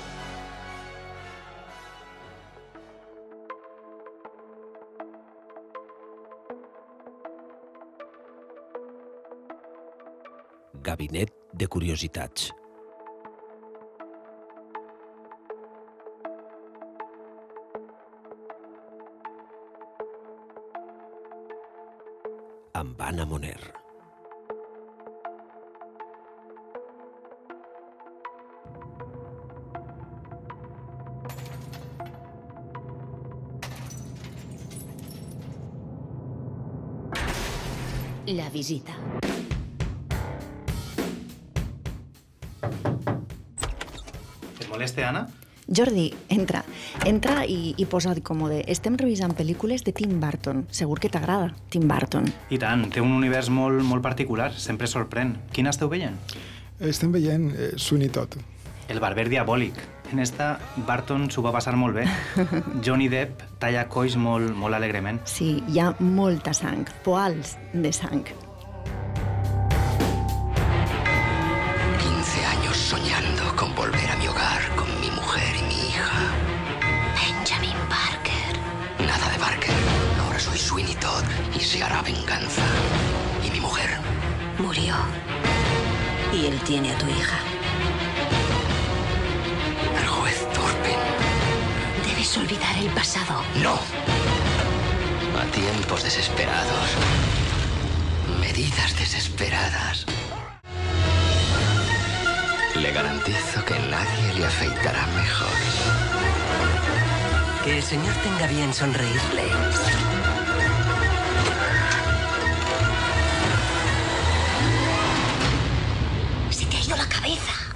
Gabinet 10.93 11.31
de 11.57 11.67
Curiositats. 11.73 12.51
Amb 22.75 23.01
Anna 23.01 23.25
Moner. 23.25 23.57
La 38.27 38.51
visita. 38.51 39.22
Molesta, 44.83 45.09
Anna? 45.09 45.29
Jordi, 45.69 46.13
entra. 46.29 46.65
Entra 47.07 47.45
i, 47.47 47.71
i 47.79 47.85
posa't 47.87 48.19
còmode. 48.27 48.65
Estem 48.67 48.97
revisant 48.99 49.31
pel·lícules 49.39 49.85
de 49.87 49.93
Tim 49.95 50.17
Burton. 50.19 50.65
Segur 50.75 50.97
que 50.99 51.07
t'agrada, 51.07 51.53
Tim 51.71 51.87
Burton. 51.87 52.27
I 52.51 52.59
tant, 52.59 52.89
té 52.91 52.99
un 52.99 53.13
univers 53.15 53.47
molt, 53.47 53.79
molt 53.87 54.03
particular, 54.03 54.49
sempre 54.59 54.91
sorprèn. 54.91 55.37
Quina 55.55 55.71
esteu 55.71 55.87
veient? 55.93 56.17
Estem 56.83 57.15
veient 57.15 57.47
eh, 57.55 57.69
Sweeney 57.79 58.11
Todd. 58.11 58.35
El 58.91 58.99
barber 58.99 59.29
diabòlic. 59.31 59.79
En 60.11 60.19
esta, 60.19 60.57
Barton 60.83 61.29
s'ho 61.31 61.47
va 61.47 61.55
passar 61.55 61.77
molt 61.79 61.95
bé. 62.01 62.09
Johnny 62.85 63.07
Depp 63.13 63.47
talla 63.63 63.87
coix 63.87 64.19
molt, 64.19 64.51
molt 64.51 64.75
alegrement. 64.75 65.23
Sí, 65.31 65.61
hi 65.71 65.79
ha 65.79 65.93
molta 66.03 66.51
sang, 66.59 66.91
poals 67.07 67.55
de 67.71 67.95
sang. 67.95 68.27
15 72.03 72.47
años 72.51 72.77
soñando 72.91 73.55
con 73.55 73.73
volver 73.79 74.12
Todd 81.73 81.79
y 81.79 81.79
se 81.79 81.85
hará 81.85 82.03
venganza. 82.03 82.63
¿Y 83.47 83.51
mi 83.51 83.61
mujer? 83.61 83.99
Murió. 84.59 84.95
Y 86.33 86.47
él 86.47 86.59
tiene 86.65 86.93
a 86.93 86.99
tu 86.99 87.07
hija. 87.07 87.39
El 89.99 90.07
juez 90.07 90.41
Turpin. 90.53 91.01
Debes 92.07 92.37
olvidar 92.37 92.77
el 92.79 92.89
pasado. 92.91 93.43
No. 93.63 93.75
A 95.41 95.45
tiempos 95.53 96.03
desesperados. 96.03 96.89
Medidas 98.41 98.97
desesperadas. 98.99 100.07
Le 102.75 102.93
garantizo 102.93 103.65
que 103.65 103.79
nadie 103.91 104.35
le 104.39 104.47
afeitará 104.47 105.07
mejor. 105.09 105.57
Que 107.65 107.79
el 107.79 107.83
señor 107.83 108.15
tenga 108.25 108.47
bien 108.49 108.73
sonreírle. 108.75 110.12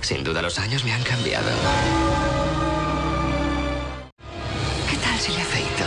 Sin 0.06 0.22
duda 0.22 0.40
los 0.40 0.56
años 0.60 0.84
me 0.84 0.92
han 0.92 1.02
cambiado. 1.02 1.50
¿Qué 4.88 4.96
tal 4.98 5.18
si 5.18 5.32
le 5.32 5.40
afeito? 5.40 5.84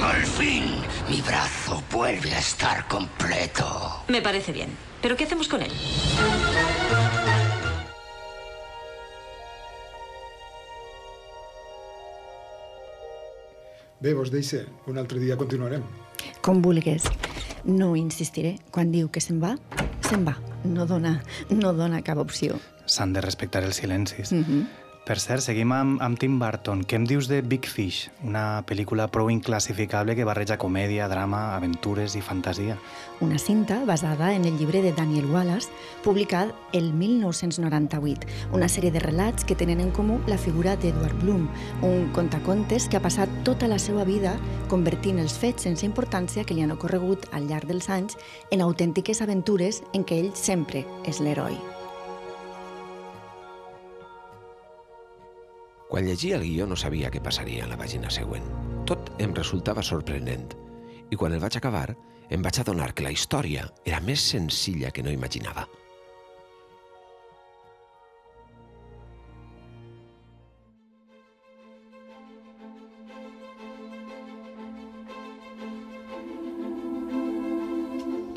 Al 0.00 0.24
fin, 0.24 0.76
mi 1.08 1.20
brazo 1.20 1.82
vuelve 1.90 2.32
a 2.32 2.38
estar 2.38 2.86
completo. 2.86 4.04
Me 4.06 4.22
parece 4.22 4.52
bien. 4.52 4.70
¿Pero 5.02 5.16
qué 5.16 5.24
hacemos 5.24 5.48
con 5.48 5.62
él? 5.62 5.72
Bé, 13.98 14.14
vos 14.14 14.30
deixe. 14.30 14.66
Un 14.86 14.96
altre 14.96 15.18
dia 15.18 15.36
continuarem. 15.36 15.82
Com 16.40 16.62
vulgues. 16.62 17.02
No 17.64 17.96
insistiré. 17.96 18.60
Quan 18.70 18.92
diu 18.94 19.10
que 19.10 19.18
se'n 19.18 19.42
va, 19.42 19.56
se'n 20.06 20.22
va. 20.22 20.38
No 20.64 20.86
dona, 20.86 21.22
no 21.50 21.72
dona 21.72 22.02
cap 22.02 22.18
opció. 22.18 22.58
S'han 22.86 23.12
de 23.12 23.20
respectar 23.20 23.62
els 23.64 23.76
silencis. 23.76 24.32
Mm 24.32 24.44
-hmm. 24.44 24.87
Per 25.08 25.16
cert, 25.16 25.40
seguim 25.40 25.70
amb, 25.72 26.02
amb 26.04 26.18
Tim 26.20 26.34
Burton. 26.36 26.82
Què 26.84 26.98
em 26.98 27.06
dius 27.08 27.30
de 27.30 27.38
Big 27.40 27.64
Fish? 27.64 28.10
Una 28.28 28.60
pel·lícula 28.68 29.06
prou 29.08 29.30
inclassificable 29.32 30.12
que 30.12 30.26
barreja 30.28 30.58
comèdia, 30.60 31.06
drama, 31.08 31.54
aventures 31.54 32.12
i 32.12 32.20
fantasia. 32.20 32.76
Una 33.24 33.38
cinta 33.40 33.78
basada 33.88 34.34
en 34.34 34.44
el 34.44 34.58
llibre 34.58 34.82
de 34.84 34.92
Daniel 34.92 35.30
Wallace, 35.32 35.72
publicat 36.04 36.52
el 36.76 36.92
1998. 36.92 38.28
Una 38.52 38.68
sèrie 38.68 38.92
de 38.92 39.00
relats 39.00 39.48
que 39.48 39.56
tenen 39.56 39.80
en 39.80 39.94
comú 39.96 40.20
la 40.28 40.36
figura 40.36 40.76
d'Edward 40.76 41.16
Bloom, 41.24 41.48
un 41.80 42.12
contacontes 42.12 42.90
que 42.92 43.00
ha 43.00 43.06
passat 43.08 43.32
tota 43.48 43.64
la 43.64 43.80
seva 43.80 44.04
vida 44.04 44.36
convertint 44.68 45.24
els 45.24 45.40
fets 45.40 45.64
sense 45.64 45.88
importància 45.88 46.44
que 46.44 46.52
li 46.52 46.68
han 46.68 46.76
ocorregut 46.76 47.30
al 47.32 47.48
llarg 47.48 47.72
dels 47.72 47.88
anys 47.88 48.20
en 48.52 48.60
autèntiques 48.60 49.24
aventures 49.24 49.80
en 49.94 50.04
què 50.04 50.20
ell 50.20 50.32
sempre 50.36 50.84
és 51.08 51.24
l'heroi. 51.24 51.56
Quan 55.88 56.04
llegia 56.04 56.36
el 56.36 56.44
guió 56.44 56.66
no 56.68 56.76
sabia 56.76 57.08
què 57.08 57.20
passaria 57.24 57.64
en 57.64 57.72
la 57.72 57.78
pàgina 57.80 58.10
següent. 58.12 58.44
Tot 58.88 59.08
em 59.24 59.32
resultava 59.36 59.82
sorprenent. 59.82 60.50
I 61.08 61.16
quan 61.16 61.32
el 61.32 61.40
vaig 61.40 61.56
acabar, 61.56 61.88
em 62.28 62.44
vaig 62.44 62.60
adonar 62.60 62.92
que 62.92 63.06
la 63.06 63.12
història 63.14 63.64
era 63.88 64.00
més 64.04 64.20
senzilla 64.20 64.92
que 64.92 65.02
no 65.02 65.14
imaginava. 65.14 65.64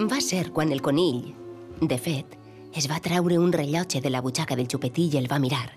Va 0.02 0.24
ser 0.24 0.48
quan 0.56 0.72
el 0.72 0.82
conill, 0.82 1.36
de 1.84 2.00
fet, 2.00 2.40
es 2.80 2.88
va 2.88 3.04
treure 3.04 3.38
un 3.38 3.52
rellotge 3.52 4.00
de 4.00 4.10
la 4.10 4.24
butxaca 4.24 4.56
del 4.56 4.72
xupetí 4.72 5.12
i 5.12 5.20
el 5.20 5.28
va 5.30 5.38
mirar, 5.44 5.68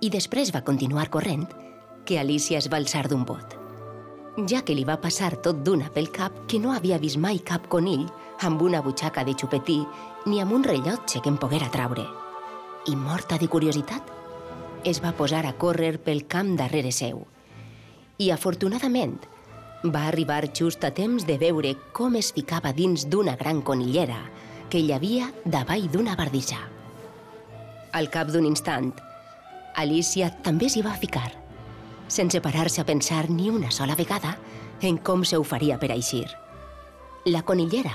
i 0.00 0.10
després 0.10 0.52
va 0.54 0.64
continuar 0.66 1.08
corrent, 1.10 1.46
que 2.06 2.18
Alicia 2.18 2.58
es 2.58 2.68
va 2.70 2.78
alçar 2.78 3.06
d'un 3.08 3.24
bot. 3.26 3.56
Ja 4.48 4.62
que 4.62 4.74
li 4.76 4.84
va 4.86 5.00
passar 5.02 5.32
tot 5.42 5.64
d'una 5.66 5.88
pel 5.94 6.12
cap 6.14 6.44
que 6.50 6.60
no 6.62 6.70
havia 6.72 7.00
vist 7.02 7.18
mai 7.18 7.40
cap 7.42 7.66
conill 7.68 8.06
amb 8.46 8.62
una 8.62 8.80
butxaca 8.84 9.24
de 9.26 9.34
xupetí 9.34 9.80
ni 10.26 10.38
amb 10.40 10.54
un 10.54 10.62
rellotge 10.64 11.18
que 11.20 11.32
em 11.32 11.38
poguera 11.42 11.70
traure. 11.74 12.04
I 12.86 12.94
morta 12.94 13.38
de 13.38 13.48
curiositat, 13.50 14.14
es 14.86 15.02
va 15.02 15.12
posar 15.12 15.42
a 15.46 15.56
córrer 15.58 15.96
pel 15.98 16.22
camp 16.30 16.54
darrere 16.56 16.92
seu. 16.94 17.24
I 18.18 18.30
afortunadament, 18.30 19.18
va 19.82 20.06
arribar 20.06 20.44
just 20.54 20.84
a 20.84 20.92
temps 20.94 21.26
de 21.26 21.38
veure 21.38 21.74
com 21.92 22.14
es 22.18 22.30
ficava 22.34 22.72
dins 22.72 23.08
d'una 23.10 23.34
gran 23.36 23.60
conillera 23.62 24.22
que 24.70 24.78
hi 24.78 24.92
havia 24.92 25.32
davall 25.44 25.90
d'una 25.90 26.14
bardissa. 26.14 26.62
Al 27.92 28.10
cap 28.12 28.30
d'un 28.30 28.46
instant, 28.46 28.92
Alicia 29.78 30.32
també 30.42 30.68
s'hi 30.72 30.82
va 30.82 30.96
ficar, 30.98 31.28
sense 32.10 32.40
parar-se 32.42 32.82
a 32.82 32.86
pensar 32.88 33.28
ni 33.30 33.48
una 33.50 33.70
sola 33.70 33.94
vegada 33.94 34.34
en 34.82 34.98
com 34.98 35.24
se 35.24 35.38
ho 35.38 35.44
faria 35.46 35.78
per 35.78 35.92
eixir. 35.94 36.26
La 37.26 37.44
conillera 37.46 37.94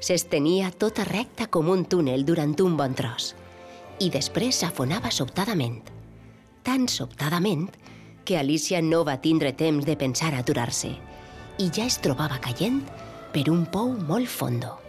s'estenia 0.00 0.72
tota 0.72 1.04
recta 1.04 1.46
com 1.46 1.68
un 1.68 1.84
túnel 1.84 2.24
durant 2.24 2.56
un 2.64 2.76
bon 2.80 2.96
tros 2.98 3.32
i 4.00 4.08
després 4.10 4.62
s'afonava 4.62 5.12
sobtadament. 5.14 5.80
Tan 6.62 6.88
sobtadament 6.88 7.68
que 8.24 8.38
Alicia 8.38 8.80
no 8.82 9.04
va 9.04 9.20
tindre 9.20 9.52
temps 9.52 9.86
de 9.86 9.96
pensar 9.98 10.32
a 10.32 10.42
aturar-se 10.42 10.94
i 11.58 11.68
ja 11.70 11.86
es 11.86 12.00
trobava 12.02 12.40
caient 12.42 12.80
per 13.34 13.48
un 13.52 13.66
pou 13.66 13.92
molt 13.92 14.30
fondo. 14.30 14.81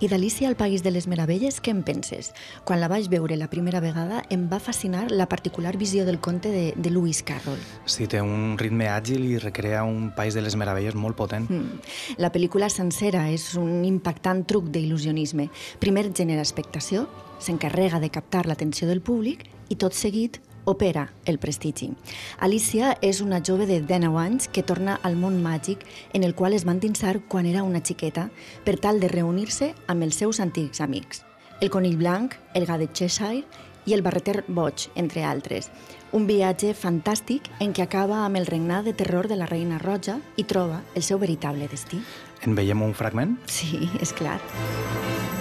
I 0.00 0.08
d'Alicia 0.08 0.48
al 0.48 0.56
País 0.56 0.80
de 0.80 0.88
les 0.90 1.04
Meravelles, 1.12 1.58
què 1.60 1.74
en 1.74 1.82
penses? 1.84 2.30
Quan 2.64 2.80
la 2.80 2.88
vaig 2.88 3.10
veure 3.12 3.36
la 3.36 3.50
primera 3.52 3.82
vegada, 3.84 4.22
em 4.32 4.46
va 4.48 4.56
fascinar 4.56 5.10
la 5.12 5.26
particular 5.28 5.74
visió 5.76 6.06
del 6.08 6.16
conte 6.24 6.48
de, 6.48 6.62
de 6.72 6.88
Lewis 6.88 7.20
Carroll. 7.20 7.60
Sí, 7.84 8.08
té 8.08 8.22
un 8.24 8.56
ritme 8.56 8.88
àgil 8.88 9.26
i 9.28 9.36
recrea 9.36 9.84
un 9.84 10.08
País 10.16 10.32
de 10.32 10.40
les 10.40 10.56
Meravelles 10.56 10.96
molt 10.96 11.20
potent. 11.20 11.50
Mm. 11.52 11.84
La 12.16 12.32
pel·lícula 12.32 12.72
sencera 12.72 13.26
és 13.28 13.50
un 13.60 13.84
impactant 13.84 14.46
truc 14.48 14.72
d'il·lusionisme. 14.72 15.50
Primer 15.84 16.08
genera 16.16 16.48
expectació, 16.48 17.04
s'encarrega 17.36 18.00
de 18.00 18.08
captar 18.08 18.46
l'atenció 18.48 18.88
del 18.88 19.04
públic 19.04 19.50
i 19.68 19.76
tot 19.76 19.92
seguit 19.92 20.40
opera 20.64 21.12
el 21.24 21.38
prestigi. 21.38 21.90
Alicia 22.38 22.96
és 23.00 23.20
una 23.20 23.40
jove 23.44 23.66
de 23.66 23.80
19 23.80 24.20
anys 24.20 24.48
que 24.48 24.62
torna 24.62 24.98
al 25.02 25.16
món 25.16 25.40
màgic 25.42 25.86
en 26.12 26.24
el 26.24 26.34
qual 26.34 26.54
es 26.54 26.66
va 26.66 26.76
endinsar 26.76 27.20
quan 27.28 27.46
era 27.46 27.62
una 27.62 27.82
xiqueta 27.82 28.28
per 28.64 28.78
tal 28.78 29.00
de 29.00 29.08
reunir-se 29.08 29.74
amb 29.86 30.02
els 30.02 30.20
seus 30.20 30.40
antics 30.40 30.80
amics. 30.80 31.24
El 31.60 31.70
conill 31.70 31.98
blanc, 32.00 32.36
el 32.54 32.66
gat 32.66 32.80
de 32.80 32.88
Cheshire 32.92 33.44
i 33.86 33.94
el 33.94 34.02
barreter 34.02 34.44
boig, 34.48 34.88
entre 34.94 35.24
altres. 35.24 35.70
Un 36.12 36.26
viatge 36.26 36.72
fantàstic 36.74 37.50
en 37.60 37.74
què 37.76 37.84
acaba 37.84 38.24
amb 38.24 38.40
el 38.40 38.48
regnat 38.48 38.84
de 38.88 38.94
terror 38.96 39.28
de 39.28 39.38
la 39.38 39.48
reina 39.50 39.78
roja 39.78 40.18
i 40.36 40.44
troba 40.44 40.82
el 40.94 41.06
seu 41.06 41.20
veritable 41.22 41.68
destí. 41.70 42.02
En 42.44 42.56
veiem 42.56 42.82
un 42.82 42.96
fragment? 42.96 43.36
Sí, 43.46 43.88
és 44.00 44.16
clar. 44.16 44.40
Existe 44.40 45.39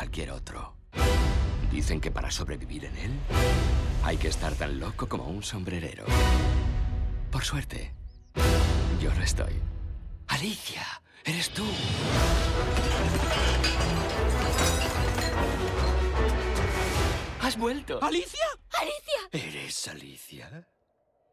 cualquier 0.00 0.30
otro. 0.30 0.74
Dicen 1.70 2.00
que 2.00 2.10
para 2.10 2.30
sobrevivir 2.30 2.86
en 2.86 2.96
él 2.96 3.12
hay 4.02 4.16
que 4.16 4.28
estar 4.28 4.54
tan 4.54 4.80
loco 4.80 5.06
como 5.06 5.24
un 5.24 5.42
sombrerero. 5.42 6.06
Por 7.30 7.44
suerte, 7.44 7.92
yo 8.98 9.12
lo 9.12 9.22
estoy. 9.22 9.52
Alicia, 10.28 10.86
eres 11.22 11.50
tú. 11.50 11.66
¿Has 17.42 17.58
vuelto? 17.58 18.02
¿Alicia? 18.02 18.46
¡Alicia! 18.80 19.48
¿Eres 19.48 19.86
Alicia? 19.86 20.66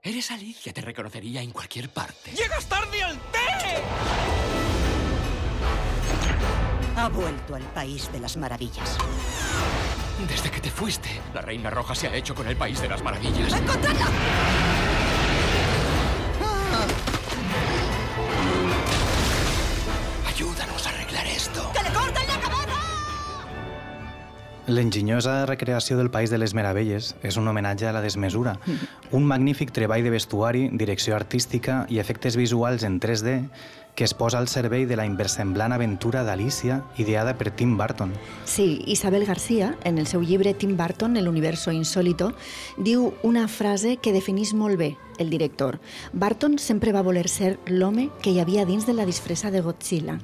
Eres 0.04 0.30
Alicia, 0.30 0.74
te 0.74 0.82
reconocería 0.82 1.42
en 1.42 1.52
cualquier 1.52 1.88
parte. 1.88 2.32
¡Llegas 2.32 2.68
tarde 2.68 3.02
al 3.02 3.18
té! 3.32 4.77
Ha 6.98 7.10
vuelto 7.10 7.54
al 7.54 7.62
país 7.62 8.12
de 8.12 8.20
las 8.20 8.36
maravillas. 8.38 8.98
Desde 10.28 10.50
que 10.50 10.60
te 10.60 10.72
fuiste, 10.72 11.10
la 11.32 11.42
Reina 11.42 11.70
Roja 11.70 11.94
se 11.94 12.08
ha 12.08 12.16
hecho 12.16 12.34
con 12.34 12.48
el 12.48 12.56
País 12.56 12.82
de 12.82 12.90
las 12.90 13.04
Maravillas. 13.04 13.54
¡Encontrarla! 13.54 14.08
Ayúdanos 20.28 20.88
a 20.88 20.90
arreglar 20.90 21.28
esto. 21.28 21.72
¡Que 21.72 21.84
le 21.84 21.90
corten 21.96 22.28
la 22.28 22.40
cabeza! 22.40 22.74
L'enginyosa 24.66 25.46
recreació 25.46 25.98
del 25.98 26.10
País 26.10 26.32
de 26.34 26.42
les 26.42 26.56
Meravelles 26.58 27.14
és 27.22 27.38
un 27.38 27.48
homenatge 27.48 27.86
a 27.88 27.94
la 27.94 28.02
desmesura, 28.02 28.58
un 29.16 29.24
magnífic 29.24 29.70
treball 29.72 30.04
de 30.04 30.12
vestuari, 30.12 30.68
direcció 30.74 31.16
artística 31.16 31.86
i 31.88 32.02
efectes 32.02 32.36
visuals 32.36 32.84
en 32.84 33.00
3D 33.00 33.38
que 33.98 34.04
es 34.04 34.14
posa 34.14 34.38
al 34.38 34.48
servei 34.48 34.86
de 34.86 34.96
la 34.96 35.08
inversemblant 35.10 35.74
aventura 35.74 36.22
d'Alicia 36.24 36.84
ideada 37.02 37.34
per 37.36 37.50
Tim 37.50 37.74
Burton. 37.80 38.12
Sí, 38.46 38.84
Isabel 38.86 39.26
García, 39.26 39.74
en 39.84 39.98
el 39.98 40.06
seu 40.06 40.22
llibre 40.22 40.54
Tim 40.54 40.78
Burton, 40.78 41.18
El 41.18 41.28
universo 41.28 41.72
insólito, 41.72 42.36
diu 42.78 43.16
una 43.24 43.48
frase 43.48 43.98
que 43.98 44.14
definís 44.14 44.54
molt 44.54 44.78
bé 44.78 44.98
el 45.18 45.32
director. 45.32 45.80
Burton 46.14 46.60
sempre 46.60 46.94
va 46.94 47.02
voler 47.02 47.26
ser 47.28 47.58
l'home 47.66 48.12
que 48.22 48.30
hi 48.30 48.40
havia 48.40 48.68
dins 48.70 48.86
de 48.86 48.94
la 48.94 49.10
disfressa 49.10 49.50
de 49.50 49.66
Godzilla. 49.66 50.20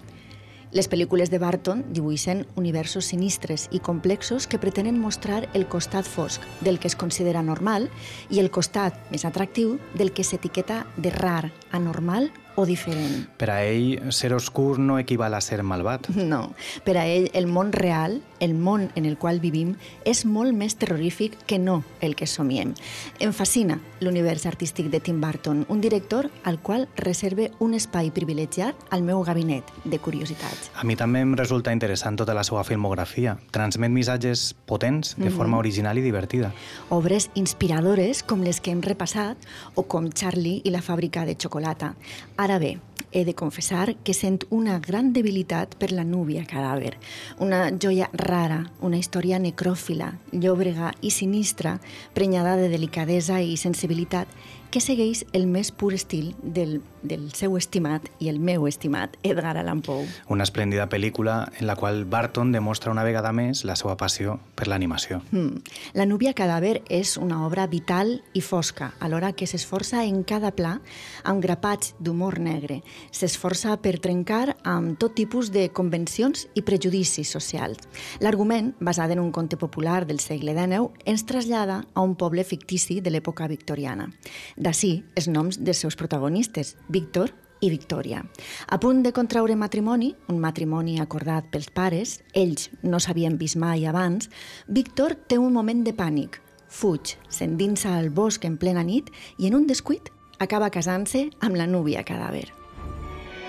Les 0.73 0.89
pel·lícules 0.89 1.29
de 1.29 1.37
Barton 1.41 1.83
dibuixen 1.93 2.45
universos 2.55 3.09
sinistres 3.09 3.67
i 3.71 3.79
complexos 3.79 4.45
que 4.45 4.57
pretenen 4.61 5.01
mostrar 5.01 5.49
el 5.53 5.65
costat 5.65 6.05
fosc 6.05 6.45
del 6.61 6.77
que 6.77 6.89
es 6.89 6.95
considera 6.95 7.41
normal 7.41 7.89
i 8.29 8.37
el 8.41 8.49
costat 8.53 9.09
més 9.09 9.25
atractiu 9.25 9.79
del 9.97 10.13
que 10.13 10.25
s'etiqueta 10.25 10.83
de 10.97 11.09
rar, 11.09 11.51
anormal 11.71 12.31
o 12.55 12.65
diferent. 12.65 13.27
Per 13.37 13.49
a 13.49 13.63
ell, 13.65 14.11
ser 14.11 14.33
oscur 14.33 14.79
no 14.79 14.99
equival 14.99 15.33
a 15.33 15.41
ser 15.41 15.63
malvat. 15.63 16.07
No, 16.33 16.53
per 16.85 16.97
a 16.97 17.05
ell 17.07 17.29
el 17.33 17.47
món 17.47 17.71
real, 17.73 18.21
el 18.39 18.53
món 18.55 18.89
en 18.95 19.05
el 19.05 19.17
qual 19.17 19.39
vivim, 19.39 19.75
és 20.05 20.25
molt 20.25 20.53
més 20.55 20.75
terrorífic 20.75 21.35
que 21.45 21.59
no 21.59 21.83
el 22.01 22.15
que 22.15 22.25
somiem. 22.27 22.73
Em 23.19 23.31
fascina 23.33 23.79
l'univers 24.01 24.45
artístic 24.45 24.89
de 24.89 24.99
Tim 24.99 25.19
Burton, 25.21 25.65
un 25.69 25.81
director 25.81 26.29
al 26.43 26.59
qual 26.59 26.87
reserve 26.97 27.51
un 27.59 27.73
espai 27.73 28.09
privilegiat 28.11 28.75
al 28.91 29.03
meu 29.03 29.21
gabinet 29.23 29.63
de 29.83 29.99
curiositats. 29.99 30.71
A 30.75 30.83
mi 30.83 30.95
també 30.95 31.21
em 31.21 31.35
resulta 31.35 31.71
interessant 31.71 32.17
tota 32.19 32.33
la 32.33 32.43
seva 32.43 32.63
filmografia. 32.63 33.37
Transmet 33.51 33.91
missatges 33.91 34.53
potents 34.65 35.15
de 35.17 35.29
Mhm. 35.29 35.35
forma 35.37 35.57
original 35.57 35.97
i 35.97 36.01
divertida. 36.01 36.53
Obres 36.89 37.29
inspiradores 37.35 38.23
com 38.23 38.41
les 38.41 38.59
que 38.59 38.71
hem 38.71 38.81
repassat 38.81 39.37
o 39.75 39.83
com 39.83 40.09
Charlie 40.11 40.61
i 40.65 40.69
la 40.71 40.81
fàbrica 40.81 41.25
de 41.25 41.35
xocolata. 41.39 41.95
Ara 42.43 42.57
bé, 42.59 42.77
he 43.13 43.23
de 43.23 43.33
confessar 43.39 43.95
que 44.03 44.11
sent 44.11 44.41
una 44.51 44.73
gran 44.83 45.13
debilitat 45.15 45.77
per 45.79 45.93
la 45.95 46.03
núvia 46.03 46.41
cadàver. 46.43 46.97
Una 47.39 47.69
joia 47.71 48.09
rara, 48.19 48.57
una 48.83 48.99
història 48.99 49.39
necròfila, 49.39 50.09
llòbrega 50.33 50.89
i 50.99 51.13
sinistra, 51.15 51.77
prenyada 52.11 52.57
de 52.59 52.67
delicadesa 52.67 53.39
i 53.39 53.55
sensibilitat, 53.55 54.27
que 54.75 54.83
segueix 54.83 55.23
el 55.31 55.47
més 55.47 55.71
pur 55.71 55.93
estil 55.95 56.33
del, 56.43 56.81
del 57.03 57.29
seu 57.35 57.57
estimat 57.59 58.07
i 58.23 58.29
el 58.31 58.39
meu 58.39 58.67
estimat 58.67 59.17
Edgar 59.23 59.57
Allan 59.59 59.83
Poe. 59.85 60.07
Una 60.31 60.47
esplèndida 60.47 60.87
pel·lícula 60.89 61.51
en 61.59 61.67
la 61.67 61.75
qual 61.75 62.05
Barton 62.05 62.51
demostra 62.51 62.91
una 62.91 63.03
vegada 63.03 63.31
més 63.35 63.63
la 63.67 63.75
seva 63.79 63.95
passió 63.99 64.39
per 64.55 64.67
l'animació. 64.71 65.21
Hmm. 65.31 65.61
La 65.93 66.07
núvia 66.09 66.33
cadàver 66.33 66.81
és 66.89 67.17
una 67.17 67.43
obra 67.45 67.67
vital 67.67 68.15
i 68.33 68.41
fosca, 68.41 68.93
alhora 68.99 69.33
que 69.33 69.47
s'esforça 69.47 70.03
en 70.07 70.23
cada 70.23 70.53
pla 70.55 70.77
amb 71.23 71.43
grapats 71.43 71.93
d'humor 71.99 72.39
negre. 72.39 72.81
S'esforça 73.11 73.75
per 73.83 73.97
trencar 74.03 74.55
amb 74.63 74.97
tot 74.99 75.15
tipus 75.17 75.51
de 75.53 75.67
convencions 75.69 76.47
i 76.55 76.63
prejudicis 76.63 77.29
socials. 77.29 77.83
L'argument, 78.23 78.73
basat 78.79 79.11
en 79.13 79.21
un 79.21 79.31
conte 79.31 79.57
popular 79.59 80.03
del 80.07 80.19
segle 80.23 80.55
XIX, 80.55 80.89
ens 81.05 81.25
trasllada 81.27 81.83
a 81.93 82.01
un 82.01 82.15
poble 82.15 82.43
fictici 82.47 82.99
de 83.01 83.11
l'època 83.13 83.47
victoriana. 83.51 84.09
D'ací 84.57 85.03
els 85.19 85.27
noms 85.27 85.59
dels 85.59 85.83
seus 85.83 85.97
protagonistes, 85.99 86.75
Víctor 86.93 87.33
i 87.63 87.71
Victòria. 87.73 88.21
A 88.67 88.77
punt 88.77 89.01
de 89.03 89.11
contraure 89.15 89.55
matrimoni, 89.57 90.11
un 90.29 90.39
matrimoni 90.43 90.99
acordat 91.01 91.47
pels 91.49 91.71
pares, 91.73 92.19
ells 92.37 92.69
no 92.83 92.99
s'havien 93.01 93.39
vist 93.39 93.57
mai 93.57 93.87
abans, 93.89 94.29
Víctor 94.67 95.15
té 95.27 95.39
un 95.41 95.55
moment 95.55 95.81
de 95.87 95.95
pànic. 95.97 96.37
Fuig, 96.73 97.15
s'endinsa 97.29 97.95
al 97.97 98.09
bosc 98.09 98.45
en 98.45 98.57
plena 98.61 98.83
nit 98.85 99.09
i 99.37 99.49
en 99.49 99.57
un 99.57 99.65
descuit 99.69 100.11
acaba 100.43 100.71
casant-se 100.73 101.27
amb 101.41 101.57
la 101.57 101.67
núvia 101.69 102.03
cadàver. 102.05 102.49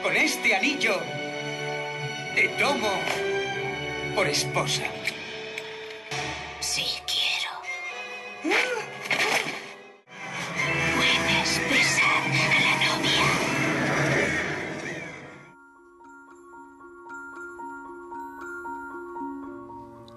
Con 0.04 0.16
este 0.16 0.54
anillo 0.54 0.96
te 2.34 2.48
tomo 2.60 2.92
por 4.14 4.26
esposa. 4.26 4.84
Sí 6.60 6.84
quiero. 7.08 8.73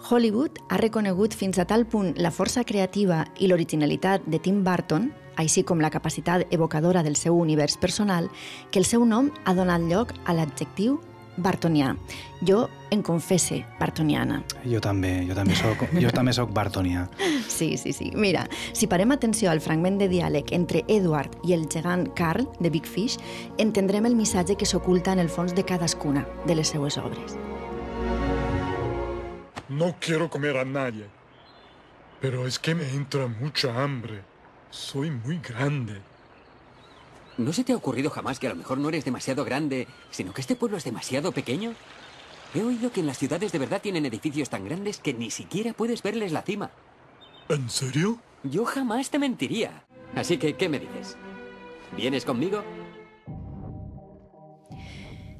Hollywood 0.09 0.59
ha 0.69 0.77
reconegut 0.77 1.33
fins 1.35 1.57
a 1.59 1.65
tal 1.67 1.83
punt 1.85 2.13
la 2.15 2.31
força 2.31 2.63
creativa 2.63 3.25
i 3.43 3.49
l'originalitat 3.49 4.23
de 4.23 4.39
Tim 4.39 4.61
Burton, 4.63 5.09
així 5.35 5.65
com 5.67 5.81
la 5.83 5.91
capacitat 5.91 6.47
evocadora 6.53 7.03
del 7.03 7.17
seu 7.19 7.35
univers 7.35 7.75
personal, 7.77 8.29
que 8.71 8.79
el 8.79 8.87
seu 8.87 9.03
nom 9.05 9.33
ha 9.43 9.53
donat 9.57 9.83
lloc 9.83 10.13
a 10.25 10.33
l'adjectiu 10.37 11.01
bartonià. 11.37 11.91
Jo 12.47 12.69
em 12.89 13.03
confesse 13.03 13.59
bartoniana. 13.81 14.39
Jo 14.63 14.79
també, 14.81 15.11
jo 15.27 15.35
també 15.35 15.57
soc, 15.59 15.83
jo 15.99 16.13
també 16.15 16.33
soc 16.33 16.55
bartonià. 16.55 17.07
Sí, 17.57 17.73
sí, 17.77 17.93
sí. 17.95 18.11
Mira, 18.13 18.43
si 18.75 18.85
parem 18.91 19.11
atenció 19.15 19.49
al 19.49 19.63
fragment 19.63 19.97
de 19.97 20.09
diàleg 20.11 20.51
entre 20.53 20.83
Edward 20.87 21.39
i 21.47 21.55
el 21.55 21.65
gegant 21.73 22.05
Carl 22.13 22.45
de 22.59 22.69
Big 22.69 22.85
Fish, 22.85 23.17
entendrem 23.57 24.05
el 24.05 24.19
missatge 24.19 24.59
que 24.59 24.69
s'oculta 24.69 25.15
en 25.15 25.23
el 25.25 25.31
fons 25.33 25.57
de 25.57 25.65
cadascuna 25.65 26.27
de 26.45 26.59
les 26.59 26.75
seues 26.75 26.99
obres. 27.01 27.39
No 29.69 29.95
quiero 29.99 30.29
comer 30.29 30.57
a 30.57 30.65
nadie. 30.65 31.05
Pero 32.21 32.47
es 32.47 32.57
que 32.57 32.73
me 32.73 32.89
entra 32.89 33.27
mucha 33.27 33.83
hambre. 33.83 34.21
Soy 34.69 35.11
muy 35.11 35.39
grande. 35.39 36.01
¿No 37.37 37.53
se 37.53 37.63
te 37.63 37.73
ha 37.73 37.75
ocurrido 37.75 38.09
jamás 38.09 38.39
que 38.39 38.47
a 38.47 38.49
lo 38.49 38.55
mejor 38.55 38.79
no 38.79 38.89
eres 38.89 39.05
demasiado 39.05 39.45
grande, 39.45 39.87
sino 40.09 40.33
que 40.33 40.41
este 40.41 40.55
pueblo 40.55 40.77
es 40.77 40.83
demasiado 40.83 41.31
pequeño? 41.31 41.73
He 42.55 42.63
oído 42.63 42.91
que 42.91 43.01
en 43.01 43.07
las 43.07 43.17
ciudades 43.19 43.51
de 43.51 43.59
verdad 43.59 43.81
tienen 43.81 44.05
edificios 44.05 44.49
tan 44.49 44.65
grandes 44.65 44.97
que 44.97 45.13
ni 45.13 45.29
siquiera 45.29 45.73
puedes 45.73 46.01
verles 46.01 46.31
la 46.31 46.41
cima. 46.41 46.71
¿En 47.49 47.69
serio? 47.69 48.17
Yo 48.43 48.65
jamás 48.65 49.09
te 49.09 49.19
mentiría. 49.19 49.83
Así 50.15 50.37
que, 50.37 50.55
¿qué 50.55 50.69
me 50.69 50.79
dices? 50.79 51.17
¿Vienes 51.95 52.25
conmigo? 52.25 52.63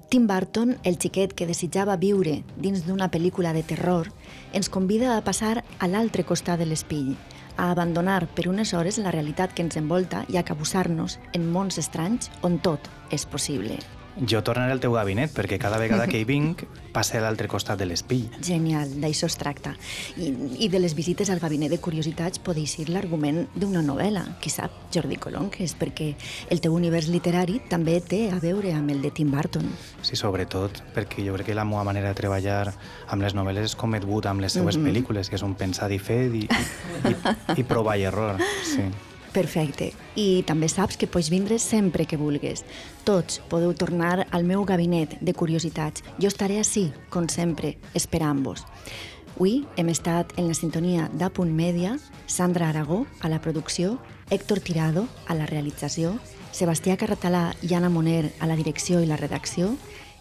Tim 0.10 0.26
Burton, 0.26 0.78
el 0.88 0.96
xiquet 0.96 1.34
que 1.36 1.46
desitjava 1.50 1.98
viure 2.00 2.38
dins 2.56 2.86
d'una 2.86 3.10
pel·lícula 3.12 3.52
de 3.52 3.64
terror, 3.68 4.08
ens 4.56 4.70
convida 4.72 5.18
a 5.18 5.24
passar 5.26 5.66
a 5.84 5.90
l'altre 5.92 6.24
costat 6.24 6.64
de 6.64 6.70
l'espill, 6.70 7.18
a 7.58 7.74
abandonar 7.74 8.22
per 8.32 8.48
unes 8.48 8.72
hores 8.72 9.02
la 9.04 9.12
realitat 9.12 9.52
que 9.52 9.68
ens 9.68 9.76
envolta 9.76 10.24
i 10.32 10.40
a 10.40 10.48
cabussar-nos 10.48 11.20
en 11.34 11.52
mons 11.52 11.84
estranys 11.84 12.32
on 12.40 12.56
tot 12.64 12.88
és 13.12 13.28
possible. 13.28 13.82
Jo 14.26 14.42
tornaré 14.42 14.72
al 14.74 14.80
teu 14.82 14.94
gabinet 14.96 15.30
perquè 15.36 15.60
cada 15.62 15.78
vegada 15.78 16.08
que 16.10 16.18
hi 16.18 16.26
vinc 16.26 16.64
passe 16.94 17.20
a 17.20 17.22
l'altre 17.22 17.46
costat 17.48 17.78
de 17.78 17.86
l'espill. 17.86 18.24
Genial, 18.42 18.96
d'això 19.02 19.28
es 19.30 19.36
tracta. 19.38 19.76
I, 20.18 20.32
I 20.66 20.70
de 20.74 20.80
les 20.82 20.96
visites 20.98 21.30
al 21.30 21.38
gabinet 21.44 21.70
de 21.70 21.78
curiositats 21.78 22.40
pot 22.42 22.58
eixir 22.58 22.88
l'argument 22.90 23.44
d'una 23.54 23.84
novel·la, 23.86 24.24
qui 24.42 24.50
sap, 24.50 24.72
Jordi 24.94 25.20
Colom, 25.22 25.52
que 25.54 25.62
és 25.68 25.76
perquè 25.78 26.16
el 26.50 26.62
teu 26.64 26.74
univers 26.74 27.12
literari 27.14 27.60
també 27.70 28.00
té 28.02 28.24
a 28.34 28.40
veure 28.42 28.74
amb 28.74 28.90
el 28.96 29.04
de 29.06 29.12
Tim 29.12 29.30
Burton. 29.30 29.70
Sí, 30.02 30.16
sobretot 30.18 30.82
perquè 30.96 31.22
jo 31.28 31.36
crec 31.38 31.52
que 31.52 31.58
la 31.60 31.66
meva 31.68 31.84
manera 31.86 32.10
de 32.10 32.18
treballar 32.18 32.74
amb 33.14 33.22
les 33.22 33.36
novel·les 33.38 33.70
és 33.70 33.76
com 33.78 33.94
Ed 33.94 34.08
Wood 34.10 34.26
amb 34.32 34.42
les 34.42 34.54
seues 34.58 34.78
Mhm. 34.78 34.88
pel·lícules, 34.90 35.30
que 35.30 35.36
és 35.36 35.44
un 35.44 35.54
pensar 35.54 35.92
i 35.92 36.00
fet 36.00 36.34
i, 36.34 36.48
i, 36.50 37.12
i, 37.12 37.16
i 37.62 37.64
provar 37.64 37.98
i 38.00 38.04
error. 38.10 38.42
Sí. 38.66 38.90
Perfecte. 39.38 39.92
I 40.18 40.42
també 40.50 40.66
saps 40.66 40.98
que 40.98 41.06
pots 41.06 41.28
vindre 41.30 41.60
sempre 41.62 42.08
que 42.10 42.18
vulgues. 42.18 42.64
Tots 43.06 43.38
podeu 43.52 43.76
tornar 43.78 44.26
al 44.32 44.48
meu 44.50 44.64
gabinet 44.66 45.14
de 45.22 45.36
curiositats. 45.38 46.02
Jo 46.18 46.32
estaré 46.32 46.58
així, 46.58 46.88
com 47.14 47.28
sempre, 47.30 47.76
esperant-vos. 47.94 48.66
Avui 49.36 49.60
hem 49.78 49.92
estat 49.94 50.34
en 50.42 50.48
la 50.50 50.56
sintonia 50.58 51.12
d'Apunt 51.14 51.52
Mèdia, 51.54 52.00
Sandra 52.26 52.72
Aragó 52.72 53.04
a 53.22 53.30
la 53.30 53.38
producció, 53.38 54.00
Héctor 54.32 54.64
Tirado 54.66 55.06
a 55.28 55.38
la 55.38 55.46
realització, 55.46 56.16
Sebastià 56.50 56.98
Carratalà 56.98 57.52
i 57.62 57.76
Anna 57.78 57.94
Moner 57.94 58.32
a 58.42 58.50
la 58.50 58.58
direcció 58.58 59.04
i 59.04 59.06
la 59.06 59.22
redacció, 59.22 59.76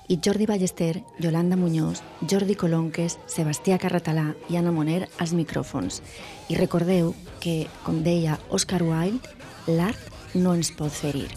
i 0.09 0.19
Jordi 0.23 0.47
Ballester, 0.47 1.03
Yolanda 1.19 1.57
Muñoz, 1.57 2.03
Jordi 2.31 2.55
Colonques, 2.55 3.19
Sebastià 3.27 3.79
Carratalà 3.79 4.35
i 4.49 4.57
Anna 4.57 4.73
Moner 4.73 5.09
als 5.19 5.35
micròfons. 5.35 6.03
I 6.49 6.59
recordeu 6.59 7.15
que, 7.41 7.67
com 7.85 8.03
deia 8.07 8.41
Oscar 8.51 8.83
Wilde, 8.83 9.35
l'art 9.67 10.35
no 10.35 10.55
ens 10.55 10.73
pot 10.75 10.93
ferir. 10.93 11.29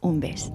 Un 0.00 0.20
bes. 0.20 0.48